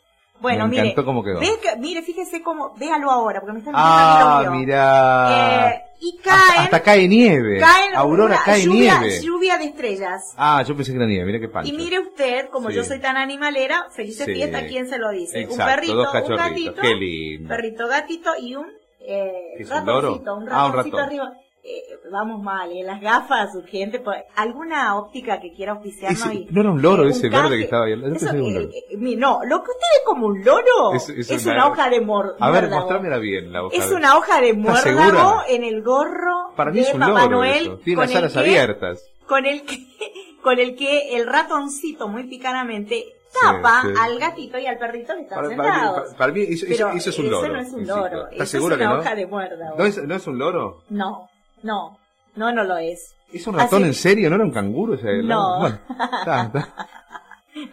bueno, 0.41 0.67
me 0.67 0.83
mire, 0.83 0.95
cómo 0.95 1.23
quedó. 1.23 1.41
mire, 1.79 2.03
fíjese 2.03 2.43
cómo, 2.43 2.75
véalo 2.77 3.11
ahora, 3.11 3.41
porque 3.41 3.53
me 3.53 3.59
están 3.59 3.75
ah, 3.77 4.49
mira. 4.51 5.71
Eh, 5.71 5.83
y 6.01 6.17
caen. 6.19 6.63
Hasta, 6.63 6.83
cae 6.83 7.07
nieve. 7.09 7.61
Aurora 7.95 8.41
cae 8.45 8.67
nieve. 8.67 9.21
Lluvia 9.21 9.59
de 9.59 9.67
estrellas. 9.67 10.35
Ah, 10.37 10.63
yo 10.67 10.75
pensé 10.75 10.93
que 10.93 10.97
era 10.97 11.07
nieve, 11.07 11.27
mira 11.27 11.41
qué 11.41 11.49
pancho. 11.49 11.73
Y 11.73 11.77
mire 11.77 12.01
usted, 12.01 12.49
como 12.49 12.71
yo 12.71 12.85
soy 12.85 13.01
tan 13.01 13.17
animalera, 13.17 13.87
feliz 13.91 14.23
fiesta, 14.25 14.67
¿quién 14.67 14.89
se 14.89 14.99
lo 14.99 15.11
dice? 15.11 15.47
un 15.47 15.57
perrito, 15.57 16.11
un 16.11 16.37
gatito. 16.37 16.81
Qué 16.81 16.95
lindo. 16.95 17.49
Perrito, 17.49 17.87
gatito 17.87 18.31
y 18.41 18.57
un, 18.57 18.67
eh, 19.01 19.65
ratoncito, 19.69 20.37
un, 20.37 20.49
ah, 20.49 20.69
ratoncito 20.69 20.99
arriba. 20.99 21.33
Eh, 21.63 22.01
vamos 22.11 22.43
mal, 22.43 22.73
¿eh? 22.73 22.83
las 22.83 23.01
gafas, 23.03 23.55
urgente, 23.55 24.03
alguna 24.35 24.97
óptica 24.97 25.39
que 25.41 25.53
quiera 25.53 25.73
auspiciarnos. 25.73 26.27
Ese, 26.27 26.47
¿No 26.51 26.61
era 26.63 26.71
un 26.71 26.81
loro 26.81 27.07
ese 27.07 27.29
verde 27.29 27.59
que 27.59 27.65
estaba 27.65 27.85
ahí? 27.85 27.97
No, 27.97 28.07
eh, 28.09 28.73
eh, 28.91 29.17
no, 29.17 29.41
lo 29.45 29.63
que 29.63 29.71
usted 29.71 29.87
ve 29.99 30.05
como 30.07 30.29
un 30.29 30.43
loro 30.43 30.95
es, 30.95 31.47
una, 31.47 31.69
hoja 31.69 31.91
de 31.91 32.01
muérdago. 32.01 32.37
A 32.41 32.51
ver, 32.51 32.71
mostrámela 32.71 33.19
bien 33.19 33.53
la 33.53 33.65
hoja. 33.65 33.77
Es 33.77 33.93
una 33.93 34.17
hoja 34.17 34.41
de 34.41 34.55
muérdago 34.55 35.43
en 35.49 35.65
el 35.65 35.83
gorro 35.83 36.55
Para 36.57 36.71
mí 36.71 36.79
de 36.79 36.89
es 36.89 36.95
un 36.95 37.01
Papá 37.01 37.25
loro 37.25 37.29
Noel. 37.29 37.79
Tiene 37.85 38.03
las 38.03 38.15
alas 38.15 38.37
abiertas. 38.39 39.05
Con 39.27 39.45
el 39.45 39.63
que, 39.67 39.87
con 40.43 40.59
el 40.59 40.75
que 40.77 41.15
el 41.17 41.27
ratoncito 41.27 42.09
muy 42.09 42.25
picanamente 42.25 43.05
tapa 43.43 43.85
al 44.01 44.19
gatito 44.19 44.59
y 44.59 44.67
al 44.67 44.79
perrito 44.79 45.15
que 45.15 45.23
están 45.23 45.47
sentados. 45.47 46.15
Para, 46.15 46.33
mí 46.33 46.43
eso, 46.49 46.67
es 46.67 47.19
un 47.19 47.31
loro. 47.31 47.45
Eso 47.45 47.53
no 47.53 47.61
es 47.61 47.73
un 47.73 47.87
loro. 47.87 48.29
¿Estás 48.31 48.49
seguro 48.49 48.75
es 48.77 48.81
una 48.81 48.99
hoja 48.99 49.15
de 49.15 49.27
muérdago. 49.27 49.77
¿No 49.77 49.85
es, 49.85 50.03
¿No 50.03 50.15
es 50.15 50.27
un 50.27 50.39
loro? 50.39 50.83
No. 50.89 51.30
No, 51.63 51.99
no, 52.37 52.53
no 52.53 52.65
lo 52.65 52.79
es. 52.79 53.15
¿Es 53.33 53.47
un 53.47 53.57
ratón 53.57 53.85
en 53.85 53.95
serio? 53.95 54.29
¿No 54.29 54.37
era 54.37 54.45
un 54.45 54.51
canguro? 54.51 54.99
no. 55.23 55.61
Bueno, 55.61 55.79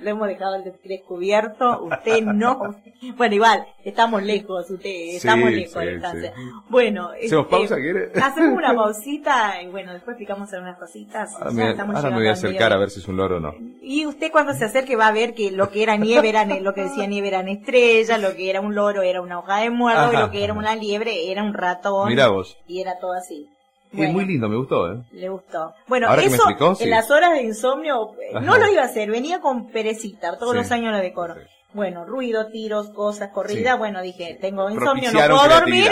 lo 0.01 0.09
hemos 0.09 0.27
dejado 0.27 0.57
descubierto, 0.83 1.83
usted 1.83 2.23
no. 2.23 2.75
Bueno, 3.15 3.35
igual, 3.35 3.65
estamos 3.83 4.23
lejos, 4.23 4.69
usted, 4.69 4.89
estamos 4.89 5.51
lejos 5.51 5.83
de 5.83 6.33
Bueno, 6.69 7.09
¿hacemos 7.09 7.21
este, 7.21 7.43
pausa, 7.43 7.75
quiere? 7.75 8.11
Hacemos 8.21 8.57
una 8.57 8.73
pausita 8.75 9.61
y 9.61 9.67
bueno, 9.67 9.93
después 9.93 10.15
explicamos 10.15 10.51
algunas 10.53 10.77
cositas. 10.77 11.33
Ahora, 11.35 11.51
me, 11.51 11.69
ahora 11.69 12.09
me 12.09 12.15
voy 12.17 12.27
a 12.27 12.33
acercar 12.33 12.73
a 12.73 12.77
ver 12.77 12.89
si 12.89 12.99
es 12.99 13.07
un 13.07 13.17
loro 13.17 13.37
o 13.37 13.39
no. 13.39 13.53
Y 13.81 14.05
usted 14.05 14.31
cuando 14.31 14.53
se 14.53 14.65
acerque 14.65 14.95
va 14.95 15.07
a 15.07 15.11
ver 15.11 15.33
que 15.33 15.51
lo 15.51 15.69
que 15.69 15.83
era 15.83 15.95
nieve 15.95 16.29
era 16.29 16.45
lo 16.45 16.73
que 16.73 16.83
decía 16.83 17.07
nieve 17.07 17.29
eran 17.29 17.47
estrellas, 17.47 18.19
lo 18.21 18.35
que 18.35 18.49
era 18.49 18.61
un 18.61 18.75
loro 18.75 19.01
era 19.01 19.21
una 19.21 19.39
hoja 19.39 19.57
de 19.57 19.69
muerto 19.69 20.13
y 20.13 20.17
lo 20.17 20.31
que 20.31 20.43
era 20.43 20.53
una 20.53 20.75
liebre 20.75 21.31
era 21.31 21.43
un 21.43 21.53
ratón. 21.53 22.09
Mirá 22.09 22.27
vos. 22.27 22.57
Y 22.67 22.81
era 22.81 22.99
todo 22.99 23.13
así 23.13 23.49
es 23.93 24.13
muy 24.13 24.25
lindo, 24.25 24.49
me 24.49 24.57
gustó, 24.57 24.91
¿eh? 24.91 25.03
Le 25.11 25.29
gustó. 25.29 25.73
Bueno, 25.87 26.13
eso 26.15 26.43
en 26.79 26.89
las 26.89 27.09
horas 27.09 27.33
de 27.33 27.43
insomnio 27.43 28.13
eh, 28.21 28.39
no 28.41 28.57
lo 28.57 28.71
iba 28.71 28.81
a 28.81 28.85
hacer, 28.85 29.09
venía 29.09 29.39
con 29.39 29.69
perecita, 29.69 30.37
todos 30.37 30.55
los 30.55 30.71
años 30.71 30.91
lo 30.91 30.99
decoro. 30.99 31.35
Bueno, 31.73 32.05
ruido, 32.05 32.47
tiros, 32.47 32.89
cosas, 32.89 33.31
corrida, 33.31 33.75
bueno, 33.75 34.01
dije, 34.01 34.37
tengo 34.39 34.69
insomnio, 34.69 35.11
no 35.11 35.19
puedo 35.19 35.47
dormir. 35.47 35.91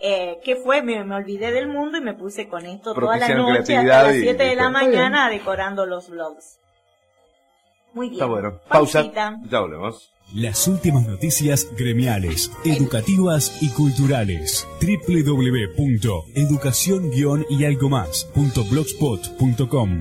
Eh, 0.00 0.38
¿Qué 0.44 0.56
fue? 0.56 0.80
Me, 0.82 1.02
volvidé 1.02 1.50
del 1.50 1.66
mundo 1.66 1.98
y 1.98 2.00
me 2.00 2.14
puse 2.14 2.48
con 2.48 2.64
esto 2.66 2.94
toda 2.94 3.16
la 3.16 3.28
noche 3.30 3.76
hasta 3.76 4.04
las 4.04 4.14
7 4.14 4.44
de 4.44 4.54
la 4.54 4.68
mañana 4.68 5.28
decorando 5.28 5.86
los 5.86 6.08
vlogs. 6.08 6.58
Muy 7.94 8.08
bien. 8.10 8.20
Está 8.20 8.26
bueno. 8.26 8.60
Pausa. 8.68 9.10
Ya 9.48 9.60
volvemos. 9.60 10.12
Las 10.34 10.68
últimas 10.68 11.06
noticias 11.06 11.66
gremiales, 11.76 12.50
educativas 12.64 13.62
y 13.62 13.68
culturales. 13.70 14.66
www.educación-y 14.80 17.64
algo 17.64 17.88
más.blogspot.com 17.88 20.00